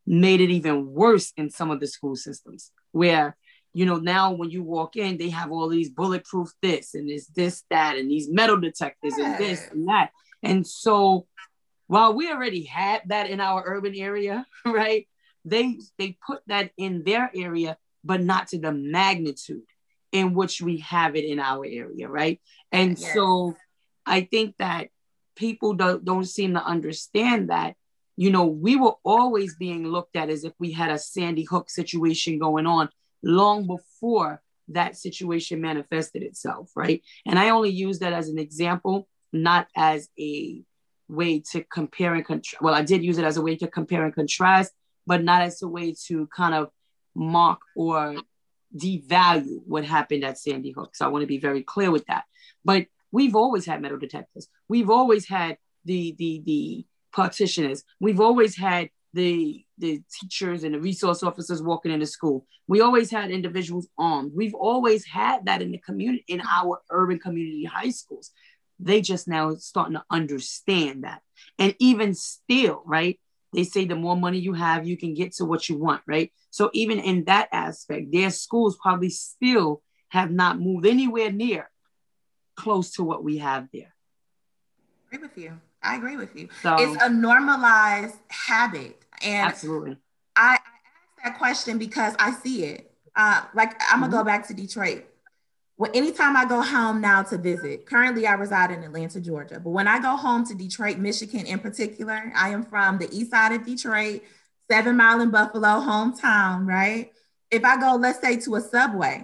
made 0.06 0.40
it 0.40 0.50
even 0.50 0.92
worse 0.92 1.32
in 1.36 1.50
some 1.50 1.70
of 1.70 1.78
the 1.78 1.86
school 1.86 2.16
systems 2.16 2.72
where 2.92 3.36
you 3.72 3.86
know 3.86 3.96
now 3.96 4.32
when 4.32 4.50
you 4.50 4.62
walk 4.62 4.96
in 4.96 5.18
they 5.18 5.28
have 5.28 5.52
all 5.52 5.68
these 5.68 5.90
bulletproof 5.90 6.50
this 6.62 6.94
and 6.94 7.08
this 7.08 7.26
this 7.28 7.64
that 7.70 7.96
and 7.96 8.10
these 8.10 8.28
metal 8.28 8.58
detectors 8.58 9.14
and 9.14 9.38
this 9.38 9.68
and 9.70 9.88
that. 9.88 10.10
And 10.42 10.66
so 10.66 11.26
while 11.88 12.14
we 12.14 12.30
already 12.30 12.64
had 12.64 13.02
that 13.06 13.28
in 13.28 13.40
our 13.40 13.62
urban 13.66 13.94
area 13.94 14.46
right 14.64 15.08
they 15.44 15.78
they 15.98 16.16
put 16.26 16.40
that 16.46 16.70
in 16.76 17.02
their 17.04 17.30
area 17.34 17.76
but 18.04 18.22
not 18.22 18.48
to 18.48 18.58
the 18.58 18.72
magnitude 18.72 19.62
in 20.12 20.32
which 20.32 20.62
we 20.62 20.78
have 20.78 21.16
it 21.16 21.24
in 21.24 21.38
our 21.38 21.64
area 21.66 22.08
right? 22.08 22.40
And 22.72 22.98
yes. 22.98 23.14
so 23.14 23.56
i 24.06 24.22
think 24.22 24.56
that 24.58 24.88
people 25.36 25.74
don't, 25.74 26.04
don't 26.04 26.24
seem 26.24 26.54
to 26.54 26.64
understand 26.64 27.50
that 27.50 27.74
you 28.16 28.30
know 28.30 28.46
we 28.46 28.76
were 28.76 28.94
always 29.04 29.54
being 29.56 29.86
looked 29.86 30.16
at 30.16 30.28
as 30.28 30.44
if 30.44 30.52
we 30.58 30.72
had 30.72 30.90
a 30.90 30.98
sandy 30.98 31.44
hook 31.44 31.70
situation 31.70 32.38
going 32.38 32.66
on 32.66 32.88
long 33.22 33.66
before 33.66 34.42
that 34.68 34.96
situation 34.96 35.60
manifested 35.60 36.22
itself 36.22 36.70
right 36.76 37.02
and 37.26 37.38
i 37.38 37.50
only 37.50 37.70
use 37.70 38.00
that 38.00 38.12
as 38.12 38.28
an 38.28 38.38
example 38.38 39.08
not 39.32 39.66
as 39.76 40.08
a 40.18 40.62
way 41.08 41.40
to 41.40 41.64
compare 41.64 42.14
and 42.14 42.24
contrast 42.24 42.62
well 42.62 42.74
i 42.74 42.82
did 42.82 43.02
use 43.02 43.18
it 43.18 43.24
as 43.24 43.36
a 43.36 43.42
way 43.42 43.56
to 43.56 43.66
compare 43.66 44.04
and 44.04 44.14
contrast 44.14 44.72
but 45.06 45.24
not 45.24 45.40
as 45.40 45.62
a 45.62 45.68
way 45.68 45.94
to 46.06 46.26
kind 46.28 46.54
of 46.54 46.70
mock 47.14 47.60
or 47.74 48.16
devalue 48.76 49.60
what 49.66 49.84
happened 49.84 50.24
at 50.24 50.38
Sandy 50.38 50.70
Hook. 50.70 50.94
So 50.94 51.04
I 51.04 51.08
want 51.08 51.22
to 51.22 51.26
be 51.26 51.38
very 51.38 51.62
clear 51.62 51.90
with 51.90 52.06
that. 52.06 52.24
But 52.64 52.86
we've 53.10 53.34
always 53.34 53.66
had 53.66 53.80
metal 53.80 53.98
detectors. 53.98 54.48
We've 54.68 54.90
always 54.90 55.28
had 55.28 55.56
the 55.84 56.14
the 56.18 56.42
the 56.44 56.86
partitioners. 57.12 57.84
We've 58.00 58.20
always 58.20 58.56
had 58.56 58.90
the 59.14 59.64
the 59.78 60.02
teachers 60.12 60.64
and 60.64 60.74
the 60.74 60.80
resource 60.80 61.22
officers 61.22 61.62
walking 61.62 61.92
into 61.92 62.06
school. 62.06 62.46
We 62.66 62.80
always 62.80 63.10
had 63.10 63.30
individuals 63.30 63.88
armed. 63.98 64.32
We've 64.34 64.54
always 64.54 65.04
had 65.04 65.46
that 65.46 65.62
in 65.62 65.72
the 65.72 65.78
community 65.78 66.24
in 66.28 66.40
our 66.40 66.80
urban 66.90 67.18
community 67.18 67.64
high 67.64 67.90
schools. 67.90 68.30
They 68.80 69.00
just 69.00 69.26
now 69.26 69.54
starting 69.56 69.94
to 69.94 70.04
understand 70.10 71.04
that. 71.04 71.22
And 71.58 71.74
even 71.78 72.14
still, 72.14 72.82
right? 72.86 73.18
they 73.52 73.64
say 73.64 73.84
the 73.84 73.96
more 73.96 74.16
money 74.16 74.38
you 74.38 74.52
have, 74.52 74.86
you 74.86 74.96
can 74.96 75.14
get 75.14 75.32
to 75.32 75.44
what 75.44 75.68
you 75.68 75.78
want, 75.78 76.02
right? 76.06 76.32
So 76.50 76.70
even 76.74 76.98
in 76.98 77.24
that 77.24 77.48
aspect, 77.52 78.12
their 78.12 78.30
schools 78.30 78.76
probably 78.80 79.10
still 79.10 79.82
have 80.08 80.30
not 80.30 80.60
moved 80.60 80.86
anywhere 80.86 81.32
near 81.32 81.70
close 82.56 82.92
to 82.92 83.04
what 83.04 83.22
we 83.22 83.38
have 83.38 83.68
there. 83.72 83.94
I 85.12 85.16
agree 85.16 85.28
with 85.28 85.38
you. 85.38 85.60
I 85.82 85.96
agree 85.96 86.16
with 86.16 86.34
you. 86.36 86.48
So, 86.62 86.76
it's 86.78 87.02
a 87.02 87.08
normalized 87.08 88.16
habit. 88.28 89.00
And 89.22 89.48
absolutely. 89.48 89.98
I, 90.36 90.40
I 90.40 90.54
asked 90.54 91.24
that 91.24 91.38
question 91.38 91.78
because 91.78 92.14
I 92.18 92.32
see 92.32 92.64
it. 92.64 92.90
Uh, 93.16 93.42
like 93.54 93.74
I'm 93.90 94.00
gonna 94.00 94.12
mm-hmm. 94.12 94.18
go 94.18 94.24
back 94.24 94.46
to 94.48 94.54
Detroit. 94.54 95.04
Well, 95.76 95.90
anytime 95.94 96.36
I 96.36 96.44
go 96.44 96.60
home 96.60 97.00
now 97.00 97.22
to 97.22 97.38
visit, 97.38 97.86
currently 97.86 98.26
I 98.26 98.32
reside 98.34 98.72
in 98.72 98.82
Atlanta, 98.82 99.20
Georgia. 99.20 99.60
But 99.60 99.70
when 99.70 99.86
I 99.86 100.00
go 100.00 100.16
home 100.16 100.44
to 100.46 100.54
Detroit, 100.54 100.98
Michigan 100.98 101.46
in 101.46 101.60
particular, 101.60 102.32
I 102.34 102.50
am 102.50 102.64
from 102.64 102.98
the 102.98 103.08
east 103.12 103.30
side 103.30 103.52
of 103.52 103.64
Detroit, 103.64 104.22
seven 104.68 104.96
mile 104.96 105.20
in 105.20 105.30
Buffalo, 105.30 105.68
hometown, 105.80 106.66
right? 106.66 107.12
If 107.50 107.64
I 107.64 107.78
go, 107.78 107.94
let's 107.94 108.20
say, 108.20 108.38
to 108.38 108.56
a 108.56 108.60
subway, 108.60 109.22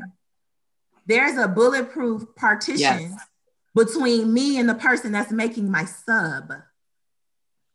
there's 1.07 1.37
a 1.37 1.49
bulletproof 1.49 2.23
partition 2.37 2.79
yes. 2.79 3.27
between 3.75 4.33
me 4.33 4.59
and 4.59 4.69
the 4.69 4.75
person 4.75 5.13
that's 5.13 5.33
making 5.33 5.71
my 5.71 5.85
sub. 5.85 6.53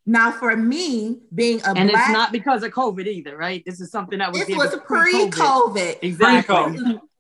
Now, 0.06 0.32
for 0.32 0.56
me, 0.56 1.20
being 1.34 1.62
a 1.62 1.74
and 1.76 1.90
black, 1.90 2.10
it's 2.10 2.18
not 2.18 2.32
because 2.32 2.64
of 2.64 2.72
COVID 2.72 3.06
either, 3.06 3.38
right? 3.38 3.64
This 3.66 3.80
is 3.80 3.92
something 3.92 4.20
that 4.20 4.32
was 4.32 4.46
this 4.46 4.56
was 4.56 4.76
pre-COVID, 4.86 6.00
exactly, 6.02 6.56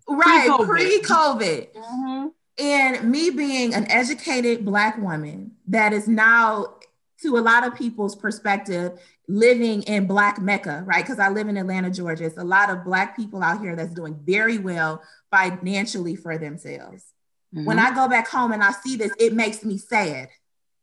right? 0.07 0.49
Pre-COVID, 0.65 1.73
mm-hmm. 1.73 2.27
and 2.57 3.11
me 3.11 3.29
being 3.29 3.75
an 3.75 3.89
educated 3.91 4.65
black 4.65 4.97
woman 4.97 5.51
that 5.67 5.93
is 5.93 6.07
now, 6.07 6.77
to 7.21 7.37
a 7.37 7.41
lot 7.41 7.67
of 7.67 7.75
people's 7.75 8.15
perspective, 8.15 8.99
living 9.27 9.83
in 9.83 10.07
Black 10.07 10.41
Mecca, 10.41 10.83
right? 10.87 11.03
Because 11.03 11.19
I 11.19 11.29
live 11.29 11.47
in 11.47 11.57
Atlanta, 11.57 11.91
Georgia. 11.91 12.25
It's 12.25 12.37
a 12.37 12.43
lot 12.43 12.71
of 12.71 12.83
Black 12.83 13.15
people 13.15 13.43
out 13.43 13.61
here 13.61 13.75
that's 13.75 13.93
doing 13.93 14.19
very 14.23 14.57
well 14.57 15.03
financially 15.29 16.15
for 16.15 16.39
themselves. 16.39 17.03
Mm-hmm. 17.53 17.65
When 17.65 17.77
I 17.77 17.93
go 17.93 18.07
back 18.07 18.27
home 18.27 18.51
and 18.51 18.63
I 18.63 18.71
see 18.71 18.95
this, 18.95 19.11
it 19.19 19.33
makes 19.33 19.63
me 19.63 19.77
sad 19.77 20.29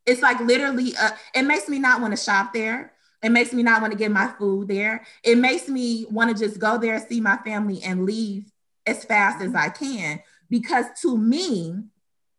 it's 0.06 0.22
like 0.22 0.40
literally, 0.40 0.96
uh, 0.96 1.10
it 1.34 1.42
makes 1.42 1.68
me 1.68 1.78
not 1.78 2.00
want 2.00 2.16
to 2.16 2.22
shop 2.22 2.52
there. 2.52 2.92
It 3.22 3.30
makes 3.30 3.52
me 3.52 3.62
not 3.62 3.80
want 3.80 3.92
to 3.92 3.98
get 3.98 4.10
my 4.10 4.28
food 4.38 4.68
there. 4.68 5.04
It 5.24 5.36
makes 5.36 5.68
me 5.68 6.06
want 6.10 6.36
to 6.36 6.44
just 6.44 6.60
go 6.60 6.78
there, 6.78 6.98
see 7.00 7.20
my 7.20 7.36
family, 7.38 7.82
and 7.82 8.06
leave 8.06 8.52
as 8.86 9.04
fast 9.04 9.42
as 9.42 9.54
I 9.54 9.68
can. 9.68 10.20
Because 10.48 10.86
to 11.02 11.16
me, 11.18 11.82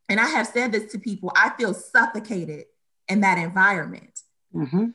and 0.08 0.20
I 0.20 0.28
have 0.28 0.48
said 0.48 0.72
this 0.72 0.92
to 0.94 1.00
people, 1.00 1.32
I 1.36 1.50
feel 1.50 1.74
suffocated 1.74 2.66
in 3.10 3.22
that 3.22 3.38
environment. 3.38 4.22
Mm-hmm 4.56 4.86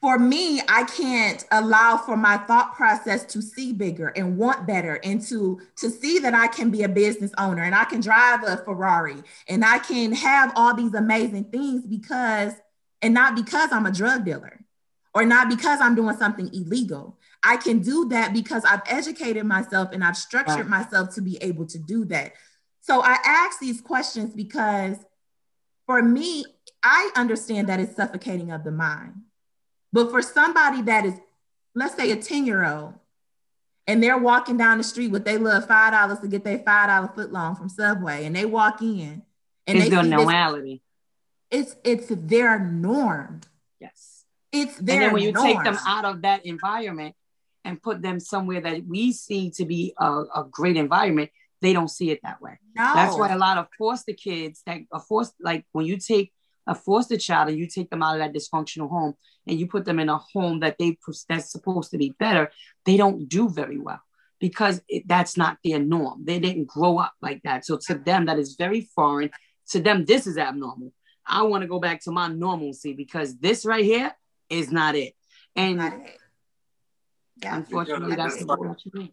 for 0.00 0.18
me, 0.18 0.60
I 0.68 0.84
can't 0.84 1.44
allow 1.50 1.96
for 1.96 2.16
my 2.16 2.36
thought 2.36 2.76
process 2.76 3.24
to 3.26 3.42
see 3.42 3.72
bigger 3.72 4.08
and 4.08 4.38
want 4.38 4.66
better 4.66 5.00
and 5.02 5.20
to, 5.26 5.60
to 5.76 5.90
see 5.90 6.20
that 6.20 6.34
I 6.34 6.46
can 6.46 6.70
be 6.70 6.84
a 6.84 6.88
business 6.88 7.32
owner 7.36 7.62
and 7.62 7.74
I 7.74 7.84
can 7.84 8.00
drive 8.00 8.44
a 8.44 8.58
Ferrari 8.58 9.16
and 9.48 9.64
I 9.64 9.78
can 9.80 10.12
have 10.12 10.52
all 10.54 10.74
these 10.74 10.94
amazing 10.94 11.44
things 11.44 11.84
because, 11.84 12.52
and 13.02 13.12
not 13.12 13.34
because 13.34 13.72
I'm 13.72 13.86
a 13.86 13.92
drug 13.92 14.24
dealer 14.24 14.60
or 15.14 15.24
not 15.24 15.48
because 15.48 15.80
I'm 15.80 15.96
doing 15.96 16.16
something 16.16 16.48
illegal. 16.54 17.18
I 17.42 17.56
can 17.56 17.80
do 17.80 18.08
that 18.10 18.32
because 18.32 18.64
I've 18.64 18.82
educated 18.86 19.46
myself 19.46 19.88
and 19.92 20.04
I've 20.04 20.16
structured 20.16 20.68
myself 20.68 21.14
to 21.16 21.22
be 21.22 21.38
able 21.40 21.66
to 21.66 21.78
do 21.78 22.04
that. 22.06 22.34
So 22.82 23.02
I 23.02 23.16
ask 23.24 23.58
these 23.58 23.80
questions 23.80 24.32
because 24.32 24.96
for 25.86 26.02
me, 26.02 26.44
I 26.84 27.10
understand 27.16 27.68
that 27.68 27.80
it's 27.80 27.96
suffocating 27.96 28.52
of 28.52 28.62
the 28.62 28.70
mind 28.70 29.14
but 29.92 30.10
for 30.10 30.22
somebody 30.22 30.82
that 30.82 31.04
is, 31.04 31.14
let's 31.74 31.94
say 31.94 32.10
a 32.10 32.16
10 32.16 32.46
year 32.46 32.64
old, 32.64 32.94
and 33.86 34.02
they're 34.02 34.18
walking 34.18 34.56
down 34.58 34.78
the 34.78 34.84
street 34.84 35.10
with 35.10 35.24
they 35.24 35.38
little 35.38 35.62
five 35.62 35.92
dollars 35.92 36.18
to 36.20 36.28
get 36.28 36.44
their 36.44 36.58
five 36.58 36.88
dollar 36.88 37.08
foot 37.08 37.32
long 37.32 37.56
from 37.56 37.68
Subway, 37.68 38.26
and 38.26 38.36
they 38.36 38.44
walk 38.44 38.82
in 38.82 39.22
and 39.66 39.78
it's 39.78 39.90
their 39.90 40.02
normality. 40.02 40.82
It's 41.50 41.76
it's 41.84 42.06
their 42.08 42.58
norm. 42.58 43.40
Yes. 43.80 44.24
It's 44.52 44.76
their 44.76 44.94
And 44.96 45.02
then 45.02 45.12
when 45.12 45.22
you 45.22 45.32
norm. 45.32 45.46
take 45.46 45.64
them 45.64 45.78
out 45.86 46.04
of 46.04 46.22
that 46.22 46.44
environment 46.44 47.14
and 47.64 47.80
put 47.82 48.02
them 48.02 48.20
somewhere 48.20 48.60
that 48.60 48.86
we 48.86 49.12
see 49.12 49.50
to 49.52 49.64
be 49.64 49.94
a, 49.98 50.24
a 50.34 50.46
great 50.50 50.76
environment, 50.76 51.30
they 51.60 51.72
don't 51.72 51.88
see 51.88 52.10
it 52.10 52.20
that 52.22 52.40
way. 52.40 52.58
No. 52.76 52.92
That's 52.94 53.16
why 53.16 53.32
a 53.32 53.38
lot 53.38 53.58
of 53.58 53.68
foster 53.78 54.12
kids 54.12 54.62
that 54.66 54.80
are 54.92 55.00
forced, 55.00 55.34
like 55.40 55.66
when 55.72 55.86
you 55.86 55.98
take 55.98 56.32
a 56.68 56.74
foster 56.74 57.16
child 57.16 57.48
and 57.48 57.58
you 57.58 57.66
take 57.66 57.90
them 57.90 58.02
out 58.02 58.14
of 58.14 58.20
that 58.20 58.34
dysfunctional 58.34 58.88
home 58.88 59.14
and 59.46 59.58
you 59.58 59.66
put 59.66 59.84
them 59.84 59.98
in 59.98 60.08
a 60.08 60.18
home 60.18 60.60
that 60.60 60.76
they 60.78 60.96
that's 61.28 61.50
supposed 61.50 61.90
to 61.90 61.98
be 61.98 62.14
better, 62.18 62.50
they 62.84 62.96
don't 62.96 63.28
do 63.28 63.48
very 63.48 63.78
well 63.78 64.00
because 64.38 64.80
it, 64.88 65.08
that's 65.08 65.36
not 65.36 65.58
their 65.64 65.80
norm. 65.80 66.24
They 66.24 66.38
didn't 66.38 66.66
grow 66.66 66.98
up 66.98 67.14
like 67.20 67.42
that. 67.42 67.64
So 67.64 67.78
to 67.88 67.94
them, 67.94 68.26
that 68.26 68.38
is 68.38 68.54
very 68.56 68.82
foreign. 68.94 69.30
To 69.70 69.80
them, 69.80 70.04
this 70.04 70.26
is 70.26 70.38
abnormal. 70.38 70.92
I 71.26 71.42
want 71.42 71.62
to 71.62 71.68
go 71.68 71.80
back 71.80 72.02
to 72.04 72.10
my 72.10 72.28
normalcy 72.28 72.92
because 72.92 73.36
this 73.38 73.64
right 73.64 73.84
here 73.84 74.12
is 74.48 74.70
not 74.70 74.94
it. 74.94 75.14
And 75.56 75.78
not 75.78 75.92
it. 75.94 76.16
Yeah. 77.42 77.56
unfortunately, 77.56 78.16
that's 78.16 78.42
what 78.44 78.84
you 78.84 78.92
do. 78.92 79.08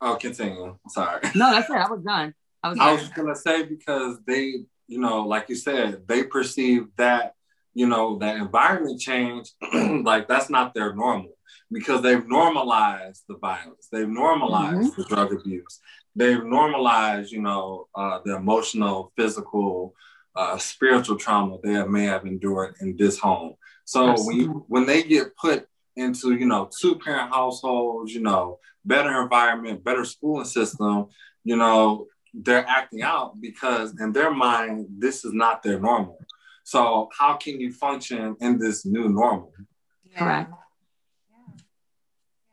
Oh, 0.00 0.16
continue. 0.16 0.76
Sorry. 0.88 1.20
No, 1.34 1.52
that's 1.52 1.70
it. 1.70 1.76
I 1.76 1.90
was 1.90 2.02
done. 2.02 2.34
I 2.62 2.68
was, 2.68 2.78
I 2.80 2.92
was 2.92 3.08
gonna 3.10 3.34
say 3.34 3.62
because 3.62 4.18
they 4.26 4.64
you 4.88 4.98
know, 4.98 5.22
like 5.22 5.48
you 5.48 5.56
said, 5.56 6.06
they 6.06 6.24
perceive 6.24 6.86
that, 6.96 7.34
you 7.74 7.86
know, 7.86 8.18
that 8.18 8.36
environment 8.36 9.00
change, 9.00 9.50
like 10.04 10.28
that's 10.28 10.50
not 10.50 10.74
their 10.74 10.94
normal 10.94 11.32
because 11.70 12.02
they've 12.02 12.26
normalized 12.26 13.24
the 13.28 13.36
violence, 13.38 13.88
they've 13.90 14.08
normalized 14.08 14.92
mm-hmm. 14.92 15.02
the 15.02 15.08
drug 15.08 15.32
abuse, 15.32 15.80
they've 16.14 16.44
normalized, 16.44 17.32
you 17.32 17.42
know, 17.42 17.88
uh, 17.94 18.20
the 18.24 18.36
emotional, 18.36 19.12
physical, 19.16 19.94
uh, 20.36 20.58
spiritual 20.58 21.16
trauma 21.16 21.58
they 21.62 21.82
may 21.86 22.04
have 22.04 22.26
endured 22.26 22.74
in 22.80 22.96
this 22.96 23.18
home. 23.18 23.54
So 23.84 24.14
when 24.24 24.36
you, 24.36 24.64
when 24.68 24.86
they 24.86 25.02
get 25.02 25.36
put 25.36 25.66
into, 25.96 26.34
you 26.34 26.46
know, 26.46 26.68
two 26.80 26.96
parent 26.96 27.32
households, 27.32 28.12
you 28.12 28.20
know, 28.20 28.58
better 28.84 29.22
environment, 29.22 29.84
better 29.84 30.04
schooling 30.04 30.44
system, 30.44 31.06
you 31.44 31.56
know, 31.56 32.06
they're 32.42 32.66
acting 32.68 33.02
out 33.02 33.40
because 33.40 33.98
in 34.00 34.12
their 34.12 34.30
mind 34.30 34.86
this 34.98 35.24
is 35.24 35.32
not 35.32 35.62
their 35.62 35.80
normal 35.80 36.18
so 36.64 37.08
how 37.16 37.34
can 37.34 37.60
you 37.60 37.72
function 37.72 38.36
in 38.40 38.58
this 38.58 38.84
new 38.84 39.08
normal 39.08 39.52
yeah. 40.04 40.18
correct 40.18 40.50
yeah. 41.30 41.64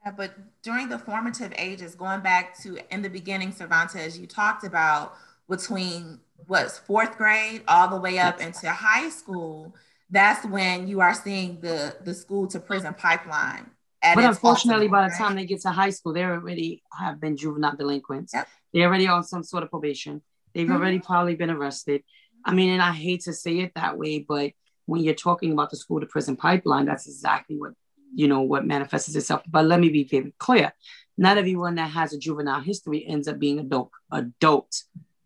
yeah 0.06 0.12
but 0.12 0.34
during 0.62 0.88
the 0.88 0.98
formative 0.98 1.54
ages 1.58 1.96
going 1.96 2.22
back 2.22 2.58
to 2.58 2.78
in 2.94 3.02
the 3.02 3.10
beginning 3.10 3.52
cervantes 3.52 4.18
you 4.18 4.26
talked 4.26 4.64
about 4.64 5.14
between 5.50 6.20
what's 6.48 6.78
fourth 6.78 7.18
grade 7.18 7.62
all 7.68 7.90
the 7.90 8.00
way 8.00 8.18
up 8.18 8.40
into 8.40 8.70
high 8.70 9.10
school 9.10 9.76
that's 10.10 10.46
when 10.46 10.88
you 10.88 11.02
are 11.02 11.14
seeing 11.14 11.60
the 11.60 11.96
the 12.06 12.14
school 12.14 12.48
to 12.48 12.60
prison 12.60 12.94
pipeline 12.94 13.70
but 14.16 14.24
unfortunately, 14.24 14.88
by 14.88 15.08
the 15.08 15.16
time 15.16 15.36
they 15.36 15.46
get 15.46 15.62
to 15.62 15.70
high 15.70 15.90
school, 15.90 16.14
they 16.14 16.24
already 16.24 16.84
have 17.00 17.20
been 17.22 17.38
juvenile 17.38 17.76
delinquents. 17.76 18.34
Yep. 18.34 18.48
They're 18.74 18.88
already 18.88 19.08
on 19.08 19.24
some 19.24 19.44
sort 19.44 19.64
of 19.64 19.70
probation. 19.70 20.22
They've 20.54 20.68
mm-hmm. 20.68 20.76
already 20.76 21.00
probably 21.00 21.36
been 21.36 21.50
arrested. 21.50 22.04
I 22.46 22.54
mean, 22.54 22.72
and 22.72 22.82
I 22.82 22.92
hate 22.92 23.22
to 23.22 23.34
say 23.34 23.60
it 23.60 23.72
that 23.76 23.98
way, 23.98 24.20
but 24.20 24.52
when 24.86 25.02
you're 25.02 25.14
talking 25.16 25.54
about 25.54 25.70
the 25.70 25.78
school 25.78 26.00
to 26.00 26.06
prison 26.06 26.36
pipeline, 26.36 26.86
that's 26.86 27.08
exactly 27.08 27.58
what 27.58 27.74
you 28.16 28.28
know 28.28 28.42
what 28.42 28.66
manifests 28.66 29.16
itself. 29.16 29.42
But 29.48 29.66
let 29.66 29.80
me 29.80 29.90
be 29.90 30.04
very 30.04 30.34
clear: 30.38 30.74
not 31.18 31.38
everyone 31.38 31.76
that 31.76 31.92
has 31.92 32.14
a 32.14 32.20
juvenile 32.20 32.62
history 32.62 33.06
ends 33.08 33.28
up 33.28 33.40
being 33.40 33.60
adult 33.60 33.92
adult 34.12 34.76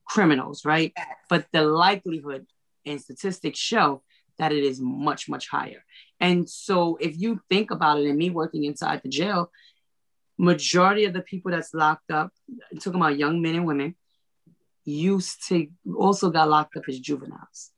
criminals, 0.05 0.65
right? 0.65 0.93
But 1.29 1.47
the 1.51 1.63
likelihood 1.63 2.45
and 2.85 3.01
statistics 3.01 3.59
show 3.59 4.03
that 4.37 4.51
it 4.51 4.63
is 4.63 4.79
much 4.79 5.27
much 5.27 5.49
higher. 5.49 5.83
And 6.19 6.49
so 6.49 6.97
if 6.99 7.17
you 7.17 7.41
think 7.49 7.71
about 7.71 7.99
it, 7.99 8.07
and 8.07 8.17
me 8.17 8.29
working 8.29 8.63
inside 8.63 9.01
the 9.03 9.09
jail, 9.09 9.51
majority 10.37 11.05
of 11.05 11.13
the 11.13 11.21
people 11.21 11.51
that's 11.51 11.73
locked 11.73 12.11
up, 12.11 12.31
talking 12.79 12.99
about 12.99 13.17
young 13.17 13.41
men 13.41 13.55
and 13.55 13.65
women, 13.65 13.95
used 14.83 15.47
to 15.47 15.67
also 15.95 16.29
got 16.29 16.49
locked 16.49 16.77
up 16.77 16.83
as 16.87 16.99
juveniles. 16.99 17.71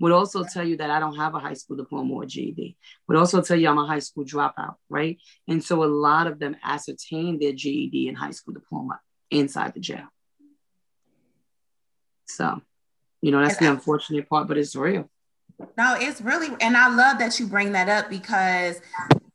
Would 0.00 0.12
also 0.12 0.44
tell 0.44 0.66
you 0.66 0.76
that 0.78 0.90
I 0.90 0.98
don't 0.98 1.16
have 1.16 1.34
a 1.34 1.38
high 1.38 1.54
school 1.54 1.76
diploma 1.76 2.12
or 2.14 2.26
GED. 2.26 2.76
Would 3.06 3.16
also 3.16 3.40
tell 3.42 3.56
you 3.56 3.68
I'm 3.68 3.78
a 3.78 3.86
high 3.86 4.00
school 4.00 4.24
dropout, 4.24 4.74
right? 4.88 5.18
And 5.46 5.62
so 5.62 5.84
a 5.84 5.86
lot 5.86 6.26
of 6.26 6.40
them 6.40 6.56
ascertain 6.64 7.38
their 7.38 7.52
GED 7.52 8.08
and 8.08 8.16
high 8.16 8.32
school 8.32 8.54
diploma 8.54 9.00
inside 9.30 9.72
the 9.74 9.80
jail. 9.80 10.06
So, 12.26 12.60
you 13.20 13.30
know, 13.30 13.40
that's 13.40 13.58
the 13.58 13.70
unfortunate 13.70 14.28
part, 14.28 14.48
but 14.48 14.58
it's 14.58 14.74
real. 14.74 15.08
No, 15.76 15.96
it's 15.98 16.20
really, 16.20 16.48
and 16.60 16.76
I 16.76 16.88
love 16.94 17.18
that 17.18 17.38
you 17.38 17.46
bring 17.46 17.72
that 17.72 17.88
up 17.88 18.10
because 18.10 18.80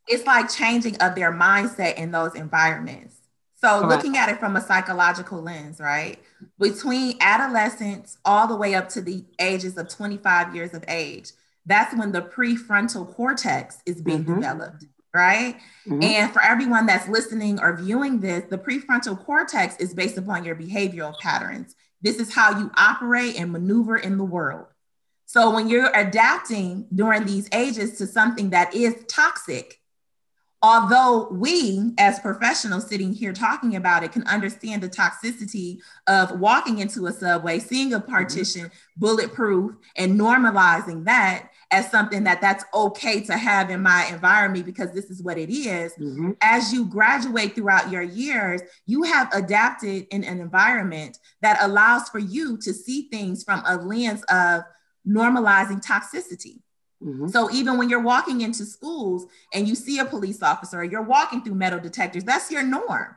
it's 0.07 0.25
like 0.25 0.49
changing 0.49 0.97
of 0.97 1.15
their 1.15 1.31
mindset 1.31 1.95
in 1.95 2.11
those 2.11 2.35
environments. 2.35 3.15
So, 3.55 3.81
Correct. 3.81 3.89
looking 3.89 4.17
at 4.17 4.29
it 4.29 4.39
from 4.39 4.55
a 4.55 4.61
psychological 4.61 5.41
lens, 5.41 5.79
right? 5.79 6.17
Between 6.57 7.17
adolescence 7.19 8.17
all 8.23 8.47
the 8.47 8.55
way 8.55 8.73
up 8.73 8.87
to 8.89 9.01
the 9.01 9.25
ages 9.39 9.77
of 9.77 9.89
25 9.89 10.55
years 10.55 10.73
of 10.73 10.83
age, 10.87 11.31
that's 11.65 11.95
when 11.95 12.11
the 12.11 12.21
prefrontal 12.21 13.13
cortex 13.13 13.79
is 13.85 14.01
being 14.01 14.23
mm-hmm. 14.23 14.35
developed. 14.35 14.85
right? 15.13 15.57
Mm-hmm. 15.87 16.03
And 16.03 16.31
for 16.31 16.41
everyone 16.41 16.85
that's 16.85 17.07
listening 17.09 17.59
or 17.59 17.75
viewing 17.75 18.19
this, 18.19 18.45
the 18.49 18.57
prefrontal 18.57 19.23
cortex 19.25 19.75
is 19.77 19.93
based 19.93 20.17
upon 20.17 20.45
your 20.45 20.55
behavioral 20.55 21.17
patterns. 21.19 21.75
This 22.01 22.17
is 22.17 22.33
how 22.33 22.57
you 22.57 22.71
operate 22.77 23.37
and 23.37 23.51
maneuver 23.51 23.97
in 23.97 24.17
the 24.17 24.23
world. 24.23 24.67
So 25.29 25.51
when 25.51 25.69
you're 25.69 25.95
adapting 25.95 26.87
during 26.95 27.23
these 27.23 27.47
ages 27.53 27.99
to 27.99 28.07
something 28.07 28.49
that 28.49 28.73
is 28.73 28.95
toxic, 29.07 29.79
although 30.63 31.27
we 31.29 31.93
as 31.99 32.17
professionals 32.19 32.87
sitting 32.87 33.13
here 33.13 33.31
talking 33.31 33.75
about 33.75 34.03
it 34.03 34.11
can 34.11 34.23
understand 34.23 34.81
the 34.81 34.89
toxicity 34.89 35.77
of 36.07 36.39
walking 36.39 36.79
into 36.79 37.05
a 37.05 37.13
subway 37.13 37.59
seeing 37.59 37.93
a 37.93 37.99
mm-hmm. 37.99 38.11
partition 38.11 38.63
mm-hmm. 38.63 38.77
bulletproof 38.97 39.75
and 39.95 40.19
normalizing 40.19 41.05
that 41.05 41.49
as 41.71 41.89
something 41.91 42.23
that 42.23 42.41
that's 42.41 42.65
okay 42.73 43.21
to 43.21 43.37
have 43.37 43.69
in 43.69 43.83
my 43.83 44.09
environment 44.11 44.65
because 44.65 44.91
this 44.93 45.11
is 45.11 45.21
what 45.21 45.37
it 45.37 45.51
is 45.51 45.93
mm-hmm. 45.93 46.31
as 46.41 46.73
you 46.73 46.85
graduate 46.85 47.53
throughout 47.53 47.91
your 47.91 48.01
years 48.01 48.61
you 48.87 49.03
have 49.03 49.31
adapted 49.31 50.07
in 50.09 50.23
an 50.23 50.41
environment 50.41 51.19
that 51.41 51.59
allows 51.61 52.09
for 52.09 52.19
you 52.19 52.57
to 52.57 52.73
see 52.73 53.03
things 53.03 53.43
from 53.43 53.61
a 53.67 53.77
lens 53.77 54.23
of 54.23 54.63
normalizing 55.07 55.83
toxicity 55.85 56.61
Mm-hmm. 57.03 57.27
So 57.29 57.49
even 57.51 57.77
when 57.77 57.89
you're 57.89 58.01
walking 58.01 58.41
into 58.41 58.65
schools 58.65 59.25
and 59.53 59.67
you 59.67 59.75
see 59.75 59.99
a 59.99 60.05
police 60.05 60.43
officer, 60.43 60.83
you're 60.83 61.01
walking 61.01 61.41
through 61.43 61.55
metal 61.55 61.79
detectors, 61.79 62.23
that's 62.23 62.51
your 62.51 62.63
norm. 62.63 63.15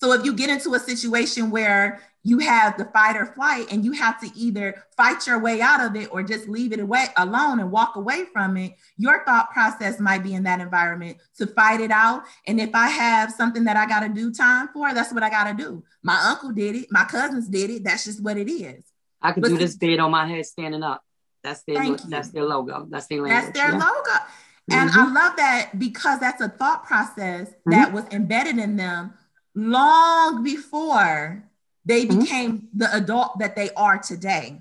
So 0.00 0.12
if 0.12 0.24
you 0.24 0.34
get 0.34 0.50
into 0.50 0.74
a 0.74 0.78
situation 0.78 1.50
where 1.50 2.00
you 2.22 2.38
have 2.38 2.76
the 2.76 2.86
fight 2.86 3.16
or 3.16 3.26
flight 3.26 3.70
and 3.70 3.84
you 3.84 3.92
have 3.92 4.20
to 4.20 4.30
either 4.34 4.82
fight 4.96 5.26
your 5.26 5.38
way 5.38 5.60
out 5.60 5.80
of 5.80 5.94
it 5.96 6.12
or 6.12 6.22
just 6.22 6.48
leave 6.48 6.72
it 6.72 6.80
away 6.80 7.06
alone 7.16 7.60
and 7.60 7.70
walk 7.70 7.96
away 7.96 8.24
from 8.32 8.56
it, 8.56 8.72
your 8.96 9.24
thought 9.24 9.50
process 9.50 10.00
might 10.00 10.22
be 10.22 10.34
in 10.34 10.42
that 10.42 10.60
environment 10.60 11.18
to 11.36 11.46
fight 11.46 11.80
it 11.80 11.90
out. 11.90 12.24
And 12.46 12.60
if 12.60 12.74
I 12.74 12.88
have 12.88 13.30
something 13.30 13.64
that 13.64 13.76
I 13.76 13.86
got 13.86 14.00
to 14.00 14.08
do 14.08 14.32
time 14.32 14.68
for, 14.72 14.92
that's 14.92 15.12
what 15.12 15.22
I 15.22 15.30
got 15.30 15.44
to 15.44 15.54
do. 15.54 15.84
My 16.02 16.18
uncle 16.24 16.50
did 16.50 16.74
it, 16.74 16.88
my 16.90 17.04
cousins 17.04 17.48
did 17.48 17.70
it. 17.70 17.84
That's 17.84 18.04
just 18.04 18.22
what 18.22 18.36
it 18.36 18.50
is. 18.50 18.84
I 19.24 19.32
could 19.32 19.42
but 19.42 19.48
do 19.48 19.58
this 19.58 19.76
bid 19.76 19.98
on 19.98 20.10
my 20.10 20.26
head 20.26 20.46
standing 20.46 20.82
up. 20.82 21.02
That's 21.42 21.62
their 21.64 21.96
that's 21.96 22.28
their 22.28 22.44
logo. 22.44 22.86
That's 22.88 23.06
their 23.06 23.22
language. 23.22 23.54
That's 23.54 23.58
their 23.58 23.72
yeah. 23.72 23.84
logo. 23.84 24.24
And 24.70 24.90
mm-hmm. 24.90 25.16
I 25.16 25.26
love 25.26 25.36
that 25.36 25.78
because 25.78 26.20
that's 26.20 26.40
a 26.40 26.48
thought 26.48 26.84
process 26.84 27.48
mm-hmm. 27.48 27.70
that 27.72 27.92
was 27.92 28.04
embedded 28.12 28.58
in 28.58 28.76
them 28.76 29.14
long 29.54 30.42
before 30.42 31.44
they 31.84 32.06
mm-hmm. 32.06 32.20
became 32.20 32.68
the 32.74 32.94
adult 32.94 33.38
that 33.38 33.56
they 33.56 33.70
are 33.70 33.98
today. 33.98 34.60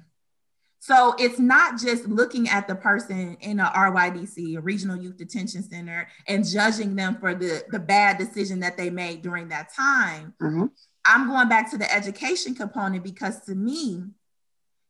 So 0.79 1.15
it's 1.17 1.39
not 1.39 1.79
just 1.79 2.09
looking 2.09 2.49
at 2.49 2.67
the 2.67 2.75
person 2.75 3.37
in 3.39 3.61
a 3.61 3.65
RYDC, 3.67 4.57
a 4.57 4.61
regional 4.61 4.97
youth 4.97 5.15
detention 5.15 5.63
center, 5.63 6.09
and 6.27 6.45
judging 6.45 6.97
them 6.97 7.15
for 7.21 7.33
the, 7.33 7.63
the 7.69 7.79
bad 7.79 8.17
decision 8.17 8.59
that 8.59 8.75
they 8.75 8.89
made 8.89 9.21
during 9.21 9.47
that 9.47 9.73
time. 9.73 10.33
Mm-hmm. 10.41 10.65
I'm 11.05 11.29
going 11.29 11.47
back 11.47 11.71
to 11.71 11.77
the 11.77 11.89
education 11.93 12.53
component 12.53 13.01
because 13.01 13.39
to 13.45 13.55
me, 13.55 14.03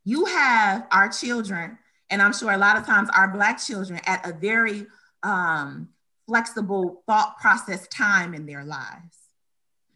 you 0.04 0.26
have 0.26 0.88
our 0.92 1.10
children 1.10 1.78
and 2.14 2.22
I'm 2.22 2.34
sure 2.34 2.52
a 2.52 2.58
lot 2.58 2.78
of 2.78 2.86
times 2.86 3.10
our 3.10 3.28
Black 3.28 3.60
children 3.60 4.00
at 4.06 4.24
a 4.28 4.34
very 4.34 4.86
um, 5.24 5.90
flexible 6.28 7.02
thought 7.08 7.40
process 7.40 7.88
time 7.88 8.36
in 8.36 8.46
their 8.46 8.64
lives. 8.64 9.18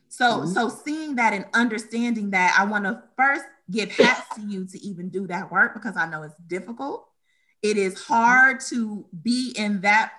So, 0.10 0.26
mm-hmm. 0.26 0.52
so 0.52 0.68
seeing 0.70 1.16
that 1.18 1.34
and 1.34 1.46
understanding 1.54 2.32
that, 2.32 2.56
I 2.58 2.66
want 2.66 2.86
to 2.86 3.04
first 3.16 3.46
give 3.70 3.92
hats 3.92 4.36
to 4.36 4.42
you 4.42 4.66
to 4.66 4.80
even 4.84 5.10
do 5.10 5.28
that 5.28 5.52
work 5.52 5.76
because 5.76 5.96
I 5.96 6.10
know 6.10 6.24
it's 6.24 6.34
difficult. 6.48 7.08
It 7.62 7.78
is 7.78 8.02
hard 8.02 8.62
to 8.70 9.06
be 9.22 9.54
in 9.56 9.82
that 9.82 10.14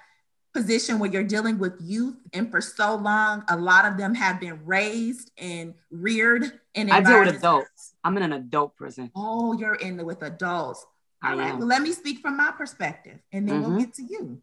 position 0.55 1.01
where 1.01 1.11
you're 1.11 1.25
dealing 1.25 1.59
with 1.59 1.75
youth, 1.81 2.17
and 2.33 2.49
for 2.49 2.61
so 2.61 2.95
long, 2.95 3.43
a 3.49 3.57
lot 3.57 3.87
of 3.87 3.97
them 3.97 4.15
have 4.15 4.39
been 4.39 4.65
raised 4.65 5.33
and 5.37 5.75
reared 5.91 6.61
in. 6.75 6.93
I 6.93 7.01
deal 7.01 7.21
with 7.25 7.37
adults. 7.37 7.88
I'm 8.05 8.17
in 8.17 8.23
an 8.23 8.33
adult 8.33 8.77
prison. 8.77 9.11
Oh, 9.15 9.53
you're 9.59 9.75
in 9.75 9.97
the, 9.97 10.05
with 10.05 10.23
adults. 10.23 10.87
All 11.23 11.37
right. 11.37 11.57
Well, 11.57 11.67
let 11.67 11.83
me 11.83 11.93
speak 11.93 12.21
from 12.21 12.37
my 12.37 12.53
perspective 12.57 13.19
and 13.33 13.49
then 13.49 13.63
mm-hmm. 13.63 13.71
we'll 13.71 13.81
get 13.81 13.95
to 13.95 14.03
you. 14.03 14.41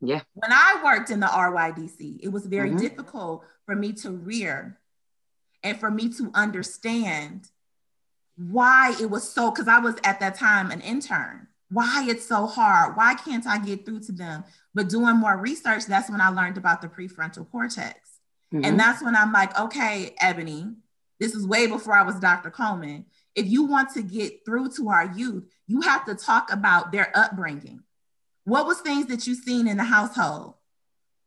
Yeah. 0.00 0.20
When 0.34 0.52
I 0.52 0.80
worked 0.84 1.10
in 1.10 1.20
the 1.20 1.26
RYDC, 1.26 2.20
it 2.22 2.28
was 2.28 2.46
very 2.46 2.70
mm-hmm. 2.70 2.78
difficult 2.78 3.44
for 3.66 3.74
me 3.74 3.92
to 3.94 4.10
rear 4.10 4.78
and 5.62 5.78
for 5.80 5.90
me 5.90 6.12
to 6.14 6.30
understand 6.34 7.48
why 8.36 8.94
it 9.00 9.10
was 9.10 9.28
so, 9.28 9.50
because 9.50 9.66
I 9.66 9.80
was 9.80 9.96
at 10.04 10.20
that 10.20 10.36
time 10.36 10.70
an 10.70 10.80
intern, 10.82 11.48
why 11.70 12.06
it's 12.08 12.24
so 12.24 12.46
hard. 12.46 12.96
Why 12.96 13.14
can't 13.14 13.46
I 13.46 13.58
get 13.58 13.84
through 13.84 14.00
to 14.00 14.12
them? 14.12 14.44
But 14.74 14.88
doing 14.88 15.16
more 15.16 15.36
research, 15.36 15.86
that's 15.86 16.08
when 16.08 16.20
I 16.20 16.28
learned 16.28 16.56
about 16.56 16.80
the 16.80 16.88
prefrontal 16.88 17.50
cortex. 17.50 18.20
Mm-hmm. 18.54 18.64
And 18.64 18.78
that's 18.78 19.02
when 19.02 19.16
I'm 19.16 19.32
like, 19.32 19.58
okay, 19.58 20.14
Ebony, 20.20 20.74
this 21.18 21.34
is 21.34 21.46
way 21.46 21.66
before 21.66 21.94
I 21.94 22.02
was 22.02 22.20
Dr. 22.20 22.50
Coleman 22.50 23.04
if 23.38 23.46
you 23.46 23.62
want 23.62 23.90
to 23.94 24.02
get 24.02 24.44
through 24.44 24.68
to 24.70 24.88
our 24.88 25.12
youth, 25.14 25.44
you 25.68 25.80
have 25.82 26.04
to 26.06 26.16
talk 26.16 26.52
about 26.52 26.90
their 26.90 27.12
upbringing. 27.14 27.84
What 28.44 28.66
was 28.66 28.80
things 28.80 29.06
that 29.06 29.28
you 29.28 29.36
seen 29.36 29.68
in 29.68 29.76
the 29.76 29.84
household? 29.84 30.54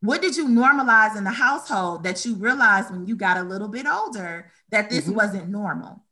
What 0.02 0.22
did 0.22 0.36
you 0.36 0.48
normalize 0.48 1.16
in 1.16 1.24
the 1.24 1.32
household 1.32 2.04
that 2.04 2.26
you 2.26 2.36
realized 2.36 2.92
when 2.92 3.06
you 3.06 3.16
got 3.16 3.38
a 3.38 3.44
little 3.44 3.70
bit 3.70 3.86
older 3.88 4.52
that 4.72 4.90
this 4.90 5.06
mm-hmm. 5.06 5.16
wasn't 5.16 5.50
normal? 5.50 6.04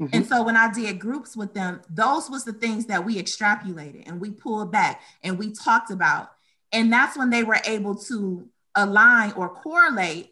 Mm-hmm. 0.00 0.16
And 0.16 0.26
so 0.26 0.42
when 0.42 0.56
I 0.56 0.72
did 0.72 0.98
groups 0.98 1.36
with 1.36 1.52
them, 1.52 1.82
those 1.90 2.30
was 2.30 2.44
the 2.44 2.54
things 2.54 2.86
that 2.86 3.04
we 3.04 3.22
extrapolated 3.22 4.08
and 4.08 4.22
we 4.22 4.30
pulled 4.30 4.72
back 4.72 5.02
and 5.22 5.38
we 5.38 5.52
talked 5.52 5.90
about. 5.90 6.30
And 6.72 6.90
that's 6.90 7.18
when 7.18 7.28
they 7.28 7.42
were 7.42 7.60
able 7.66 7.96
to 7.96 8.48
align 8.74 9.32
or 9.32 9.50
correlate 9.50 10.31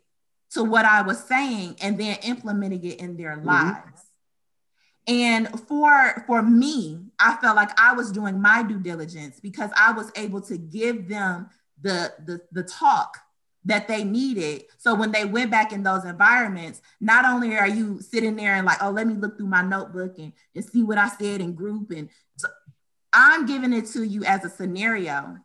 to 0.53 0.65
what 0.65 0.85
I 0.85 1.03
was 1.03 1.23
saying 1.23 1.77
and 1.81 1.99
then 1.99 2.19
implementing 2.23 2.85
it 2.85 3.01
in 3.01 3.17
their 3.17 3.37
mm-hmm. 3.37 3.47
lives. 3.47 4.03
And 5.07 5.49
for 5.61 6.25
for 6.27 6.43
me, 6.43 7.01
I 7.19 7.37
felt 7.37 7.57
like 7.57 7.71
I 7.81 7.95
was 7.95 8.13
doing 8.13 8.41
my 8.41 8.63
due 8.63 8.79
diligence 8.79 9.41
because 9.41 9.71
I 9.77 9.93
was 9.93 10.11
able 10.15 10.41
to 10.43 10.59
give 10.59 11.09
them 11.09 11.49
the 11.81 12.13
the, 12.25 12.41
the 12.53 12.63
talk 12.63 13.17
that 13.65 13.89
they 13.89 14.05
needed. 14.05 14.65
So 14.79 14.95
when 14.95 15.13
they 15.13 15.25
went 15.25 15.51
back 15.51 15.73
in 15.73 15.83
those 15.83 16.05
environments, 16.05 16.81
not 17.01 17.25
only 17.25 17.57
are 17.59 17.69
you 17.69 18.01
sitting 18.01 18.37
there 18.37 18.55
and 18.55 18.67
like, 18.67 18.83
oh, 18.83 18.91
let 18.91 19.07
me 19.07 19.15
look 19.15 19.37
through 19.37 19.49
my 19.49 19.63
notebook 19.63 20.19
and, 20.19 20.33
and 20.55 20.65
see 20.65 20.83
what 20.83 20.97
I 20.97 21.09
said 21.09 21.41
in 21.41 21.55
group. 21.55 21.91
And 21.91 22.09
so 22.37 22.49
I'm 23.13 23.45
giving 23.45 23.73
it 23.75 23.87
to 23.89 24.03
you 24.03 24.25
as 24.25 24.45
a 24.45 24.51
scenario 24.51 25.37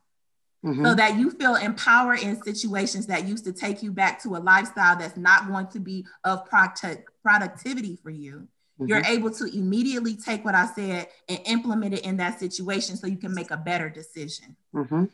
mm-hmm. 0.65 0.83
so 0.83 0.95
that 0.95 1.17
you 1.17 1.31
feel 1.31 1.55
empowered 1.55 2.19
in 2.19 2.41
situations 2.41 3.07
that 3.07 3.27
used 3.27 3.45
to 3.45 3.53
take 3.53 3.83
you 3.83 3.91
back 3.91 4.21
to 4.23 4.35
a 4.35 4.39
lifestyle 4.39 4.97
that's 4.97 5.17
not 5.17 5.47
going 5.47 5.67
to 5.67 5.79
be 5.79 6.05
of 6.23 6.45
product- 6.45 7.09
productivity 7.21 7.97
for 8.01 8.09
you. 8.09 8.47
Mm-hmm. 8.79 8.87
You're 8.87 9.05
able 9.05 9.31
to 9.31 9.45
immediately 9.45 10.15
take 10.15 10.43
what 10.43 10.55
I 10.55 10.65
said 10.67 11.07
and 11.29 11.39
implement 11.45 11.93
it 11.93 12.01
in 12.01 12.17
that 12.17 12.39
situation 12.39 12.97
so 12.97 13.07
you 13.07 13.17
can 13.17 13.33
make 13.33 13.51
a 13.51 13.57
better 13.57 13.89
decision. 13.89 14.55
Mm-hmm. 14.73 15.05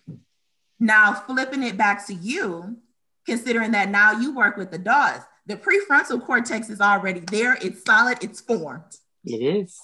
Now, 0.79 1.13
flipping 1.13 1.61
it 1.61 1.77
back 1.77 2.07
to 2.07 2.13
you, 2.13 2.77
considering 3.25 3.71
that 3.71 3.89
now 3.89 4.13
you 4.13 4.35
work 4.35 4.57
with 4.57 4.71
the 4.71 4.79
dogs, 4.79 5.23
the 5.45 5.57
prefrontal 5.57 6.25
cortex 6.25 6.69
is 6.69 6.81
already 6.81 7.19
there, 7.19 7.57
it's 7.61 7.83
solid, 7.83 8.23
it's 8.23 8.41
formed. 8.41 8.95
It 9.25 9.37
is. 9.37 9.79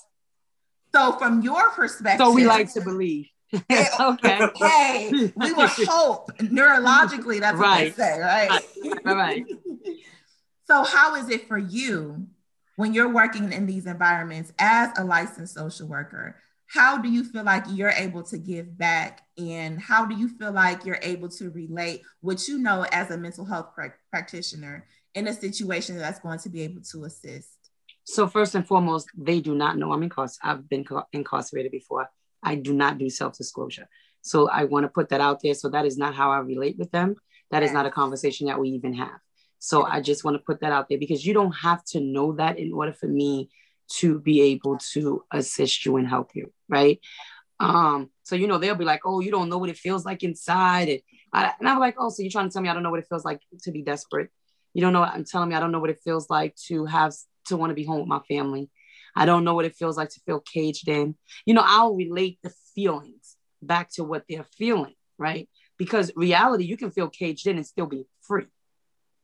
So, 0.95 1.11
from 1.19 1.41
your 1.41 1.69
perspective, 1.71 2.25
so 2.25 2.33
we 2.33 2.45
like 2.45 2.73
to 2.73 2.81
believe. 2.81 3.27
okay. 3.99 4.39
okay. 4.41 5.31
We 5.35 5.53
would 5.53 5.69
hope 5.87 6.31
neurologically, 6.37 7.39
that's 7.39 7.57
right. 7.57 7.87
what 7.87 7.95
they 7.97 8.03
say, 8.03 8.19
right? 8.19 8.49
Right. 9.05 9.15
right. 9.15 9.45
so, 10.65 10.83
how 10.83 11.15
is 11.15 11.29
it 11.29 11.47
for 11.47 11.57
you 11.57 12.27
when 12.75 12.93
you're 12.93 13.11
working 13.11 13.51
in 13.51 13.65
these 13.65 13.85
environments 13.85 14.53
as 14.59 14.91
a 14.97 15.03
licensed 15.03 15.55
social 15.55 15.87
worker, 15.87 16.35
how 16.67 16.97
do 16.97 17.09
you 17.09 17.23
feel 17.23 17.43
like 17.43 17.63
you're 17.69 17.89
able 17.89 18.23
to 18.23 18.37
give 18.37 18.77
back 18.77 19.21
and 19.37 19.79
how 19.79 20.05
do 20.05 20.15
you 20.15 20.27
feel 20.27 20.51
like 20.51 20.85
you're 20.85 20.99
able 21.01 21.29
to 21.29 21.49
relate 21.51 22.01
what 22.21 22.47
you 22.47 22.57
know 22.57 22.85
as 22.91 23.09
a 23.09 23.17
mental 23.17 23.45
health 23.45 23.73
pr- 23.73 23.95
practitioner 24.11 24.85
in 25.15 25.27
a 25.27 25.33
situation 25.33 25.97
that's 25.97 26.19
going 26.19 26.39
to 26.39 26.49
be 26.49 26.61
able 26.61 26.81
to 26.81 27.05
assist 27.05 27.49
so 28.03 28.27
first 28.27 28.53
and 28.53 28.67
foremost 28.67 29.07
they 29.17 29.39
do 29.39 29.55
not 29.55 29.77
know 29.77 29.93
i'm 29.93 30.03
incarcerated 30.03 30.39
i've 30.43 30.69
been 30.69 30.85
incarcerated 31.13 31.71
before 31.71 32.09
i 32.43 32.55
do 32.55 32.73
not 32.73 32.97
do 32.97 33.09
self-disclosure 33.09 33.87
so 34.21 34.49
i 34.49 34.63
want 34.63 34.83
to 34.83 34.89
put 34.89 35.09
that 35.09 35.21
out 35.21 35.41
there 35.41 35.53
so 35.53 35.69
that 35.69 35.85
is 35.85 35.97
not 35.97 36.15
how 36.15 36.31
i 36.31 36.39
relate 36.39 36.77
with 36.77 36.91
them 36.91 37.15
That 37.51 37.63
is 37.63 37.71
not 37.71 37.85
a 37.85 37.91
conversation 37.91 38.47
that 38.47 38.59
we 38.59 38.69
even 38.69 38.93
have 38.93 39.19
so 39.59 39.83
I 39.83 40.01
just 40.01 40.23
want 40.23 40.35
to 40.35 40.43
put 40.43 40.61
that 40.61 40.71
out 40.71 40.87
there 40.89 40.97
because 40.97 41.25
you 41.25 41.33
don't 41.33 41.53
have 41.53 41.83
to 41.85 41.99
know 41.99 42.33
that 42.33 42.59
in 42.59 42.73
order 42.73 42.93
for 42.93 43.07
me 43.07 43.49
to 43.99 44.19
be 44.19 44.41
able 44.41 44.77
to 44.93 45.23
assist 45.31 45.85
you 45.85 45.95
and 45.97 46.07
help 46.07 46.31
you, 46.35 46.51
right? 46.67 46.99
Um, 47.59 48.09
so 48.23 48.35
you 48.35 48.47
know 48.47 48.57
they'll 48.57 48.75
be 48.75 48.85
like, 48.85 49.01
"Oh, 49.05 49.19
you 49.19 49.31
don't 49.31 49.49
know 49.49 49.57
what 49.57 49.69
it 49.69 49.77
feels 49.77 50.05
like 50.05 50.23
inside," 50.23 50.89
and, 50.89 51.01
I, 51.33 51.53
and 51.59 51.67
I'm 51.67 51.79
like, 51.79 51.95
"Oh, 51.97 52.09
so 52.09 52.21
you're 52.21 52.31
trying 52.31 52.49
to 52.49 52.53
tell 52.53 52.61
me 52.61 52.69
I 52.69 52.73
don't 52.73 52.83
know 52.83 52.91
what 52.91 52.99
it 52.99 53.07
feels 53.09 53.25
like 53.25 53.41
to 53.63 53.71
be 53.71 53.81
desperate? 53.81 54.29
You 54.73 54.81
don't 54.81 54.93
know? 54.93 55.03
I'm 55.03 55.25
telling 55.25 55.49
me 55.49 55.55
I 55.55 55.59
don't 55.59 55.71
know 55.71 55.79
what 55.79 55.89
it 55.89 56.01
feels 56.03 56.29
like 56.29 56.55
to 56.67 56.85
have 56.85 57.13
to 57.47 57.57
want 57.57 57.71
to 57.71 57.75
be 57.75 57.85
home 57.85 57.99
with 57.99 58.07
my 58.07 58.19
family. 58.27 58.69
I 59.17 59.25
don't 59.25 59.43
know 59.43 59.53
what 59.53 59.65
it 59.65 59.75
feels 59.75 59.97
like 59.97 60.09
to 60.09 60.21
feel 60.25 60.39
caged 60.39 60.87
in. 60.87 61.15
You 61.45 61.53
know, 61.53 61.63
I'll 61.65 61.95
relate 61.95 62.39
the 62.43 62.53
feelings 62.75 63.35
back 63.61 63.89
to 63.93 64.03
what 64.03 64.23
they're 64.29 64.47
feeling, 64.57 64.93
right? 65.17 65.49
because 65.77 66.11
reality, 66.15 66.65
you 66.65 66.77
can 66.77 66.91
feel 66.91 67.09
caged 67.09 67.47
in 67.47 67.57
and 67.57 67.65
still 67.65 67.85
be 67.85 68.05
free. 68.21 68.47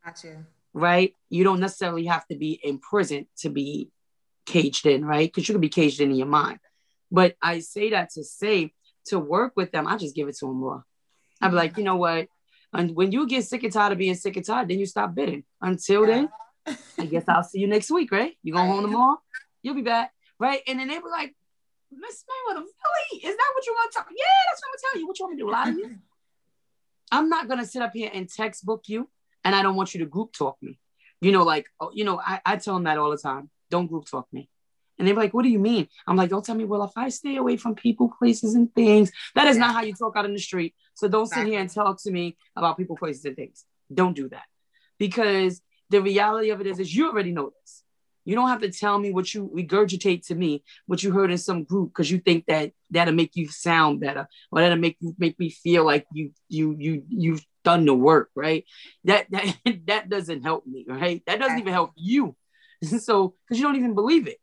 Gotcha. 0.06 0.46
Right? 0.74 1.14
You 1.30 1.44
don't 1.44 1.60
necessarily 1.60 2.06
have 2.06 2.26
to 2.28 2.36
be 2.36 2.60
in 2.64 2.80
prison 2.80 3.28
to 3.40 3.50
be 3.50 3.90
caged 4.46 4.86
in, 4.86 5.04
right? 5.06 5.28
Because 5.28 5.48
you 5.48 5.54
can 5.54 5.62
be 5.62 5.70
caged 5.70 6.02
in 6.02 6.12
in 6.12 6.18
your 6.18 6.28
mind. 6.28 6.60
But 7.12 7.36
I 7.42 7.60
say 7.60 7.92
that 7.92 8.12
to 8.12 8.24
say 8.24 8.74
to 9.08 9.20
work 9.20 9.54
with 9.56 9.72
them, 9.72 9.88
I 9.88 9.98
just 9.98 10.16
give 10.16 10.28
it 10.28 10.38
to 10.38 10.48
them 10.48 10.58
more. 10.58 10.84
I'd 11.42 11.50
be 11.50 11.56
like, 11.56 11.78
you 11.78 11.84
know 11.84 11.98
what? 11.98 12.28
And 12.72 12.96
when 12.96 13.12
you 13.12 13.28
get 13.28 13.44
sick 13.46 13.64
and 13.64 13.74
tired 13.74 13.92
of 13.92 13.98
being 13.98 14.16
sick 14.16 14.36
and 14.36 14.46
tired, 14.46 14.68
then 14.68 14.80
you 14.80 14.86
stop 14.86 15.14
bidding. 15.14 15.44
Until 15.62 16.06
then, 16.08 16.30
I 16.98 17.06
guess 17.06 17.26
I'll 17.28 17.44
see 17.44 17.60
you 17.60 17.68
next 17.68 17.92
week, 17.92 18.12
right? 18.12 18.34
You 18.42 18.54
going 18.54 18.68
home 18.68 18.82
tomorrow? 18.84 19.22
You'll 19.64 19.76
be 19.76 19.82
back, 19.82 20.12
right? 20.40 20.62
And 20.68 20.80
then 20.80 20.88
they 20.88 21.00
were 21.00 21.10
like, 21.10 21.34
Miss 21.92 22.24
Mayweather, 22.24 22.62
really? 22.62 23.24
Is 23.24 23.36
that 23.36 23.52
what 23.56 23.66
you 23.66 23.74
want 23.74 23.92
to 23.92 23.98
talk? 23.98 24.08
Yeah, 24.12 24.24
that's 24.50 24.62
what 24.62 24.68
I'm 24.68 24.72
gonna 24.72 24.94
tell 24.94 25.00
you. 25.00 25.08
What 25.08 25.20
you 25.20 25.26
want 25.26 25.36
me 25.36 25.42
to 25.42 25.46
do? 25.46 25.52
Lie 25.52 25.66
to 25.66 25.90
you? 25.90 25.98
I'm 27.12 27.30
not 27.30 27.48
gonna 27.48 27.66
sit 27.66 27.82
up 27.82 27.94
here 27.94 28.10
and 28.14 28.30
textbook 28.30 28.84
you, 28.88 29.10
and 29.44 29.56
I 29.56 29.62
don't 29.62 29.76
want 29.76 29.94
you 29.94 30.00
to 30.02 30.06
group 30.06 30.34
talk 30.34 30.58
me. 30.62 30.80
You 31.22 31.32
know, 31.32 31.44
like, 31.44 31.68
oh, 31.80 31.92
you 31.94 32.04
know, 32.04 32.20
I, 32.20 32.42
I 32.46 32.58
tell 32.58 32.74
them 32.74 32.84
that 32.84 32.98
all 32.98 33.12
the 33.12 33.18
time. 33.18 33.50
Don't 33.70 33.88
group 33.88 34.06
talk 34.10 34.28
me. 34.32 34.50
And 35.00 35.08
they're 35.08 35.16
like, 35.16 35.34
what 35.34 35.44
do 35.44 35.50
you 35.50 35.60
mean? 35.60 35.88
I'm 36.06 36.16
like, 36.16 36.30
don't 36.30 36.46
tell 36.46 36.56
me, 36.56 36.66
well, 36.66 36.84
if 36.84 36.92
I 36.96 37.10
stay 37.10 37.38
away 37.38 37.58
from 37.58 37.76
people, 37.76 38.10
places, 38.10 38.56
and 38.56 38.74
things, 38.76 39.12
that 39.34 39.48
is 39.48 39.58
not 39.58 39.74
how 39.74 39.82
you 39.82 39.94
talk 39.94 40.16
out 40.16 40.26
in 40.26 40.34
the 40.34 40.40
street. 40.40 40.76
So 40.94 41.08
don't 41.08 41.24
exactly. 41.24 41.46
sit 41.46 41.52
here 41.52 41.62
and 41.62 41.70
talk 41.70 42.02
to 42.04 42.12
me 42.12 42.38
about 42.56 42.78
people, 42.78 42.96
places, 42.96 43.26
and 43.26 43.36
things. 43.36 43.66
Don't 43.92 44.16
do 44.16 44.30
that. 44.30 44.44
Because 45.00 45.62
the 45.90 46.02
reality 46.02 46.52
of 46.52 46.62
it 46.62 46.68
is, 46.68 46.80
is 46.80 46.96
you 46.96 47.10
already 47.10 47.32
know 47.32 47.52
this. 47.62 47.84
You 48.26 48.36
don't 48.36 48.50
have 48.50 48.62
to 48.62 48.72
tell 48.72 48.98
me 48.98 49.12
what 49.12 49.34
you 49.34 49.52
regurgitate 49.54 50.28
to 50.28 50.36
me, 50.36 50.64
what 50.86 51.04
you 51.04 51.12
heard 51.12 51.32
in 51.32 51.38
some 51.38 51.64
group, 51.64 51.90
because 51.90 52.10
you 52.10 52.20
think 52.20 52.46
that 52.46 52.72
that'll 52.90 53.14
make 53.14 53.36
you 53.36 53.48
sound 53.48 54.00
better, 54.00 54.28
or 54.52 54.62
that'll 54.62 54.78
make 54.78 54.98
you 55.00 55.16
make 55.18 55.38
me 55.40 55.50
feel 55.50 55.86
like 55.86 56.06
you 56.14 56.32
you 56.48 56.76
you 56.78 57.04
you've 57.10 57.46
done 57.64 57.86
the 57.86 57.94
work, 57.94 58.30
right? 58.36 58.66
That 59.06 59.28
that 59.32 59.58
that 59.88 60.10
doesn't 60.10 60.44
help 60.44 60.66
me, 60.66 60.86
right? 60.88 61.22
That 61.26 61.40
doesn't 61.40 61.60
even 61.60 61.74
help 61.74 61.92
you. 61.96 62.36
so 63.00 63.36
because 63.48 63.60
you 63.60 63.66
don't 63.66 63.78
even 63.78 63.94
believe 63.96 64.28
it 64.28 64.40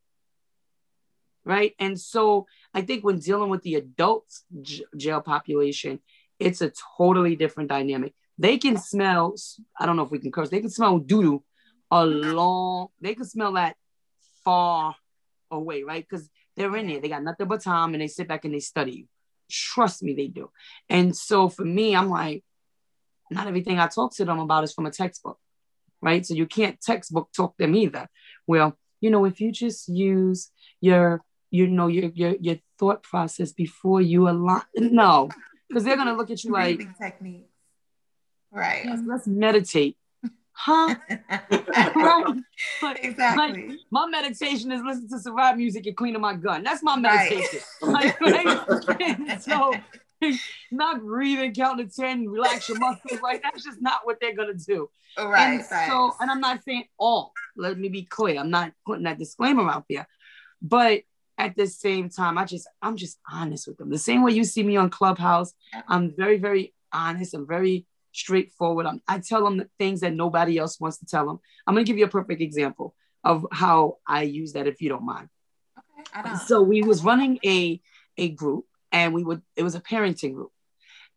right? 1.44 1.74
And 1.78 1.98
so 1.98 2.46
I 2.74 2.82
think 2.82 3.04
when 3.04 3.18
dealing 3.18 3.50
with 3.50 3.62
the 3.62 3.76
adult 3.76 4.24
j- 4.62 4.84
jail 4.96 5.20
population, 5.20 6.00
it's 6.38 6.60
a 6.60 6.72
totally 6.96 7.36
different 7.36 7.68
dynamic. 7.68 8.14
They 8.38 8.56
can 8.56 8.76
smell, 8.78 9.34
I 9.78 9.86
don't 9.86 9.96
know 9.96 10.04
if 10.04 10.10
we 10.10 10.18
can 10.18 10.32
curse, 10.32 10.48
they 10.48 10.60
can 10.60 10.70
smell 10.70 10.98
doo 10.98 11.22
doo 11.22 11.42
a 11.90 12.04
long, 12.04 12.88
they 13.00 13.14
can 13.14 13.24
smell 13.24 13.52
that 13.54 13.76
far 14.44 14.94
away, 15.50 15.82
right? 15.82 16.06
Because 16.08 16.28
they're 16.56 16.74
in 16.76 16.88
there, 16.88 17.00
they 17.00 17.08
got 17.08 17.22
nothing 17.22 17.48
but 17.48 17.62
time 17.62 17.94
and 17.94 18.00
they 18.00 18.06
sit 18.06 18.28
back 18.28 18.44
and 18.44 18.54
they 18.54 18.60
study 18.60 18.92
you. 18.92 19.04
Trust 19.50 20.02
me, 20.02 20.14
they 20.14 20.28
do. 20.28 20.50
And 20.88 21.16
so 21.16 21.48
for 21.48 21.64
me, 21.64 21.96
I'm 21.96 22.08
like, 22.08 22.44
not 23.30 23.46
everything 23.46 23.78
I 23.78 23.86
talk 23.86 24.14
to 24.16 24.24
them 24.24 24.38
about 24.38 24.64
is 24.64 24.72
from 24.72 24.86
a 24.86 24.90
textbook, 24.90 25.38
right? 26.00 26.24
So 26.24 26.34
you 26.34 26.46
can't 26.46 26.80
textbook 26.80 27.30
talk 27.32 27.56
them 27.56 27.74
either. 27.74 28.08
Well, 28.46 28.76
you 29.00 29.10
know, 29.10 29.24
if 29.24 29.40
you 29.40 29.50
just 29.52 29.88
use 29.88 30.50
your 30.80 31.22
you 31.50 31.66
know 31.66 31.88
your 31.88 32.10
your 32.14 32.36
your 32.40 32.56
thought 32.78 33.02
process 33.02 33.52
before 33.52 34.00
you 34.00 34.28
align. 34.28 34.62
No, 34.76 35.28
because 35.68 35.84
they're 35.84 35.96
gonna 35.96 36.16
look 36.16 36.30
at 36.30 36.44
you 36.44 36.52
like 36.52 36.78
techniques. 36.98 37.48
Right. 38.52 38.84
Let's, 38.86 39.02
let's 39.06 39.26
meditate. 39.28 39.96
Huh? 40.62 40.94
right. 41.96 42.34
But, 42.82 43.02
exactly. 43.02 43.68
Like, 43.68 43.78
my 43.90 44.06
meditation 44.06 44.70
is 44.72 44.82
listening 44.82 45.08
to 45.08 45.18
survive 45.18 45.56
music 45.56 45.86
and 45.86 45.96
cleaning 45.96 46.20
my 46.20 46.34
gun. 46.34 46.62
That's 46.62 46.82
my 46.82 46.96
meditation. 46.96 47.60
Right. 47.82 48.14
right? 48.20 49.42
so 49.42 49.72
not 50.70 51.00
breathing, 51.00 51.54
counting 51.54 51.88
to 51.88 51.94
10, 51.94 52.28
relax 52.28 52.68
your 52.68 52.78
muscles. 52.78 53.20
Like 53.22 53.42
that's 53.42 53.64
just 53.64 53.80
not 53.80 54.00
what 54.04 54.18
they're 54.20 54.36
gonna 54.36 54.52
do. 54.52 54.90
Right. 55.18 55.54
And 55.54 55.64
right. 55.70 55.88
so, 55.88 56.12
and 56.20 56.30
I'm 56.30 56.40
not 56.40 56.62
saying 56.62 56.84
all, 56.98 57.32
let 57.56 57.78
me 57.78 57.88
be 57.88 58.02
clear. 58.02 58.38
I'm 58.38 58.50
not 58.50 58.72
putting 58.84 59.04
that 59.04 59.18
disclaimer 59.18 59.68
out 59.68 59.86
there. 59.88 60.06
But 60.60 61.02
at 61.38 61.56
the 61.56 61.66
same 61.68 62.10
time, 62.10 62.36
I 62.36 62.44
just 62.44 62.68
I'm 62.82 62.96
just 62.96 63.18
honest 63.30 63.66
with 63.66 63.78
them. 63.78 63.88
The 63.88 63.98
same 63.98 64.22
way 64.22 64.32
you 64.32 64.44
see 64.44 64.62
me 64.62 64.76
on 64.76 64.90
Clubhouse, 64.90 65.54
I'm 65.88 66.14
very 66.14 66.36
very 66.36 66.74
honest. 66.92 67.32
I'm 67.32 67.46
very 67.46 67.86
straightforward. 68.12 68.86
I'm, 68.86 69.02
I 69.06 69.18
tell 69.18 69.44
them 69.44 69.58
the 69.58 69.68
things 69.78 70.00
that 70.00 70.14
nobody 70.14 70.58
else 70.58 70.80
wants 70.80 70.98
to 70.98 71.06
tell 71.06 71.26
them. 71.26 71.40
I'm 71.66 71.74
gonna 71.74 71.84
give 71.84 71.98
you 71.98 72.04
a 72.04 72.08
perfect 72.08 72.40
example 72.40 72.94
of 73.24 73.46
how 73.52 73.98
I 74.06 74.22
use 74.22 74.52
that, 74.54 74.66
if 74.66 74.80
you 74.80 74.88
don't 74.88 75.04
mind. 75.04 75.28
Okay, 76.16 76.36
So 76.46 76.62
we 76.62 76.82
was 76.82 77.04
running 77.04 77.38
a 77.44 77.80
a 78.16 78.30
group, 78.30 78.66
and 78.92 79.14
we 79.14 79.22
would 79.22 79.42
it 79.56 79.62
was 79.62 79.74
a 79.74 79.80
parenting 79.80 80.34
group, 80.34 80.52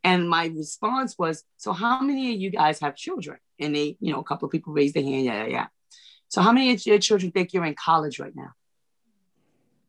and 0.04 0.30
my 0.30 0.48
response 0.48 1.18
was, 1.18 1.44
"So 1.58 1.74
how 1.74 2.02
many 2.02 2.34
of 2.34 2.40
you 2.40 2.50
guys 2.50 2.80
have 2.80 2.96
children?" 2.96 3.38
And 3.60 3.76
they, 3.76 3.98
you 4.00 4.12
know, 4.12 4.20
a 4.20 4.24
couple 4.24 4.46
of 4.46 4.52
people 4.52 4.74
raised 4.74 4.96
their 4.96 5.04
hand. 5.04 5.26
Yeah, 5.26 5.44
yeah, 5.44 5.50
yeah. 5.50 5.68
So 6.28 6.42
how 6.42 6.52
many 6.52 6.74
of 6.74 6.86
your 6.86 7.00
children 7.00 7.32
think 7.32 7.54
you're 7.54 7.66
in 7.66 7.76
college 7.76 8.20
right 8.20 8.36
now? 8.36 8.54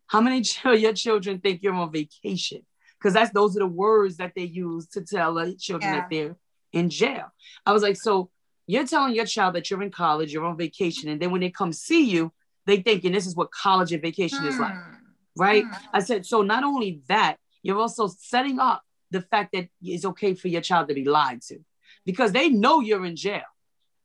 How 0.07 0.21
many 0.21 0.41
of 0.65 0.79
your 0.81 0.93
children 0.93 1.41
think 1.41 1.63
you're 1.63 1.75
on 1.75 1.93
vacation? 1.93 2.63
Because 2.99 3.15
that's 3.15 3.33
those 3.33 3.57
are 3.57 3.61
the 3.61 3.67
words 3.67 4.19
that 4.19 4.33
they 4.37 4.45
use 4.45 4.87
to 4.89 5.03
tell 5.03 5.35
children 5.57 5.93
yeah. 5.93 6.01
that 6.01 6.11
they're 6.11 6.37
in 6.75 6.91
jail. 6.91 7.33
I 7.65 7.73
was 7.73 7.83
like, 7.83 7.97
so 7.97 8.31
you're 8.67 8.87
telling 8.87 9.15
your 9.15 9.27
child 9.27 9.55
that 9.55 9.71
you're 9.71 9.83
in 9.83 9.91
college, 9.91 10.33
you're 10.33 10.45
on 10.45 10.57
vacation, 10.57 11.09
and 11.09 11.21
then 11.21 11.31
when 11.31 11.41
they 11.41 11.51
come 11.51 11.73
see 11.73 12.05
you, 12.05 12.33
they 12.67 12.79
thinking 12.79 13.13
this 13.13 13.27
is 13.27 13.37
what 13.37 13.51
college 13.51 13.93
and 13.93 14.03
vacation 14.03 14.41
mm. 14.41 14.49
is 14.49 14.59
like, 14.59 14.73
hmm. 14.73 14.95
right? 15.37 15.65
Mm. 15.65 15.79
I 15.93 16.01
said, 16.01 16.25
so 16.25 16.41
not 16.43 16.65
only 16.65 17.03
that, 17.09 17.37
you're 17.63 17.79
also 17.79 18.07
setting 18.07 18.59
up 18.59 18.83
the 19.11 19.21
fact 19.21 19.53
that 19.53 19.69
it's 19.83 20.07
okay 20.07 20.35
for 20.35 20.49
your 20.49 20.63
child 20.63 20.89
to 20.89 20.95
be 20.95 21.05
lied 21.05 21.43
to, 21.43 21.59
because 22.07 22.33
they 22.33 22.49
know 22.49 22.81
you're 22.81 23.05
in 23.05 23.17
jail. 23.17 23.43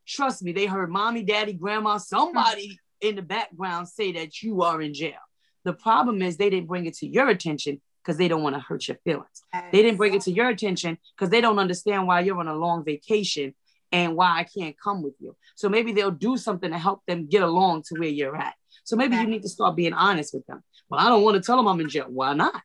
Trust 0.06 0.44
me, 0.44 0.52
they 0.52 0.66
heard 0.66 0.90
mommy, 0.90 1.24
daddy, 1.24 1.54
grandma, 1.54 1.98
somebody 1.98 2.80
in 3.00 3.16
the 3.16 3.22
background 3.22 3.88
say 3.88 4.12
that 4.14 4.42
you 4.42 4.62
are 4.62 4.82
in 4.82 4.94
jail. 4.94 5.24
The 5.64 5.74
problem 5.74 6.22
is 6.22 6.36
they 6.36 6.50
didn't 6.50 6.68
bring 6.68 6.86
it 6.86 6.96
to 6.98 7.08
your 7.08 7.30
attention 7.30 7.82
because 8.04 8.18
they 8.18 8.28
don't 8.28 8.44
want 8.44 8.56
to 8.56 8.62
hurt 8.62 8.88
your 8.88 8.98
feelings. 9.04 9.44
They 9.72 9.82
didn't 9.82 9.98
bring 9.98 10.14
it 10.14 10.22
to 10.24 10.32
your 10.32 10.50
attention 10.50 10.98
because 11.16 11.30
they 11.30 11.42
don't 11.42 11.60
understand 11.60 12.08
why 12.08 12.22
you're 12.22 12.40
on 12.40 12.48
a 12.48 12.56
long 12.56 12.84
vacation 12.84 13.54
and 13.92 14.16
why 14.16 14.40
I 14.40 14.44
can't 14.44 14.76
come 14.82 15.02
with 15.02 15.16
you. 15.20 15.36
So 15.56 15.70
maybe 15.70 15.92
they'll 15.92 16.12
do 16.12 16.38
something 16.38 16.72
to 16.72 16.78
help 16.78 17.02
them 17.08 17.28
get 17.28 17.42
along 17.42 17.84
to 17.88 18.00
where 18.00 18.10
you're 18.10 18.36
at. 18.36 18.54
So 18.84 18.96
maybe 18.96 19.16
you 19.16 19.28
need 19.28 19.42
to 19.44 19.50
start 19.50 19.76
being 19.76 19.94
honest 19.94 20.34
with 20.34 20.46
them. 20.48 20.64
Well, 20.90 21.00
I 21.00 21.10
don't 21.10 21.24
want 21.24 21.36
to 21.36 21.42
tell 21.42 21.58
them 21.58 21.68
I'm 21.68 21.80
in 21.80 21.90
jail. 21.90 22.06
Why 22.08 22.34
not? 22.34 22.62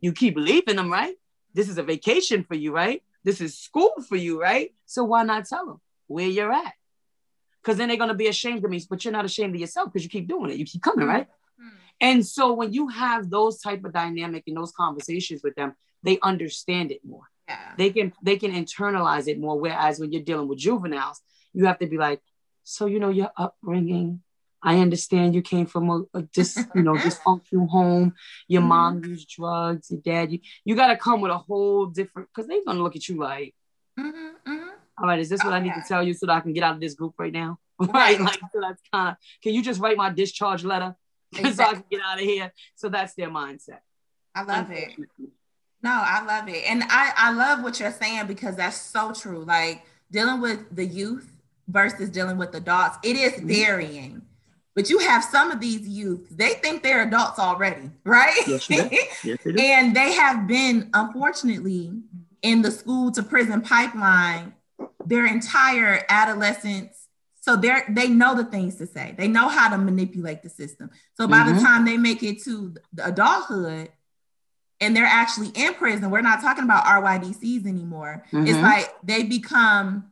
You 0.00 0.12
keep 0.12 0.36
leaving 0.36 0.76
them, 0.76 0.90
right? 0.90 1.14
This 1.52 1.68
is 1.68 1.78
a 1.78 1.82
vacation 1.82 2.44
for 2.44 2.54
you, 2.54 2.72
right? 2.72 3.02
This 3.24 3.40
is 3.40 3.58
school 3.58 3.92
for 4.08 4.16
you, 4.16 4.40
right? 4.40 4.72
So 4.86 5.04
why 5.04 5.24
not 5.24 5.46
tell 5.46 5.66
them 5.66 5.80
where 6.06 6.26
you're 6.26 6.52
at? 6.52 6.72
Because 7.62 7.76
then 7.76 7.88
they're 7.88 7.98
gonna 7.98 8.14
be 8.14 8.28
ashamed 8.28 8.64
of 8.64 8.70
me, 8.70 8.82
but 8.88 9.04
you're 9.04 9.12
not 9.12 9.26
ashamed 9.26 9.54
of 9.54 9.60
yourself 9.60 9.92
because 9.92 10.04
you 10.04 10.10
keep 10.10 10.28
doing 10.28 10.50
it. 10.50 10.56
You 10.56 10.64
keep 10.64 10.82
coming, 10.82 11.06
mm-hmm. 11.06 11.14
right? 11.16 11.28
And 12.00 12.26
so 12.26 12.52
when 12.52 12.72
you 12.72 12.88
have 12.88 13.30
those 13.30 13.60
type 13.60 13.84
of 13.84 13.92
dynamic 13.92 14.44
and 14.46 14.56
those 14.56 14.72
conversations 14.72 15.42
with 15.42 15.54
them, 15.54 15.74
they 16.02 16.18
understand 16.22 16.90
it 16.90 17.00
more. 17.04 17.24
Yeah. 17.48 17.72
They 17.76 17.90
can 17.90 18.12
they 18.22 18.36
can 18.36 18.52
internalize 18.52 19.28
it 19.28 19.38
more. 19.38 19.58
Whereas 19.58 19.98
when 19.98 20.12
you're 20.12 20.22
dealing 20.22 20.48
with 20.48 20.58
juveniles, 20.58 21.20
you 21.52 21.66
have 21.66 21.78
to 21.80 21.86
be 21.86 21.98
like, 21.98 22.20
so 22.62 22.86
you 22.86 22.98
know 23.00 23.10
your 23.10 23.30
upbringing. 23.36 24.22
I 24.62 24.78
understand 24.78 25.34
you 25.34 25.40
came 25.40 25.64
from 25.64 25.88
a, 25.90 26.18
a 26.18 26.22
dis, 26.22 26.56
you 26.74 26.82
know 26.82 26.94
dysfunctional 26.94 27.68
home. 27.68 28.14
Your 28.46 28.60
mm-hmm. 28.60 28.68
mom 28.68 29.04
used 29.04 29.28
drugs. 29.28 29.90
Your 29.90 30.00
dad. 30.00 30.32
You 30.32 30.38
you 30.64 30.76
got 30.76 30.88
to 30.88 30.96
come 30.96 31.20
with 31.20 31.32
a 31.32 31.38
whole 31.38 31.86
different 31.86 32.28
because 32.28 32.48
they're 32.48 32.64
gonna 32.64 32.82
look 32.82 32.96
at 32.96 33.08
you 33.08 33.18
like, 33.18 33.54
mm-hmm, 33.98 34.50
mm-hmm. 34.50 34.68
All 34.98 35.06
right, 35.08 35.18
is 35.18 35.30
this 35.30 35.42
what 35.42 35.54
I 35.54 35.60
need 35.60 35.72
to 35.74 35.84
tell 35.86 36.02
you 36.02 36.12
so 36.12 36.26
that 36.26 36.36
I 36.36 36.40
can 36.40 36.52
get 36.52 36.62
out 36.62 36.74
of 36.74 36.80
this 36.80 36.94
group 36.94 37.14
right 37.18 37.32
now? 37.32 37.58
Right, 37.80 38.20
like 38.20 38.38
so 38.52 38.60
that's 38.60 38.82
kind 38.92 39.08
of. 39.08 39.16
Can 39.42 39.54
you 39.54 39.62
just 39.62 39.80
write 39.80 39.96
my 39.96 40.10
discharge 40.10 40.64
letter? 40.64 40.94
exactly. 41.38 41.54
so 41.54 41.64
I 41.64 41.72
can 41.74 41.84
get 41.90 42.00
out 42.04 42.18
of 42.18 42.24
here. 42.24 42.52
So 42.76 42.88
that's 42.88 43.14
their 43.14 43.30
mindset. 43.30 43.80
I 44.34 44.42
love 44.42 44.70
it. 44.70 44.92
No, 45.82 45.90
I 45.90 46.24
love 46.24 46.48
it. 46.48 46.64
And 46.68 46.82
I, 46.84 47.12
I 47.16 47.32
love 47.32 47.62
what 47.62 47.80
you're 47.80 47.92
saying 47.92 48.26
because 48.26 48.56
that's 48.56 48.80
so 48.80 49.12
true. 49.12 49.44
Like 49.44 49.84
dealing 50.10 50.40
with 50.40 50.74
the 50.74 50.84
youth 50.84 51.30
versus 51.68 52.10
dealing 52.10 52.38
with 52.38 52.54
adults, 52.54 52.98
it 53.02 53.16
is 53.16 53.32
mm-hmm. 53.32 53.48
varying. 53.48 54.22
But 54.74 54.88
you 54.88 54.98
have 54.98 55.24
some 55.24 55.50
of 55.50 55.60
these 55.60 55.86
youth, 55.88 56.28
they 56.30 56.54
think 56.54 56.82
they're 56.82 57.02
adults 57.02 57.38
already, 57.38 57.90
right? 58.04 58.36
Yes, 58.46 58.70
yes, 58.70 59.38
they 59.44 59.72
and 59.72 59.94
they 59.94 60.12
have 60.12 60.46
been, 60.46 60.90
unfortunately, 60.94 61.92
in 62.42 62.62
the 62.62 62.70
school 62.70 63.10
to 63.12 63.22
prison 63.22 63.60
pipeline 63.62 64.54
their 65.04 65.26
entire 65.26 66.04
adolescence 66.08 66.99
so 67.40 67.56
they're 67.56 67.84
they 67.88 68.08
know 68.08 68.34
the 68.34 68.44
things 68.44 68.76
to 68.76 68.86
say. 68.86 69.14
They 69.16 69.28
know 69.28 69.48
how 69.48 69.70
to 69.70 69.78
manipulate 69.78 70.42
the 70.42 70.50
system. 70.50 70.90
So 71.14 71.26
by 71.26 71.38
mm-hmm. 71.38 71.56
the 71.56 71.62
time 71.62 71.84
they 71.84 71.96
make 71.96 72.22
it 72.22 72.42
to 72.44 72.74
the 72.92 73.06
adulthood 73.06 73.90
and 74.80 74.94
they're 74.94 75.04
actually 75.04 75.48
in 75.54 75.74
prison, 75.74 76.10
we're 76.10 76.20
not 76.20 76.42
talking 76.42 76.64
about 76.64 76.84
RYDCs 76.84 77.66
anymore. 77.66 78.24
Mm-hmm. 78.32 78.46
It's 78.46 78.58
like 78.58 78.94
they 79.02 79.22
become 79.22 80.10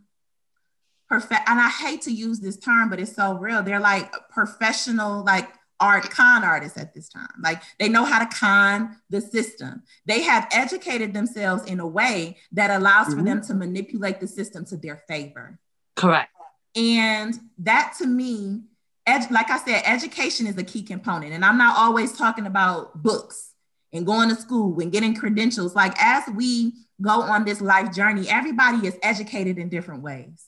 perfect. 1.08 1.48
And 1.48 1.60
I 1.60 1.68
hate 1.68 2.02
to 2.02 2.12
use 2.12 2.40
this 2.40 2.58
term, 2.58 2.88
but 2.88 2.98
it's 2.98 3.14
so 3.14 3.34
real. 3.34 3.62
They're 3.62 3.80
like 3.80 4.10
professional, 4.30 5.22
like 5.24 5.48
art 5.80 6.10
con 6.10 6.44
artists 6.44 6.78
at 6.78 6.94
this 6.94 7.10
time. 7.10 7.28
Like 7.42 7.62
they 7.78 7.90
know 7.90 8.04
how 8.04 8.24
to 8.24 8.34
con 8.34 8.96
the 9.10 9.20
system. 9.20 9.82
They 10.06 10.22
have 10.22 10.48
educated 10.50 11.12
themselves 11.12 11.64
in 11.64 11.78
a 11.78 11.86
way 11.86 12.38
that 12.52 12.70
allows 12.70 13.08
mm-hmm. 13.08 13.18
for 13.18 13.24
them 13.24 13.42
to 13.42 13.54
manipulate 13.54 14.18
the 14.18 14.28
system 14.28 14.64
to 14.66 14.78
their 14.78 14.96
favor. 15.08 15.58
Correct. 15.94 16.30
And 16.76 17.34
that 17.58 17.94
to 17.98 18.06
me, 18.06 18.62
ed- 19.06 19.30
like 19.30 19.50
I 19.50 19.58
said, 19.58 19.82
education 19.84 20.46
is 20.46 20.56
a 20.56 20.62
key 20.64 20.82
component. 20.82 21.32
And 21.32 21.44
I'm 21.44 21.58
not 21.58 21.76
always 21.76 22.16
talking 22.16 22.46
about 22.46 23.02
books 23.02 23.52
and 23.92 24.06
going 24.06 24.28
to 24.28 24.36
school 24.36 24.78
and 24.80 24.92
getting 24.92 25.14
credentials. 25.14 25.74
Like 25.74 25.94
as 25.98 26.24
we 26.34 26.74
go 27.00 27.22
on 27.22 27.44
this 27.44 27.60
life 27.60 27.92
journey, 27.92 28.28
everybody 28.28 28.86
is 28.86 28.96
educated 29.02 29.58
in 29.58 29.68
different 29.68 30.02
ways. 30.02 30.46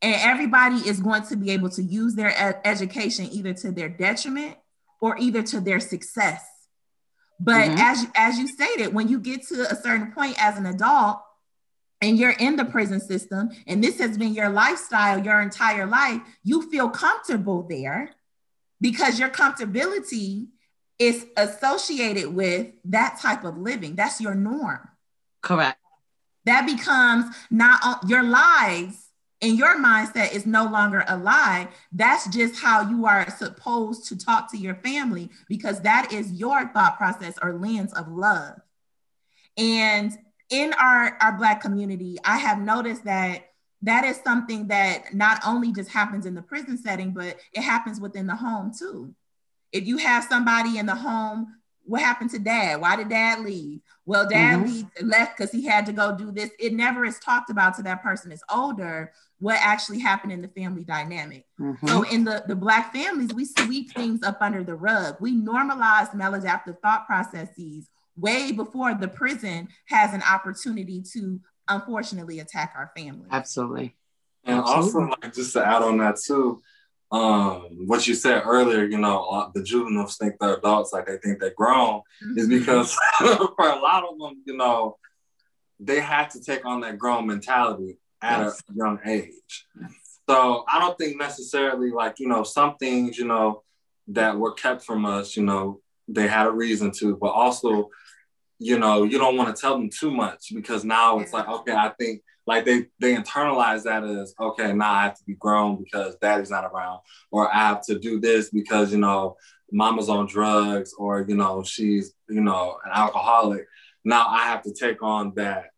And 0.00 0.14
everybody 0.20 0.76
is 0.76 1.00
going 1.00 1.22
to 1.24 1.36
be 1.36 1.50
able 1.50 1.70
to 1.70 1.82
use 1.82 2.14
their 2.14 2.32
ed- 2.36 2.60
education 2.64 3.28
either 3.30 3.54
to 3.54 3.72
their 3.72 3.88
detriment 3.88 4.56
or 5.00 5.16
either 5.18 5.42
to 5.42 5.60
their 5.60 5.80
success. 5.80 6.44
But 7.38 7.70
mm-hmm. 7.70 7.78
as, 7.78 8.06
as 8.14 8.38
you 8.38 8.46
stated, 8.46 8.94
when 8.94 9.08
you 9.08 9.18
get 9.18 9.46
to 9.48 9.70
a 9.70 9.74
certain 9.74 10.12
point 10.12 10.36
as 10.38 10.56
an 10.56 10.66
adult 10.66 11.20
and 12.02 12.18
you're 12.18 12.34
in 12.38 12.56
the 12.56 12.64
prison 12.64 13.00
system, 13.00 13.50
and 13.66 13.82
this 13.82 13.98
has 14.00 14.18
been 14.18 14.34
your 14.34 14.50
lifestyle 14.50 15.24
your 15.24 15.40
entire 15.40 15.86
life, 15.86 16.20
you 16.42 16.68
feel 16.68 16.90
comfortable 16.90 17.62
there 17.62 18.10
because 18.80 19.18
your 19.18 19.28
comfortability 19.28 20.48
is 20.98 21.24
associated 21.36 22.34
with 22.34 22.72
that 22.84 23.18
type 23.20 23.44
of 23.44 23.56
living. 23.56 23.94
That's 23.94 24.20
your 24.20 24.34
norm. 24.34 24.88
Correct. 25.40 25.78
That 26.44 26.66
becomes 26.66 27.34
not 27.50 28.08
your 28.08 28.24
lives 28.24 29.08
and 29.40 29.56
your 29.56 29.76
mindset 29.76 30.32
is 30.32 30.44
no 30.44 30.64
longer 30.64 31.04
a 31.06 31.16
lie. 31.16 31.68
That's 31.92 32.28
just 32.28 32.60
how 32.60 32.88
you 32.88 33.06
are 33.06 33.30
supposed 33.30 34.06
to 34.08 34.18
talk 34.18 34.50
to 34.50 34.58
your 34.58 34.74
family 34.76 35.30
because 35.48 35.80
that 35.82 36.12
is 36.12 36.32
your 36.32 36.68
thought 36.68 36.96
process 36.96 37.38
or 37.40 37.54
lens 37.54 37.92
of 37.92 38.08
love. 38.08 38.60
And 39.56 40.16
in 40.52 40.72
our, 40.74 41.16
our 41.20 41.32
Black 41.32 41.60
community, 41.60 42.18
I 42.24 42.36
have 42.36 42.60
noticed 42.60 43.04
that 43.04 43.48
that 43.80 44.04
is 44.04 44.20
something 44.22 44.68
that 44.68 45.12
not 45.12 45.40
only 45.44 45.72
just 45.72 45.90
happens 45.90 46.26
in 46.26 46.34
the 46.34 46.42
prison 46.42 46.78
setting, 46.78 47.12
but 47.12 47.36
it 47.52 47.62
happens 47.62 48.00
within 48.00 48.26
the 48.26 48.36
home 48.36 48.70
too. 48.78 49.14
If 49.72 49.86
you 49.86 49.96
have 49.96 50.24
somebody 50.24 50.78
in 50.78 50.86
the 50.86 50.94
home, 50.94 51.56
what 51.84 52.02
happened 52.02 52.30
to 52.30 52.38
dad? 52.38 52.80
Why 52.80 52.94
did 52.94 53.08
dad 53.08 53.40
leave? 53.40 53.80
Well, 54.04 54.28
dad 54.28 54.58
mm-hmm. 54.58 54.72
leave, 54.72 54.86
left 55.02 55.36
because 55.36 55.50
he 55.50 55.64
had 55.64 55.86
to 55.86 55.92
go 55.92 56.16
do 56.16 56.30
this. 56.30 56.50
It 56.60 56.74
never 56.74 57.04
is 57.04 57.18
talked 57.18 57.50
about 57.50 57.74
to 57.76 57.82
that 57.84 58.02
person 58.02 58.30
is 58.30 58.44
older 58.52 59.12
what 59.40 59.58
actually 59.60 59.98
happened 59.98 60.32
in 60.32 60.42
the 60.42 60.48
family 60.48 60.84
dynamic. 60.84 61.46
Mm-hmm. 61.58 61.88
So 61.88 62.02
in 62.02 62.22
the, 62.22 62.44
the 62.46 62.54
black 62.54 62.92
families, 62.92 63.34
we 63.34 63.46
sweep 63.46 63.92
things 63.92 64.22
up 64.22 64.38
under 64.40 64.62
the 64.62 64.76
rug. 64.76 65.16
We 65.18 65.34
normalize 65.34 66.14
maladaptive 66.14 66.78
thought 66.80 67.06
processes 67.06 67.88
way 68.16 68.52
before 68.52 68.94
the 68.94 69.08
prison 69.08 69.68
has 69.86 70.12
an 70.12 70.22
opportunity 70.22 71.02
to 71.12 71.40
unfortunately 71.68 72.40
attack 72.40 72.74
our 72.76 72.90
family. 72.96 73.26
Absolutely. 73.30 73.94
And 74.44 74.58
Absolutely. 74.58 75.02
also 75.02 75.16
like 75.22 75.34
just 75.34 75.52
to 75.54 75.64
add 75.64 75.82
on 75.82 75.98
that 75.98 76.16
too, 76.16 76.62
um, 77.10 77.86
what 77.86 78.06
you 78.06 78.14
said 78.14 78.42
earlier, 78.46 78.84
you 78.84 78.98
know, 78.98 79.50
the 79.54 79.62
juveniles 79.62 80.16
think 80.16 80.34
they're 80.40 80.56
adults, 80.56 80.92
like 80.92 81.06
they 81.06 81.18
think 81.18 81.40
they're 81.40 81.54
grown, 81.54 82.00
mm-hmm. 82.24 82.38
is 82.38 82.48
because 82.48 82.96
for 83.18 83.68
a 83.68 83.78
lot 83.78 84.04
of 84.04 84.18
them, 84.18 84.42
you 84.46 84.56
know, 84.56 84.96
they 85.78 86.00
had 86.00 86.30
to 86.30 86.42
take 86.42 86.64
on 86.64 86.80
that 86.80 86.98
grown 86.98 87.26
mentality 87.26 87.98
at 88.22 88.40
yes. 88.40 88.62
a 88.70 88.74
young 88.74 88.98
age. 89.04 89.66
So 90.28 90.64
I 90.72 90.78
don't 90.78 90.96
think 90.96 91.18
necessarily 91.18 91.90
like, 91.90 92.18
you 92.18 92.28
know, 92.28 92.44
some 92.44 92.76
things, 92.76 93.18
you 93.18 93.26
know, 93.26 93.62
that 94.08 94.38
were 94.38 94.54
kept 94.54 94.84
from 94.84 95.04
us, 95.04 95.36
you 95.36 95.44
know, 95.44 95.80
they 96.08 96.28
had 96.28 96.46
a 96.46 96.50
reason 96.50 96.92
to, 96.98 97.16
but 97.16 97.28
also, 97.30 97.90
you 98.62 98.78
know, 98.78 99.02
you 99.02 99.18
don't 99.18 99.36
want 99.36 99.54
to 99.54 99.60
tell 99.60 99.76
them 99.76 99.90
too 99.90 100.10
much 100.10 100.54
because 100.54 100.84
now 100.84 101.18
it's 101.18 101.32
like, 101.32 101.48
okay, 101.48 101.72
I 101.72 101.90
think 101.98 102.22
like 102.46 102.64
they 102.64 102.86
they 102.98 103.14
internalize 103.14 103.84
that 103.84 104.04
as 104.04 104.34
okay, 104.40 104.72
now 104.72 104.92
I 104.92 105.02
have 105.04 105.16
to 105.18 105.24
be 105.24 105.34
grown 105.34 105.82
because 105.82 106.16
daddy's 106.16 106.50
not 106.50 106.64
around, 106.64 107.00
or 107.30 107.52
I 107.52 107.58
have 107.58 107.82
to 107.86 107.98
do 107.98 108.20
this 108.20 108.50
because 108.50 108.92
you 108.92 108.98
know 108.98 109.36
mama's 109.70 110.08
on 110.08 110.26
drugs, 110.26 110.92
or 110.96 111.24
you 111.28 111.36
know 111.36 111.62
she's 111.62 112.14
you 112.28 112.40
know 112.40 112.78
an 112.84 112.90
alcoholic. 112.94 113.66
Now 114.04 114.26
I 114.28 114.46
have 114.46 114.62
to 114.62 114.72
take 114.72 115.02
on 115.02 115.34
that 115.36 115.70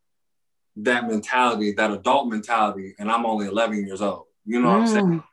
that 0.77 1.07
mentality, 1.07 1.71
that 1.73 1.91
adult 1.91 2.29
mentality, 2.29 2.95
and 2.99 3.09
I'm 3.09 3.25
only 3.25 3.47
11 3.47 3.85
years 3.85 4.01
old. 4.01 4.25
You 4.45 4.61
know 4.61 4.69
mm. 4.69 4.79
what 4.79 4.81
I'm 4.81 4.87
saying? 4.87 5.23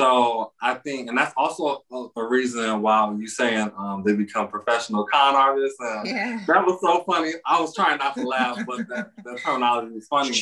So 0.00 0.52
I 0.62 0.74
think, 0.74 1.10
and 1.10 1.18
that's 1.18 1.34
also 1.36 1.84
a, 1.92 2.06
a 2.16 2.26
reason 2.26 2.80
why 2.80 3.14
you 3.18 3.28
saying 3.28 3.70
um, 3.76 4.02
they 4.04 4.14
become 4.14 4.48
professional 4.48 5.04
con 5.04 5.36
artists. 5.36 5.78
And 5.78 6.06
yeah. 6.06 6.44
That 6.46 6.64
was 6.64 6.80
so 6.80 7.04
funny. 7.04 7.32
I 7.44 7.60
was 7.60 7.74
trying 7.74 7.98
not 7.98 8.14
to 8.14 8.26
laugh, 8.26 8.58
but 8.66 8.88
that, 8.88 9.10
that 9.24 9.38
terminology 9.44 9.96
is 9.96 10.06
funny. 10.08 10.40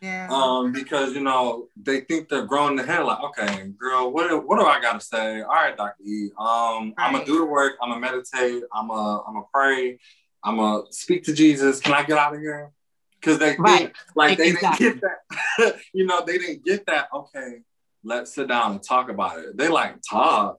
Yeah. 0.00 0.28
Um, 0.30 0.72
because 0.72 1.12
you 1.12 1.20
know 1.20 1.68
they 1.76 2.00
think 2.00 2.30
they're 2.30 2.46
growing 2.46 2.74
the 2.74 2.82
head 2.82 3.04
like, 3.04 3.22
okay, 3.22 3.70
girl, 3.78 4.10
what 4.10 4.46
what 4.46 4.58
do 4.58 4.64
I 4.64 4.80
gotta 4.80 5.00
say? 5.00 5.42
All 5.42 5.48
right, 5.48 5.76
Dr. 5.76 6.02
E. 6.02 6.30
Um, 6.38 6.46
right. 6.46 6.94
I'm 6.96 7.12
gonna 7.12 7.26
do 7.26 7.40
the 7.40 7.44
work. 7.44 7.74
I'm 7.82 7.90
gonna 7.90 8.00
meditate. 8.00 8.62
I'm 8.72 8.88
gonna 8.88 9.22
I'm 9.24 9.34
gonna 9.34 9.46
pray. 9.52 9.98
I'm 10.42 10.56
gonna 10.56 10.84
speak 10.90 11.24
to 11.24 11.34
Jesus. 11.34 11.80
Can 11.80 11.92
I 11.92 12.02
get 12.04 12.16
out 12.16 12.34
of 12.34 12.40
here? 12.40 12.72
because 13.20 13.38
they 13.38 13.56
right. 13.58 13.78
think 13.78 13.96
like 14.14 14.38
they 14.38 14.48
exactly. 14.48 14.86
didn't 14.86 15.02
get 15.02 15.10
that. 15.58 15.76
you 15.92 16.06
know, 16.06 16.24
they 16.24 16.38
didn't 16.38 16.64
get 16.64 16.86
that. 16.86 17.08
Okay, 17.12 17.58
let's 18.04 18.34
sit 18.34 18.48
down 18.48 18.72
and 18.72 18.82
talk 18.82 19.10
about 19.10 19.38
it. 19.38 19.56
They 19.56 19.68
like 19.68 19.96
talk. 20.08 20.58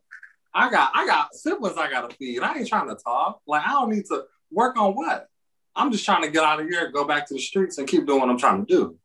I 0.54 0.70
got 0.70 0.92
I 0.94 1.06
got 1.06 1.34
siblings 1.34 1.78
I 1.78 1.90
gotta 1.90 2.14
feed. 2.16 2.42
I 2.42 2.58
ain't 2.58 2.68
trying 2.68 2.90
to 2.90 2.96
talk. 2.96 3.42
Like 3.48 3.66
I 3.66 3.72
don't 3.72 3.90
need 3.90 4.06
to 4.08 4.24
work 4.52 4.78
on 4.78 4.94
what. 4.94 5.28
I'm 5.76 5.92
just 5.92 6.04
trying 6.04 6.24
to 6.24 6.30
get 6.30 6.44
out 6.44 6.60
of 6.60 6.68
here, 6.68 6.92
go 6.92 7.06
back 7.06 7.28
to 7.28 7.34
the 7.34 7.40
streets, 7.40 7.78
and 7.78 7.88
keep 7.88 8.06
doing 8.06 8.20
what 8.20 8.30
I'm 8.30 8.38
trying 8.38 8.66
to 8.66 8.74
do. 8.74 8.98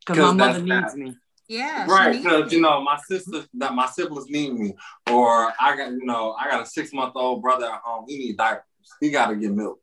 Because 0.00 0.18
my 0.18 0.32
mother 0.32 0.60
needs 0.60 0.94
that. 0.94 0.96
me. 0.96 1.16
Yeah. 1.48 1.86
Right. 1.86 2.22
Because 2.22 2.52
you 2.52 2.60
know, 2.60 2.82
my 2.82 2.98
sisters 3.08 3.48
that 3.54 3.74
my 3.74 3.86
siblings 3.86 4.30
need 4.30 4.54
me. 4.54 4.74
Or 5.10 5.52
I 5.60 5.76
got, 5.76 5.90
you 5.90 6.04
know, 6.04 6.32
I 6.32 6.48
got 6.48 6.62
a 6.62 6.66
six 6.66 6.92
month 6.92 7.12
old 7.16 7.42
brother 7.42 7.66
at 7.66 7.80
home. 7.82 8.04
He 8.08 8.18
need 8.18 8.36
diapers. 8.36 8.62
He 9.00 9.10
gotta 9.10 9.34
get 9.34 9.50
milk 9.50 9.80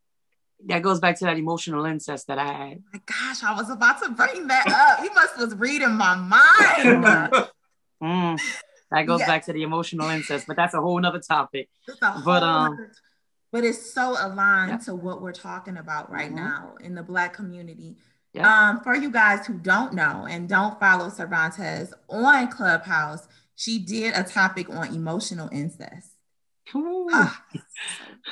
that 0.66 0.82
goes 0.82 1.00
back 1.00 1.18
to 1.20 1.26
that 1.26 1.38
emotional 1.38 1.86
incest 1.86 2.28
that 2.28 2.38
I 2.38 2.54
had. 2.54 2.84
My 2.94 3.02
gosh, 3.06 3.44
I 3.44 3.54
was 3.56 3.70
about 3.70 4.02
to 4.04 4.10
bring 4.10 4.48
that 4.48 4.68
up. 4.68 5.04
He 5.04 5.10
must 5.10 5.38
was 5.38 5.56
reading 5.56 5.94
my 5.94 6.16
mind. 6.16 7.48
mm, 8.02 8.40
that 8.92 9.04
goes 9.04 9.20
yeah. 9.22 9.28
back 9.28 9.46
to 9.46 9.54
the 9.54 9.64
emotional 9.64 10.10
incest, 10.10 10.48
but 10.48 10.56
that's 10.56 10.74
a 10.74 10.82
whole 10.82 11.00
nother 11.00 11.20
topic. 11.20 11.70
But 12.26 12.44
um, 12.44 12.78
but 13.52 13.64
it's 13.64 13.94
so 13.94 14.16
aligned 14.20 14.72
yeah. 14.72 14.78
to 14.78 14.96
what 14.96 15.22
we're 15.22 15.34
talking 15.34 15.78
about 15.78 16.12
right 16.12 16.28
mm-hmm. 16.28 16.44
now 16.44 16.76
in 16.82 16.96
the 16.96 17.04
Black 17.04 17.34
community. 17.34 17.98
Um, 18.40 18.80
for 18.80 18.96
you 18.96 19.12
guys 19.12 19.46
who 19.46 19.56
don't 19.56 19.94
know 19.94 20.26
and 20.30 20.48
don't 20.48 20.80
follow 20.80 21.10
Cervantes 21.10 21.94
on 22.08 22.48
Clubhouse, 22.48 23.28
she 23.56 23.78
did 23.78 24.16
a 24.16 24.24
topic 24.24 24.70
on 24.70 24.96
emotional 24.96 25.50
incest. 25.52 26.11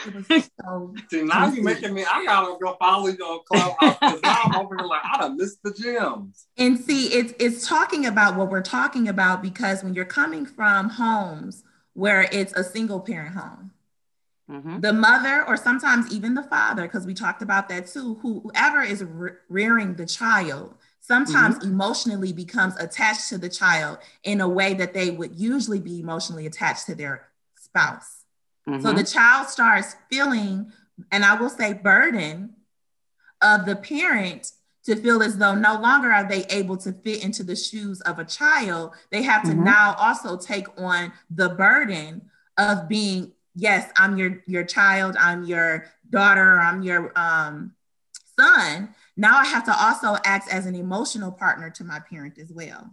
So 0.62 0.94
See, 1.10 1.24
now 1.24 1.52
you're 1.52 1.64
making 1.64 1.94
me, 1.94 2.04
I 2.04 2.24
gotta 2.26 2.58
go 2.62 2.76
follow 2.80 3.08
you 3.08 3.18
on 3.18 3.40
Clubhouse 3.46 3.98
because 4.00 4.22
now 4.22 4.42
I'm 4.46 4.56
over 4.56 4.78
here 4.78 4.86
like, 4.86 5.02
I 5.04 5.20
done 5.20 5.38
missed 5.38 5.60
the 5.64 5.74
gems. 5.74 6.46
And 6.58 6.80
see, 6.80 7.08
it's, 7.08 7.34
it's 7.40 7.68
talking 7.68 8.06
about 8.06 8.36
what 8.36 8.50
we're 8.50 8.62
talking 8.62 9.08
about 9.08 9.42
because 9.42 9.84
when 9.84 9.94
you're 9.94 10.06
coming 10.06 10.46
from 10.46 10.90
homes 10.90 11.64
where 11.94 12.30
it's 12.32 12.54
a 12.54 12.64
single 12.64 13.00
parent 13.00 13.36
home, 13.36 13.72
mm-hmm. 14.50 14.80
the 14.80 14.94
mother, 14.94 15.44
or 15.48 15.58
sometimes 15.58 16.14
even 16.14 16.34
the 16.36 16.44
father, 16.44 16.84
because 16.84 17.06
we 17.06 17.14
talked 17.14 17.42
about 17.42 17.68
that 17.70 17.88
too, 17.88 18.16
whoever 18.22 18.82
is 18.82 19.04
re- 19.04 19.32
rearing 19.50 19.96
the 19.96 20.06
child, 20.06 20.76
sometimes 21.02 21.56
mm-hmm. 21.56 21.72
emotionally 21.72 22.32
becomes 22.32 22.76
attached 22.78 23.30
to 23.30 23.38
the 23.38 23.50
child 23.50 23.98
in 24.24 24.42
a 24.42 24.48
way 24.48 24.74
that 24.76 24.94
they 24.94 25.10
would 25.10 25.36
usually 25.36 25.80
be 25.80 26.00
emotionally 26.00 26.46
attached 26.46 26.86
to 26.86 26.96
their 26.96 27.28
spouse. 27.60 28.19
Mm-hmm. 28.70 28.82
So 28.82 28.94
the 28.94 29.04
child 29.04 29.50
starts 29.50 29.96
feeling, 30.10 30.72
and 31.12 31.26
I 31.26 31.40
will 31.40 31.50
say, 31.50 31.74
burden 31.74 32.56
of 33.42 33.66
the 33.66 33.76
parent 33.76 34.52
to 34.86 34.96
feel 34.96 35.22
as 35.22 35.38
though 35.38 35.56
no 35.56 35.80
longer 35.80 36.12
are 36.12 36.28
they 36.28 36.46
able 36.46 36.78
to 36.78 36.92
fit 36.92 37.24
into 37.24 37.44
the 37.44 37.56
shoes 37.56 38.02
of 38.02 38.20
a 38.20 38.26
child. 38.26 38.94
They 39.12 39.24
have 39.24 39.44
to 39.44 39.50
mm-hmm. 39.50 39.64
now 39.64 39.96
also 39.98 40.38
take 40.38 40.68
on 40.80 41.12
the 41.30 41.50
burden 41.50 42.30
of 42.58 42.88
being, 42.88 43.34
yes, 43.56 43.92
I'm 43.96 44.18
your 44.18 44.44
your 44.48 44.64
child, 44.64 45.16
I'm 45.20 45.44
your 45.44 45.86
daughter, 46.10 46.60
I'm 46.60 46.82
your 46.82 47.12
um, 47.16 47.74
son. 48.40 48.94
Now 49.16 49.38
I 49.38 49.46
have 49.46 49.66
to 49.66 49.76
also 49.78 50.18
act 50.26 50.52
as 50.52 50.66
an 50.66 50.76
emotional 50.76 51.32
partner 51.32 51.70
to 51.72 51.84
my 51.84 52.00
parent 52.00 52.38
as 52.38 52.52
well. 52.52 52.90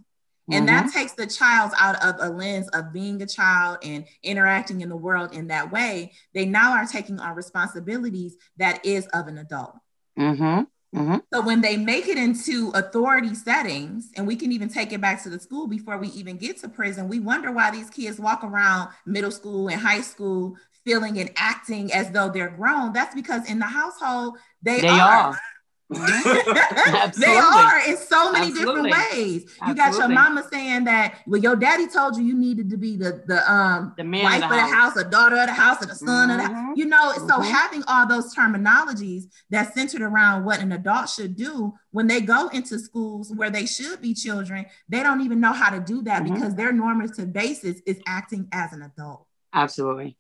And 0.51 0.69
mm-hmm. 0.69 0.87
that 0.87 0.93
takes 0.93 1.13
the 1.13 1.27
child 1.27 1.73
out 1.79 2.03
of 2.05 2.17
a 2.21 2.31
lens 2.31 2.69
of 2.69 2.93
being 2.93 3.21
a 3.21 3.27
child 3.27 3.79
and 3.83 4.05
interacting 4.23 4.81
in 4.81 4.89
the 4.89 4.97
world 4.97 5.35
in 5.35 5.49
that 5.49 5.73
way. 5.73 6.13
They 6.35 6.47
now 6.47 6.73
are 6.73 6.87
taking 6.87 7.19
on 7.19 7.35
responsibilities 7.35 8.37
that 8.59 8.85
is 8.85 9.07
of 9.09 9.27
an 9.27 9.39
adult. 9.39 9.75
Mm-hmm. 10.19 10.63
Mm-hmm. 10.97 11.17
So 11.33 11.43
when 11.43 11.61
they 11.61 11.77
make 11.77 12.07
it 12.07 12.17
into 12.17 12.71
authority 12.71 13.35
settings, 13.35 14.11
and 14.17 14.27
we 14.27 14.37
can 14.37 14.53
even 14.53 14.69
take 14.69 14.93
it 14.93 15.01
back 15.01 15.23
to 15.25 15.29
the 15.29 15.39
school 15.39 15.67
before 15.67 15.99
we 15.99 16.09
even 16.09 16.37
get 16.37 16.59
to 16.61 16.69
prison, 16.69 17.09
we 17.09 17.19
wonder 17.19 17.53
why 17.53 17.71
these 17.71 17.91
kids 17.91 18.19
walk 18.19 18.45
around 18.45 18.91
middle 19.05 19.31
school 19.31 19.69
and 19.69 19.81
high 19.81 20.01
school 20.01 20.57
feeling 20.85 21.19
and 21.19 21.31
acting 21.37 21.93
as 21.93 22.11
though 22.13 22.31
they're 22.31 22.51
grown. 22.51 22.93
That's 22.93 23.15
because 23.15 23.51
in 23.51 23.59
the 23.59 23.67
household 23.67 24.39
they, 24.63 24.81
they 24.81 24.89
are. 24.89 25.33
are. 25.33 25.41
They 27.17 27.37
are 27.37 27.79
in 27.89 27.97
so 27.97 28.33
many 28.33 28.49
Absolutely. 28.49 28.91
different 28.91 29.13
ways. 29.13 29.43
You 29.43 29.49
Absolutely. 29.61 29.75
got 29.75 29.95
your 29.95 30.09
mama 30.09 30.45
saying 30.53 30.85
that 30.85 31.19
well, 31.29 31.41
your 31.41 31.55
daddy 31.55 31.87
told 31.87 32.17
you 32.17 32.25
you 32.25 32.37
needed 32.37 32.71
to 32.71 32.77
be 32.77 32.97
the 32.97 33.23
the 33.27 33.51
um 33.51 33.95
the 33.97 34.03
man 34.03 34.25
wife 34.25 34.43
of 34.43 34.51
the, 34.51 34.61
house. 34.61 34.95
the 34.95 35.05
daughter 35.05 35.37
of 35.37 35.47
the 35.47 35.53
house, 35.53 35.81
or 35.83 35.87
the 35.87 35.95
son 35.95 36.29
mm-hmm. 36.29 36.41
of 36.41 36.47
the 36.47 36.53
mm-hmm. 36.53 36.73
you 36.75 36.87
know. 36.87 37.13
Mm-hmm. 37.13 37.29
So 37.29 37.41
having 37.41 37.85
all 37.87 38.07
those 38.07 38.35
terminologies 38.35 39.25
that 39.51 39.75
centered 39.75 40.03
around 40.03 40.45
what 40.45 40.61
an 40.61 40.73
adult 40.73 41.09
should 41.09 41.37
do 41.37 41.73
when 41.93 42.09
they 42.09 42.21
go 42.21 42.49
into 42.49 42.81
schools 42.81 43.33
where 43.37 43.51
they 43.51 43.65
should 43.65 44.03
be 44.03 44.13
children, 44.13 44.67
they 44.89 45.05
don't 45.05 45.21
even 45.21 45.39
know 45.41 45.53
how 45.53 45.71
to 45.71 45.79
do 45.79 46.03
that 46.03 46.25
mm-hmm. 46.25 46.35
because 46.35 46.57
their 46.57 46.73
normative 46.73 47.33
basis 47.33 47.81
is 47.87 48.01
acting 48.09 48.49
as 48.51 48.73
an 48.73 48.83
adult. 48.83 49.25
Absolutely. 49.53 50.17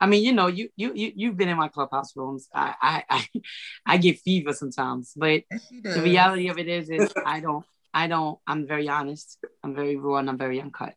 I 0.00 0.06
mean, 0.06 0.24
you 0.24 0.32
know, 0.32 0.46
you 0.46 0.68
you 0.76 0.92
you 0.94 1.12
you've 1.14 1.36
been 1.36 1.48
in 1.48 1.56
my 1.56 1.68
clubhouse 1.68 2.16
rooms. 2.16 2.48
I 2.54 2.74
I 2.80 3.04
I, 3.10 3.42
I 3.86 3.96
get 3.98 4.20
fever 4.20 4.52
sometimes, 4.52 5.12
but 5.16 5.42
the 5.82 6.02
reality 6.02 6.48
of 6.48 6.58
it 6.58 6.68
is, 6.68 6.90
is 6.90 7.12
I 7.24 7.40
don't 7.40 7.64
I 7.92 8.06
don't. 8.06 8.38
I'm 8.46 8.66
very 8.66 8.88
honest. 8.88 9.38
I'm 9.62 9.74
very 9.74 9.96
raw 9.96 10.18
and 10.18 10.28
I'm 10.28 10.38
very 10.38 10.60
uncut, 10.60 10.94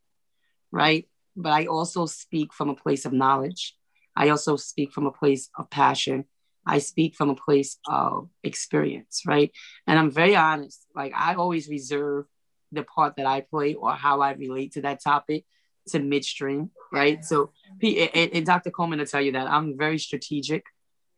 right? 0.72 1.08
But 1.36 1.54
I 1.54 1.66
also 1.66 2.06
speak 2.06 2.54
from 2.54 2.70
a 2.70 2.76
place 2.76 3.06
of 3.06 3.14
knowledge. 3.14 3.76
I 4.16 4.30
also 4.30 4.58
speak 4.58 4.92
from 4.92 5.06
a 5.06 5.12
place 5.12 5.50
of 5.58 5.70
passion. 5.70 6.26
I 6.66 6.80
speak 6.80 7.16
from 7.16 7.30
a 7.30 7.36
place 7.36 7.80
of 7.88 8.30
experience, 8.44 9.24
right? 9.26 9.52
And 9.88 9.98
I'm 9.98 10.12
very 10.12 10.36
honest. 10.36 10.86
Like 10.94 11.14
I 11.16 11.36
always 11.36 11.70
reserve 11.70 12.26
the 12.72 12.84
part 12.84 13.16
that 13.18 13.26
I 13.26 13.42
play 13.42 13.74
or 13.74 13.94
how 13.94 14.22
I 14.22 14.34
relate 14.34 14.74
to 14.74 14.82
that 14.82 15.04
topic 15.04 15.46
to 15.90 16.00
midstream, 16.00 16.72
right? 16.92 17.24
So, 17.24 17.52
and, 17.82 18.32
and 18.34 18.46
Dr. 18.46 18.72
Coleman 18.72 19.00
will 19.00 19.06
tell 19.06 19.22
you 19.22 19.32
that 19.34 19.48
I'm 19.48 19.78
very 19.78 19.98
strategic 19.98 20.66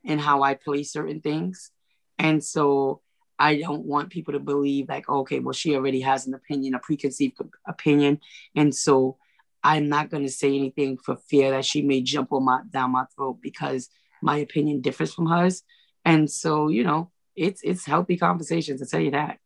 in 0.03 0.20
how 0.20 0.43
I 0.43 0.53
play 0.53 0.84
certain 0.84 1.22
things. 1.22 1.72
And 2.18 2.43
so 2.43 3.01
I 3.39 3.57
don't 3.57 3.86
want 3.86 4.09
people 4.09 4.34
to 4.34 4.39
believe 4.39 4.89
like, 4.89 5.09
okay, 5.09 5.39
well, 5.39 5.53
she 5.53 5.76
already 5.76 6.01
has 6.01 6.28
an 6.28 6.34
opinion, 6.34 6.76
a 6.76 6.80
preconceived 6.80 7.38
opinion. 7.68 8.20
And 8.55 8.74
so 8.74 9.18
I'm 9.64 9.89
not 9.89 10.09
going 10.09 10.24
to 10.24 10.32
say 10.32 10.55
anything 10.55 10.97
for 10.97 11.16
fear 11.16 11.51
that 11.51 11.66
she 11.66 11.82
may 11.82 12.01
jump 12.01 12.32
on 12.32 12.45
my 12.45 12.61
down 12.70 12.91
my 12.91 13.05
throat 13.16 13.39
because 13.41 13.89
my 14.22 14.38
opinion 14.38 14.82
differs 14.82 15.14
from 15.14 15.28
hers. 15.28 15.64
And 16.05 16.30
so, 16.30 16.68
you 16.68 16.84
know, 16.84 17.11
it's 17.36 17.61
it's 17.64 17.86
healthy 17.86 18.18
conversations, 18.18 18.82
to 18.82 18.88
tell 18.88 18.99
you 18.99 19.11
that. 19.11 19.39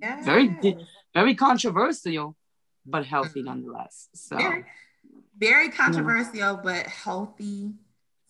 Yes. 0.00 0.24
Very 0.24 0.76
very 1.14 1.34
controversial, 1.34 2.36
but 2.90 3.06
healthy 3.06 3.42
nonetheless. 3.42 4.08
So 4.14 4.36
very, 4.36 4.64
very 5.38 5.68
controversial, 5.70 6.34
yeah. 6.34 6.60
but 6.62 6.86
healthy. 6.86 7.72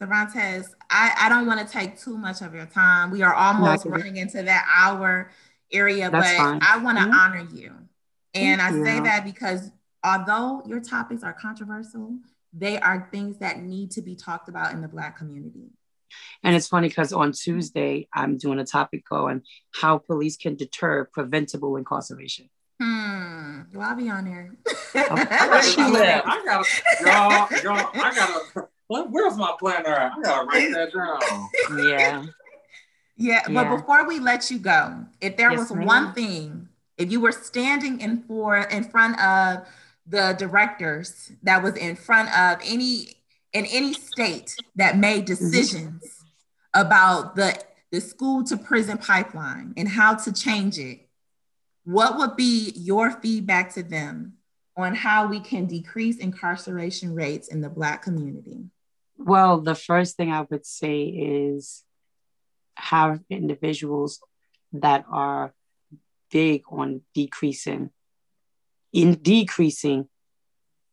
Cervantes, 0.00 0.74
I, 0.88 1.14
I 1.20 1.28
don't 1.28 1.46
want 1.46 1.60
to 1.60 1.70
take 1.70 2.00
too 2.00 2.16
much 2.16 2.40
of 2.40 2.54
your 2.54 2.64
time. 2.64 3.10
We 3.10 3.20
are 3.20 3.34
almost 3.34 3.84
running 3.84 4.16
into 4.16 4.42
that 4.42 4.66
hour 4.74 5.30
area, 5.70 6.10
That's 6.10 6.30
but 6.30 6.36
fine. 6.38 6.60
I 6.62 6.78
want 6.78 6.96
to 6.96 7.04
mm-hmm. 7.04 7.14
honor 7.14 7.46
you. 7.52 7.74
And 8.32 8.60
Thank 8.60 8.72
I 8.72 8.76
you. 8.76 8.84
say 8.84 9.00
that 9.00 9.24
because 9.24 9.70
although 10.02 10.62
your 10.66 10.80
topics 10.80 11.22
are 11.22 11.34
controversial, 11.34 12.16
they 12.52 12.78
are 12.80 13.08
things 13.12 13.38
that 13.38 13.60
need 13.60 13.90
to 13.92 14.02
be 14.02 14.14
talked 14.14 14.48
about 14.48 14.72
in 14.72 14.80
the 14.80 14.88
Black 14.88 15.18
community. 15.18 15.70
And 16.42 16.56
it's 16.56 16.68
funny 16.68 16.88
because 16.88 17.12
on 17.12 17.32
Tuesday, 17.32 18.08
I'm 18.12 18.36
doing 18.36 18.58
a 18.58 18.64
topic 18.64 19.04
on 19.12 19.42
how 19.74 19.98
police 19.98 20.36
can 20.36 20.56
deter 20.56 21.04
preventable 21.04 21.76
incarceration. 21.76 22.48
Hmm. 22.80 23.60
Well, 23.74 23.88
I'll 23.88 23.96
be 23.96 24.08
on 24.08 24.24
there. 24.24 24.54
I 24.94 26.42
gotta, 26.44 26.66
y'all, 27.04 27.62
y'all, 27.62 27.90
I 27.94 28.14
gotta. 28.14 28.68
Where's 28.88 29.36
my 29.36 29.54
planner? 29.58 30.12
I 30.16 30.20
gotta 30.22 30.46
write 30.46 30.72
that 30.72 30.92
down. 30.92 31.84
Yeah. 31.84 32.24
Yeah, 33.16 33.42
but 33.50 33.76
before 33.76 34.08
we 34.08 34.18
let 34.18 34.50
you 34.50 34.58
go, 34.58 35.04
if 35.20 35.36
there 35.36 35.50
yes, 35.50 35.58
was 35.58 35.74
ma'am. 35.74 35.86
one 35.86 36.12
thing, 36.14 36.68
if 36.96 37.12
you 37.12 37.20
were 37.20 37.32
standing 37.32 38.00
in 38.00 38.22
for 38.22 38.56
in 38.56 38.84
front 38.84 39.20
of 39.20 39.68
the 40.06 40.34
directors 40.38 41.30
that 41.42 41.62
was 41.62 41.76
in 41.76 41.96
front 41.96 42.34
of 42.34 42.58
any 42.64 43.08
in 43.52 43.66
any 43.66 43.92
state 43.92 44.56
that 44.76 44.96
made 44.96 45.26
mm-hmm. 45.26 45.34
decisions 45.34 46.02
mm-hmm. 46.02 46.80
about 46.80 47.36
the 47.36 47.62
the 47.92 48.00
school 48.00 48.42
to 48.44 48.56
prison 48.56 48.96
pipeline 48.96 49.74
and 49.76 49.86
how 49.86 50.14
to 50.14 50.32
change 50.32 50.78
it, 50.78 51.06
what 51.84 52.18
would 52.18 52.36
be 52.36 52.72
your 52.76 53.10
feedback 53.10 53.74
to 53.74 53.82
them 53.82 54.34
on 54.76 54.94
how 54.94 55.26
we 55.26 55.40
can 55.40 55.66
decrease 55.66 56.18
incarceration 56.18 57.14
rates 57.14 57.48
in 57.48 57.60
the 57.60 57.68
Black 57.68 58.02
community? 58.02 58.64
Well, 59.16 59.60
the 59.60 59.74
first 59.74 60.16
thing 60.16 60.32
I 60.32 60.46
would 60.50 60.64
say 60.64 61.04
is 61.04 61.84
have 62.76 63.20
individuals 63.28 64.20
that 64.72 65.04
are 65.10 65.52
big 66.30 66.62
on 66.70 67.02
decreasing 67.14 67.90
in 68.92 69.14
decreasing 69.14 70.08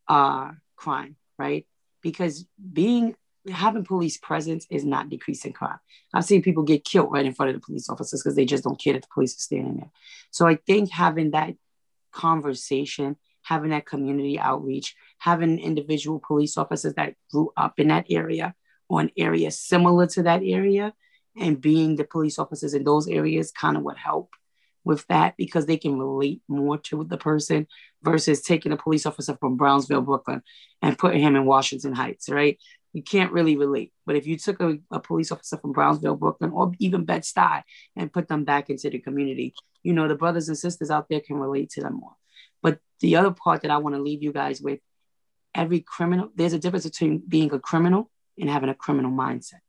uh 0.07 0.51
crime, 0.75 1.15
right? 1.38 1.65
Because 2.01 2.45
being 2.73 3.15
having 3.49 3.85
police 3.85 4.17
presence 4.17 4.67
is 4.69 4.85
not 4.85 5.09
decreasing 5.09 5.53
crime. 5.53 5.79
I've 6.13 6.25
seen 6.25 6.41
people 6.41 6.63
get 6.63 6.85
killed 6.85 7.11
right 7.11 7.25
in 7.25 7.33
front 7.33 7.49
of 7.49 7.55
the 7.55 7.65
police 7.65 7.89
officers 7.89 8.21
because 8.21 8.35
they 8.35 8.45
just 8.45 8.63
don't 8.63 8.79
care 8.79 8.93
that 8.93 9.03
the 9.03 9.07
police 9.13 9.35
are 9.35 9.41
standing 9.41 9.77
there. 9.77 9.91
So 10.31 10.47
I 10.47 10.55
think 10.55 10.91
having 10.91 11.31
that 11.31 11.55
conversation, 12.11 13.15
having 13.43 13.71
that 13.71 13.85
community 13.85 14.39
outreach, 14.39 14.95
having 15.19 15.59
individual 15.59 16.19
police 16.19 16.57
officers 16.57 16.93
that 16.95 17.15
grew 17.31 17.51
up 17.55 17.79
in 17.79 17.89
that 17.89 18.05
area 18.09 18.55
or 18.89 19.01
an 19.01 19.11
area 19.17 19.51
similar 19.51 20.07
to 20.07 20.23
that 20.23 20.41
area 20.43 20.93
and 21.39 21.61
being 21.61 21.95
the 21.95 22.03
police 22.03 22.39
officers 22.39 22.73
in 22.73 22.83
those 22.83 23.07
areas 23.07 23.51
kind 23.51 23.77
of 23.77 23.83
would 23.83 23.97
help 23.97 24.29
with 24.87 25.05
that 25.07 25.35
because 25.37 25.65
they 25.65 25.77
can 25.77 25.99
relate 25.99 26.41
more 26.47 26.77
to 26.77 27.03
the 27.03 27.17
person 27.17 27.67
versus 28.01 28.41
taking 28.41 28.71
a 28.71 28.77
police 28.77 29.05
officer 29.05 29.35
from 29.39 29.57
Brownsville, 29.57 30.01
Brooklyn, 30.01 30.41
and 30.81 30.97
putting 30.97 31.21
him 31.21 31.35
in 31.35 31.45
Washington 31.45 31.93
Heights, 31.93 32.29
right? 32.29 32.57
You 32.97 33.03
can't 33.03 33.31
really 33.31 33.55
relate. 33.55 33.93
But 34.07 34.15
if 34.15 34.25
you 34.25 34.39
took 34.39 34.59
a, 34.59 34.79
a 34.89 34.99
police 34.99 35.31
officer 35.31 35.55
from 35.57 35.71
Brownsville, 35.71 36.15
Brooklyn, 36.15 36.49
or 36.49 36.71
even 36.79 37.05
Bed-Stuy 37.05 37.61
and 37.95 38.11
put 38.11 38.27
them 38.27 38.43
back 38.43 38.71
into 38.71 38.89
the 38.89 38.97
community, 38.97 39.53
you 39.83 39.93
know, 39.93 40.07
the 40.07 40.15
brothers 40.15 40.47
and 40.47 40.57
sisters 40.57 40.89
out 40.89 41.07
there 41.07 41.19
can 41.19 41.35
relate 41.35 41.69
to 41.73 41.81
them 41.81 41.97
more. 41.97 42.15
But 42.63 42.79
the 42.99 43.17
other 43.17 43.29
part 43.29 43.61
that 43.61 43.69
I 43.69 43.77
want 43.77 43.93
to 43.93 44.01
leave 44.01 44.23
you 44.23 44.33
guys 44.33 44.59
with 44.61 44.79
every 45.53 45.81
criminal, 45.81 46.31
there's 46.33 46.53
a 46.53 46.57
difference 46.57 46.85
between 46.85 47.19
being 47.19 47.53
a 47.53 47.59
criminal 47.59 48.09
and 48.35 48.49
having 48.49 48.69
a 48.69 48.73
criminal 48.73 49.11
mindset. 49.11 49.61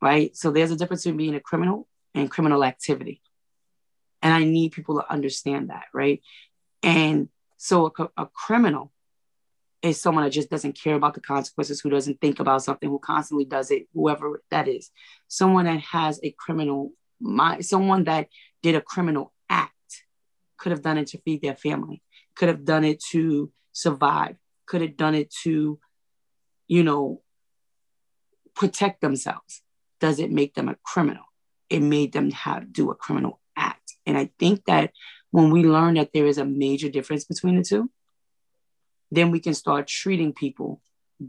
Right? 0.00 0.36
So 0.36 0.52
there's 0.52 0.70
a 0.70 0.76
difference 0.76 1.02
between 1.02 1.16
being 1.16 1.34
a 1.34 1.40
criminal 1.40 1.88
and 2.14 2.30
criminal 2.30 2.62
activity. 2.62 3.22
And 4.22 4.32
I 4.32 4.44
need 4.44 4.70
people 4.70 5.00
to 5.00 5.12
understand 5.12 5.70
that, 5.70 5.86
right? 5.92 6.22
And 6.84 7.28
so 7.56 7.92
a, 7.98 8.08
a 8.16 8.26
criminal 8.26 8.92
is 9.86 10.00
someone 10.00 10.24
that 10.24 10.30
just 10.30 10.50
doesn't 10.50 10.80
care 10.80 10.94
about 10.94 11.14
the 11.14 11.20
consequences, 11.20 11.80
who 11.80 11.90
doesn't 11.90 12.20
think 12.20 12.40
about 12.40 12.62
something, 12.62 12.88
who 12.88 12.98
constantly 12.98 13.44
does 13.44 13.70
it, 13.70 13.86
whoever 13.94 14.42
that 14.50 14.68
is. 14.68 14.90
Someone 15.28 15.64
that 15.66 15.80
has 15.80 16.20
a 16.22 16.34
criminal 16.38 16.92
mind, 17.20 17.64
someone 17.64 18.04
that 18.04 18.28
did 18.62 18.74
a 18.74 18.80
criminal 18.80 19.32
act 19.48 19.72
could 20.58 20.72
have 20.72 20.82
done 20.82 20.98
it 20.98 21.08
to 21.08 21.18
feed 21.18 21.42
their 21.42 21.54
family, 21.54 22.02
could 22.34 22.48
have 22.48 22.64
done 22.64 22.84
it 22.84 23.02
to 23.10 23.50
survive, 23.72 24.36
could 24.66 24.80
have 24.80 24.96
done 24.96 25.14
it 25.14 25.30
to, 25.42 25.78
you 26.66 26.82
know, 26.82 27.22
protect 28.54 29.00
themselves. 29.00 29.62
Does 30.00 30.18
it 30.18 30.30
make 30.30 30.54
them 30.54 30.68
a 30.68 30.76
criminal? 30.82 31.24
It 31.68 31.80
made 31.80 32.12
them 32.12 32.30
have 32.30 32.72
do 32.72 32.90
a 32.90 32.94
criminal 32.94 33.40
act. 33.56 33.96
And 34.06 34.16
I 34.16 34.30
think 34.38 34.64
that 34.66 34.92
when 35.30 35.50
we 35.50 35.64
learn 35.64 35.94
that 35.94 36.12
there 36.12 36.26
is 36.26 36.38
a 36.38 36.44
major 36.44 36.88
difference 36.88 37.24
between 37.24 37.56
the 37.56 37.62
two, 37.62 37.90
then 39.10 39.30
we 39.30 39.40
can 39.40 39.54
start 39.54 39.86
treating 39.86 40.32
people 40.32 40.80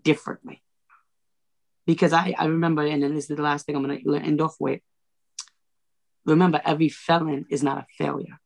differently. 0.03 0.63
Because 1.85 2.11
I, 2.11 2.35
I 2.37 2.45
remember, 2.45 2.85
and 2.85 3.01
then 3.01 3.15
this 3.15 3.29
is 3.29 3.37
the 3.37 3.41
last 3.41 3.65
thing 3.65 3.75
I'm 3.75 3.83
going 3.83 4.03
to 4.03 4.15
end 4.15 4.41
off 4.41 4.55
with. 4.59 4.81
Remember, 6.25 6.61
every 6.65 6.89
felon 6.89 7.45
is 7.49 7.63
not 7.63 7.77
a 7.77 7.85
failure 7.97 8.39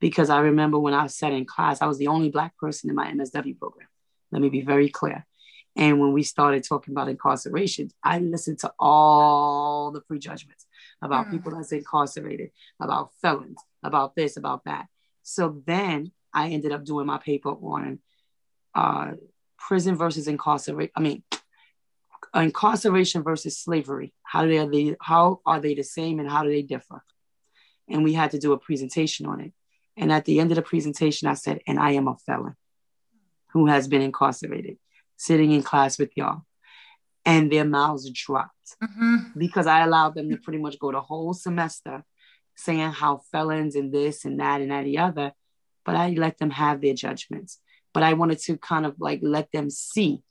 because 0.00 0.30
I 0.30 0.40
remember 0.40 0.78
when 0.78 0.94
I 0.94 1.06
sat 1.08 1.32
in 1.32 1.44
class, 1.44 1.82
I 1.82 1.86
was 1.86 1.98
the 1.98 2.06
only 2.06 2.30
Black 2.30 2.56
person 2.56 2.90
in 2.90 2.96
my 2.96 3.10
MSW 3.10 3.58
program. 3.58 3.88
Let 4.30 4.42
me 4.42 4.48
be 4.48 4.60
very 4.60 4.88
clear. 4.88 5.26
And 5.74 6.00
when 6.00 6.12
we 6.12 6.22
started 6.22 6.64
talking 6.64 6.94
about 6.94 7.08
incarceration, 7.08 7.90
I 8.02 8.18
listened 8.18 8.60
to 8.60 8.72
all 8.78 9.90
the 9.92 10.00
prejudgments 10.00 10.66
about 11.02 11.26
mm. 11.26 11.32
people 11.32 11.52
that's 11.52 11.72
incarcerated, 11.72 12.50
about 12.80 13.10
felons, 13.20 13.58
about 13.82 14.14
this, 14.14 14.36
about 14.36 14.64
that. 14.64 14.86
So 15.22 15.62
then 15.66 16.12
I 16.32 16.48
ended 16.48 16.72
up 16.72 16.84
doing 16.84 17.06
my 17.06 17.18
paper 17.18 17.50
on 17.50 17.98
uh, 18.76 19.12
prison 19.58 19.96
versus 19.96 20.28
incarceration. 20.28 20.92
I 20.94 21.00
mean, 21.00 21.22
incarceration 22.34 23.22
versus 23.22 23.58
slavery, 23.58 24.12
How 24.22 24.44
do 24.44 24.48
they, 24.48 24.66
they 24.66 24.96
how 25.00 25.40
are 25.46 25.60
they 25.60 25.74
the 25.74 25.82
same 25.82 26.20
and 26.20 26.30
how 26.30 26.44
do 26.44 26.50
they 26.50 26.62
differ? 26.62 27.02
And 27.88 28.04
we 28.04 28.12
had 28.12 28.32
to 28.32 28.38
do 28.38 28.52
a 28.52 28.58
presentation 28.58 29.26
on 29.26 29.40
it. 29.40 29.52
And 29.96 30.12
at 30.12 30.26
the 30.26 30.40
end 30.40 30.52
of 30.52 30.56
the 30.56 30.62
presentation, 30.62 31.26
I 31.26 31.34
said, 31.34 31.60
and 31.66 31.78
I 31.78 31.92
am 31.92 32.06
a 32.06 32.16
felon 32.26 32.54
who 33.52 33.66
has 33.66 33.88
been 33.88 34.02
incarcerated, 34.02 34.76
sitting 35.16 35.52
in 35.52 35.62
class 35.62 35.98
with 35.98 36.10
y'all. 36.14 36.42
And 37.24 37.50
their 37.50 37.64
mouths 37.64 38.08
dropped 38.10 38.76
mm-hmm. 38.82 39.38
because 39.38 39.66
I 39.66 39.80
allowed 39.80 40.14
them 40.14 40.30
to 40.30 40.36
pretty 40.36 40.58
much 40.58 40.78
go 40.78 40.92
the 40.92 41.00
whole 41.00 41.32
semester 41.32 42.04
saying 42.56 42.92
how 42.92 43.22
felons 43.32 43.74
and 43.74 43.92
this 43.92 44.24
and 44.24 44.38
that 44.38 44.60
and 44.60 44.70
that 44.70 44.84
and 44.84 44.86
the 44.86 44.98
other, 44.98 45.32
but 45.84 45.96
I 45.96 46.10
let 46.10 46.38
them 46.38 46.50
have 46.50 46.80
their 46.80 46.94
judgments. 46.94 47.58
But 47.96 48.02
I 48.02 48.12
wanted 48.12 48.38
to 48.40 48.58
kind 48.58 48.84
of 48.84 48.96
like 48.98 49.20
let 49.22 49.50
them 49.52 49.70
see 49.70 50.22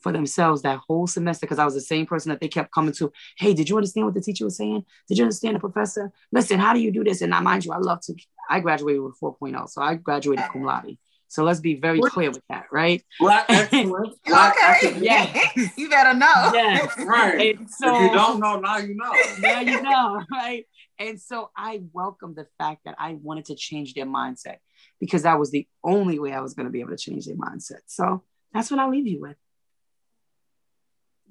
for 0.00 0.12
themselves 0.12 0.60
that 0.60 0.78
whole 0.86 1.06
semester 1.06 1.46
because 1.46 1.58
I 1.58 1.64
was 1.64 1.72
the 1.72 1.80
same 1.80 2.04
person 2.04 2.28
that 2.28 2.38
they 2.38 2.48
kept 2.48 2.70
coming 2.70 2.92
to. 2.98 3.10
Hey, 3.38 3.54
did 3.54 3.70
you 3.70 3.76
understand 3.76 4.04
what 4.04 4.14
the 4.14 4.20
teacher 4.20 4.44
was 4.44 4.58
saying? 4.58 4.84
Did 5.08 5.16
you 5.16 5.24
understand 5.24 5.56
the 5.56 5.60
professor? 5.60 6.12
Listen, 6.30 6.58
how 6.58 6.74
do 6.74 6.80
you 6.80 6.92
do 6.92 7.02
this? 7.02 7.22
And 7.22 7.34
I 7.34 7.40
mind 7.40 7.64
you, 7.64 7.72
I 7.72 7.78
love 7.78 8.02
to. 8.02 8.14
I 8.50 8.60
graduated 8.60 9.00
with 9.00 9.18
4.0, 9.18 9.70
so 9.70 9.80
I 9.80 9.94
graduated 9.94 10.44
cum 10.52 10.64
laude. 10.64 10.98
So 11.28 11.44
let's 11.44 11.60
be 11.60 11.76
very 11.76 12.02
clear 12.02 12.30
with 12.30 12.44
that, 12.50 12.66
right? 12.70 13.02
Black 13.20 13.46
excellence. 13.48 14.18
Black 14.26 14.54
okay. 14.54 14.88
Excellence. 14.88 15.02
Yeah. 15.02 15.68
you 15.78 15.88
better 15.88 16.12
know. 16.12 16.50
Yes. 16.52 16.94
right. 17.06 17.58
So, 17.70 17.96
if 17.96 18.02
you 18.02 18.12
don't 18.12 18.38
know, 18.38 18.60
now 18.60 18.76
you 18.76 18.94
know. 18.94 19.14
Now 19.38 19.60
you 19.60 19.80
know, 19.80 20.22
right? 20.30 20.66
And 20.98 21.18
so 21.18 21.48
I 21.56 21.80
welcome 21.94 22.34
the 22.34 22.46
fact 22.58 22.82
that 22.84 22.96
I 22.98 23.14
wanted 23.14 23.46
to 23.46 23.54
change 23.54 23.94
their 23.94 24.04
mindset 24.04 24.56
because 25.00 25.22
that 25.22 25.38
was 25.38 25.50
the 25.50 25.66
only 25.84 26.18
way 26.18 26.32
I 26.32 26.40
was 26.40 26.54
going 26.54 26.66
to 26.66 26.72
be 26.72 26.80
able 26.80 26.90
to 26.90 26.96
change 26.96 27.26
their 27.26 27.36
mindset. 27.36 27.82
So 27.86 28.24
that's 28.52 28.70
what 28.70 28.80
I'll 28.80 28.90
leave 28.90 29.06
you 29.06 29.20
with. 29.20 29.36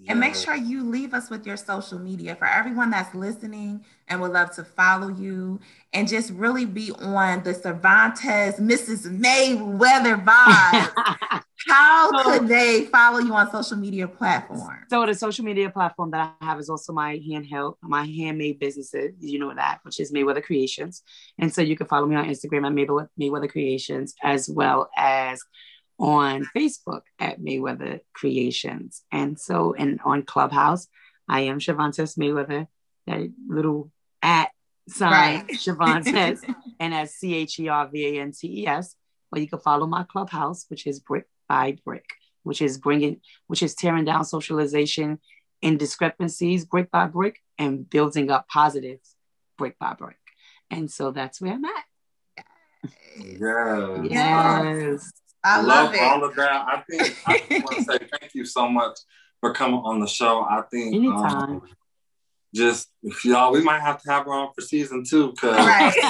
And 0.07 0.19
make 0.19 0.35
sure 0.35 0.55
you 0.55 0.83
leave 0.83 1.13
us 1.13 1.29
with 1.29 1.45
your 1.45 1.57
social 1.57 1.99
media 1.99 2.35
for 2.35 2.45
everyone 2.45 2.91
that's 2.91 3.13
listening 3.15 3.83
and 4.07 4.21
would 4.21 4.31
love 4.31 4.51
to 4.55 4.63
follow 4.63 5.09
you 5.09 5.59
and 5.91 6.07
just 6.07 6.31
really 6.31 6.65
be 6.65 6.91
on 6.91 7.43
the 7.43 7.53
Chervantes 7.53 8.59
Mrs. 8.59 9.07
Mayweather 9.19 10.23
vibe. 10.23 11.43
How 11.67 12.11
so, 12.11 12.23
could 12.23 12.47
they 12.47 12.85
follow 12.85 13.19
you 13.19 13.33
on 13.33 13.51
social 13.51 13.77
media 13.77 14.07
platforms? 14.07 14.85
So 14.89 15.05
the 15.05 15.15
social 15.15 15.43
media 15.43 15.69
platform 15.69 16.11
that 16.11 16.35
I 16.39 16.45
have 16.45 16.59
is 16.59 16.69
also 16.69 16.93
my 16.93 17.17
handheld, 17.17 17.75
my 17.81 18.05
handmade 18.05 18.59
businesses. 18.59 19.13
You 19.19 19.39
know 19.39 19.53
that, 19.53 19.79
which 19.83 19.99
is 19.99 20.13
Mayweather 20.13 20.43
Creations. 20.43 21.01
And 21.39 21.53
so 21.53 21.61
you 21.61 21.75
can 21.75 21.87
follow 21.87 22.05
me 22.05 22.15
on 22.15 22.25
Instagram 22.25 22.67
at 22.67 22.73
Mayweather, 22.73 23.09
Mayweather 23.19 23.49
Creations, 23.49 24.13
as 24.23 24.47
well 24.49 24.89
as 24.95 25.41
on 25.99 26.47
Facebook 26.55 27.01
at 27.19 27.41
Mayweather 27.41 28.01
Creations. 28.13 29.03
And 29.11 29.39
so, 29.39 29.73
and 29.73 29.99
on 30.05 30.23
Clubhouse, 30.23 30.87
I 31.27 31.41
am 31.41 31.59
Chervantes 31.59 32.17
Mayweather, 32.17 32.67
that 33.07 33.31
little 33.47 33.91
at 34.21 34.49
sign 34.87 35.11
right. 35.11 35.47
Chervantes, 35.49 36.41
and 36.79 36.93
as 36.93 37.15
C 37.15 37.35
H 37.35 37.59
E 37.59 37.67
R 37.67 37.87
V 37.87 38.17
A 38.17 38.21
N 38.21 38.31
T 38.31 38.61
E 38.61 38.67
S. 38.67 38.95
Or 39.31 39.39
you 39.39 39.47
can 39.47 39.59
follow 39.59 39.87
my 39.87 40.03
Clubhouse, 40.03 40.65
which 40.69 40.87
is 40.87 41.01
Brick 41.01 41.25
by 41.49 41.77
Brick, 41.83 42.05
which 42.43 42.61
is 42.61 42.77
bringing, 42.77 43.19
which 43.47 43.61
is 43.61 43.75
tearing 43.75 44.05
down 44.05 44.23
socialization 44.23 45.19
and 45.63 45.79
discrepancies 45.79 46.65
brick 46.65 46.91
by 46.91 47.07
brick 47.07 47.39
and 47.57 47.89
building 47.89 48.29
up 48.29 48.47
positives 48.47 49.15
brick 49.57 49.77
by 49.79 49.93
brick. 49.93 50.17
And 50.69 50.91
so 50.91 51.11
that's 51.11 51.41
where 51.41 51.53
I'm 51.53 51.65
at. 51.65 51.83
Yes. 53.17 54.11
Yes. 54.11 55.11
I 55.43 55.61
love, 55.61 55.93
love 55.93 56.01
all 56.01 56.23
of 56.23 56.35
that. 56.35 56.65
I 56.67 56.83
think 56.89 57.17
I 57.25 57.61
want 57.63 57.77
to 57.77 57.83
say 57.83 57.97
thank 58.19 58.33
you 58.33 58.45
so 58.45 58.67
much 58.67 58.97
for 59.39 59.53
coming 59.53 59.81
on 59.83 59.99
the 59.99 60.07
show. 60.07 60.41
I 60.41 60.63
think 60.71 60.95
um, 61.07 61.61
just 62.53 62.89
if 63.03 63.23
y'all, 63.23 63.51
we 63.51 63.63
might 63.63 63.81
have 63.81 64.01
to 64.01 64.11
have 64.11 64.25
her 64.25 64.33
on 64.33 64.53
for 64.53 64.61
season 64.61 65.03
two 65.03 65.31
because 65.31 65.57
right. 65.57 65.93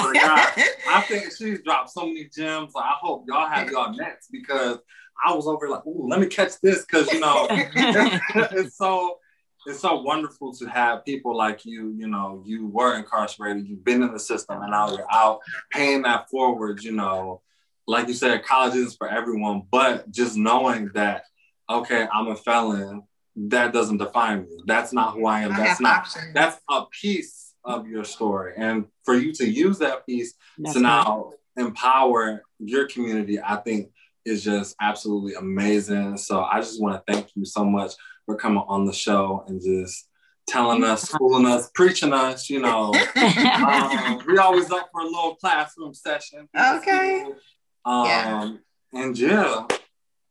I 0.88 1.04
think 1.06 1.32
she's 1.36 1.62
dropped 1.62 1.90
so 1.90 2.06
many 2.06 2.28
gems. 2.34 2.72
I 2.76 2.94
hope 3.00 3.24
y'all 3.28 3.48
have 3.48 3.70
y'all 3.70 3.94
next 3.94 4.28
because 4.30 4.78
I 5.24 5.34
was 5.34 5.46
over 5.46 5.68
like, 5.68 5.86
ooh, 5.86 6.06
let 6.08 6.20
me 6.20 6.26
catch 6.26 6.60
this 6.62 6.84
because 6.84 7.12
you 7.12 7.20
know 7.20 7.46
it's 7.50 8.76
so 8.76 9.18
it's 9.66 9.80
so 9.80 10.00
wonderful 10.00 10.54
to 10.54 10.66
have 10.66 11.04
people 11.04 11.36
like 11.36 11.64
you. 11.64 11.94
You 11.96 12.08
know, 12.08 12.42
you 12.46 12.68
were 12.68 12.96
incarcerated, 12.96 13.68
you've 13.68 13.84
been 13.84 14.02
in 14.02 14.12
the 14.12 14.20
system, 14.20 14.62
and 14.62 14.70
now 14.70 14.90
you're 14.90 15.12
out 15.12 15.40
paying 15.70 16.02
that 16.02 16.30
forward. 16.30 16.82
You 16.82 16.92
know, 16.92 17.42
like 17.88 18.06
you 18.06 18.14
said, 18.14 18.44
college 18.44 18.74
isn't 18.74 18.98
for 18.98 19.08
everyone, 19.08 19.62
but 19.70 20.10
just 20.10 20.36
knowing 20.36 20.90
that, 20.94 21.24
okay, 21.70 22.06
I'm 22.12 22.28
a 22.28 22.36
felon, 22.36 23.02
that 23.34 23.72
doesn't 23.72 23.96
define 23.96 24.42
me. 24.42 24.58
That's 24.66 24.92
not 24.92 25.14
who 25.14 25.26
I 25.26 25.40
am. 25.40 25.52
I 25.52 25.56
that's 25.56 25.80
not, 25.80 26.00
options. 26.00 26.34
that's 26.34 26.60
a 26.68 26.84
piece 26.86 27.54
of 27.64 27.88
your 27.88 28.04
story. 28.04 28.52
And 28.58 28.84
for 29.04 29.14
you 29.14 29.32
to 29.34 29.48
use 29.48 29.78
that 29.78 30.04
piece 30.04 30.34
that's 30.58 30.74
to 30.74 30.80
now 30.80 31.32
right. 31.56 31.66
empower 31.66 32.42
your 32.58 32.86
community, 32.88 33.40
I 33.40 33.56
think 33.56 33.90
is 34.26 34.44
just 34.44 34.76
absolutely 34.82 35.34
amazing. 35.34 36.18
So 36.18 36.42
I 36.42 36.60
just 36.60 36.82
want 36.82 36.94
to 36.94 37.12
thank 37.12 37.34
you 37.34 37.46
so 37.46 37.64
much 37.64 37.92
for 38.26 38.36
coming 38.36 38.64
on 38.68 38.84
the 38.84 38.92
show 38.92 39.44
and 39.46 39.62
just 39.62 40.08
telling 40.46 40.84
us, 40.84 41.02
schooling 41.02 41.46
us, 41.46 41.70
preaching 41.74 42.12
us, 42.12 42.50
you 42.50 42.60
know. 42.60 42.92
um, 43.16 44.20
we 44.26 44.36
always 44.36 44.70
up 44.70 44.90
for 44.92 45.00
a 45.00 45.04
little 45.04 45.36
classroom 45.36 45.94
session. 45.94 46.48
Okay. 46.54 47.24
Um, 47.88 48.06
yeah. 48.06 48.52
And 48.92 49.18
yeah, 49.18 49.66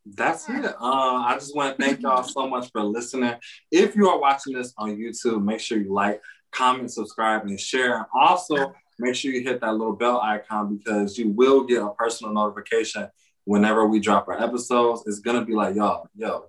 that's 0.05 0.47
it. 0.47 0.65
Uh, 0.65 1.23
I 1.25 1.35
just 1.39 1.55
want 1.55 1.75
to 1.75 1.83
thank 1.83 2.01
y'all 2.01 2.21
so 2.21 2.47
much 2.47 2.71
for 2.71 2.83
listening. 2.83 3.33
If 3.71 3.95
you 3.95 4.09
are 4.09 4.19
watching 4.19 4.53
this 4.53 4.73
on 4.77 4.95
YouTube, 4.95 5.43
make 5.43 5.59
sure 5.59 5.79
you 5.79 5.91
like, 5.91 6.21
comment, 6.51 6.91
subscribe, 6.91 7.45
and 7.45 7.59
share. 7.59 7.97
And 7.97 8.05
also, 8.13 8.75
make 8.99 9.15
sure 9.15 9.31
you 9.31 9.41
hit 9.41 9.61
that 9.61 9.71
little 9.71 9.95
bell 9.95 10.21
icon 10.21 10.77
because 10.77 11.17
you 11.17 11.29
will 11.29 11.63
get 11.63 11.81
a 11.81 11.89
personal 11.89 12.31
notification 12.31 13.09
whenever 13.45 13.87
we 13.87 13.99
drop 13.99 14.27
our 14.27 14.41
episodes. 14.41 15.03
It's 15.07 15.19
gonna 15.19 15.43
be 15.43 15.53
like, 15.53 15.75
y'all, 15.75 16.09
yo, 16.15 16.45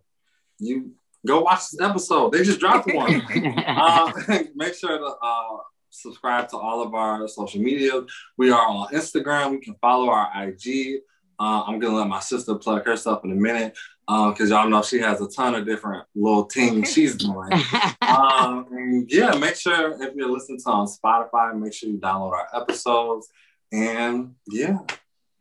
you 0.59 0.93
go 1.27 1.41
watch 1.41 1.71
this 1.71 1.81
episode. 1.81 2.33
They 2.33 2.45
just 2.45 2.61
dropped 2.61 2.93
one. 2.93 3.23
uh, 3.67 4.13
make 4.55 4.75
sure 4.75 4.99
to 4.99 5.15
uh, 5.23 5.57
subscribe 5.99 6.49
to 6.51 6.57
all 6.57 6.83
of 6.83 6.95
our 6.95 7.27
social 7.29 7.61
media. 7.61 7.93
We 8.37 8.51
are 8.51 8.67
on 8.67 8.89
Instagram. 8.89 9.53
You 9.53 9.61
can 9.61 9.75
follow 9.81 10.11
our 10.11 10.31
IG. 10.35 11.01
Uh, 11.41 11.63
I'm 11.67 11.79
gonna 11.79 11.97
let 11.97 12.09
my 12.09 12.21
sister 12.21 12.55
plug 12.57 12.85
herself 12.85 13.25
in 13.25 13.33
a 13.33 13.35
minute 13.35 13.77
because 14.07 14.51
uh, 14.51 14.57
y'all 14.57 14.69
know 14.69 14.83
she 14.83 14.99
has 15.01 15.21
a 15.21 15.29
ton 15.29 15.55
of 15.55 15.67
different 15.67 16.07
little 16.15 16.45
things 16.45 16.93
she's 16.95 17.15
doing. 17.15 17.51
um, 18.03 19.07
yeah, 19.09 19.35
make 19.39 19.55
sure 19.55 20.03
if 20.03 20.15
you're 20.15 20.31
listening 20.31 20.59
to 20.61 20.71
on 20.71 20.87
Spotify, 20.87 21.57
make 21.59 21.73
sure 21.73 21.91
you 21.91 21.99
download 21.99 22.33
our 22.33 22.49
episodes. 22.55 23.29
And 23.71 24.35
yeah. 24.49 24.79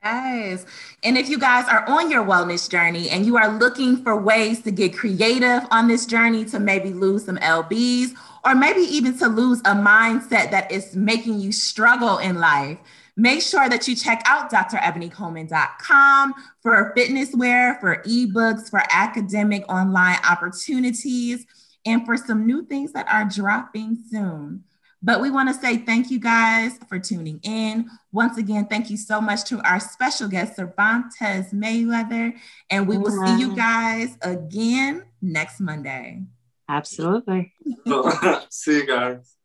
Yes. 0.03 0.65
And 1.03 1.17
if 1.17 1.27
you 1.27 1.39
guys 1.39 1.67
are 1.67 1.87
on 1.89 2.11
your 2.11 2.23
wellness 2.23 2.69
journey 2.69 3.09
and 3.09 3.25
you 3.25 3.35
are 3.37 3.57
looking 3.57 4.03
for 4.03 4.15
ways 4.15 4.61
to 4.61 4.71
get 4.71 4.95
creative 4.95 5.65
on 5.71 5.87
this 5.87 6.05
journey 6.05 6.45
to 6.45 6.59
maybe 6.59 6.93
lose 6.93 7.25
some 7.25 7.37
LBs 7.37 8.13
or 8.47 8.55
maybe 8.55 8.79
even 8.79 9.17
to 9.17 9.27
lose 9.27 9.59
a 9.59 9.75
mindset 9.75 10.51
that 10.51 10.71
is 10.71 10.95
making 10.95 11.37
you 11.41 11.51
struggle 11.51 12.17
in 12.19 12.39
life, 12.39 12.77
make 13.17 13.41
sure 13.41 13.67
that 13.67 13.89
you 13.89 13.95
check 13.95 14.23
out 14.25 14.49
drebonycoleman.com 14.49 16.33
for 16.61 16.93
fitness 16.95 17.35
wear, 17.35 17.77
for 17.81 18.01
ebooks, 18.03 18.69
for 18.69 18.81
academic 18.89 19.69
online 19.69 20.17
opportunities, 20.27 21.45
and 21.85 22.05
for 22.05 22.15
some 22.15 22.47
new 22.47 22.65
things 22.65 22.93
that 22.93 23.05
are 23.09 23.25
dropping 23.25 23.97
soon. 24.09 24.63
But 25.03 25.19
we 25.19 25.29
want 25.29 25.49
to 25.49 25.53
say 25.53 25.77
thank 25.77 26.09
you 26.09 26.19
guys 26.19 26.79
for 26.87 26.99
tuning 26.99 27.41
in. 27.43 27.89
Once 28.13 28.37
again, 28.37 28.65
thank 28.65 28.89
you 28.89 28.95
so 28.95 29.19
much 29.19 29.43
to 29.45 29.61
our 29.67 29.81
special 29.81 30.29
guest, 30.29 30.57
Chervantes 30.57 31.53
Mayweather. 31.53 32.33
And 32.69 32.87
we 32.87 32.97
will 32.97 33.11
see 33.11 33.39
you 33.39 33.55
guys 33.55 34.17
again 34.21 35.03
next 35.21 35.59
Monday. 35.59 36.23
Absolutely. 36.69 37.53
See 38.49 38.77
you 38.77 38.87
guys. 38.87 39.36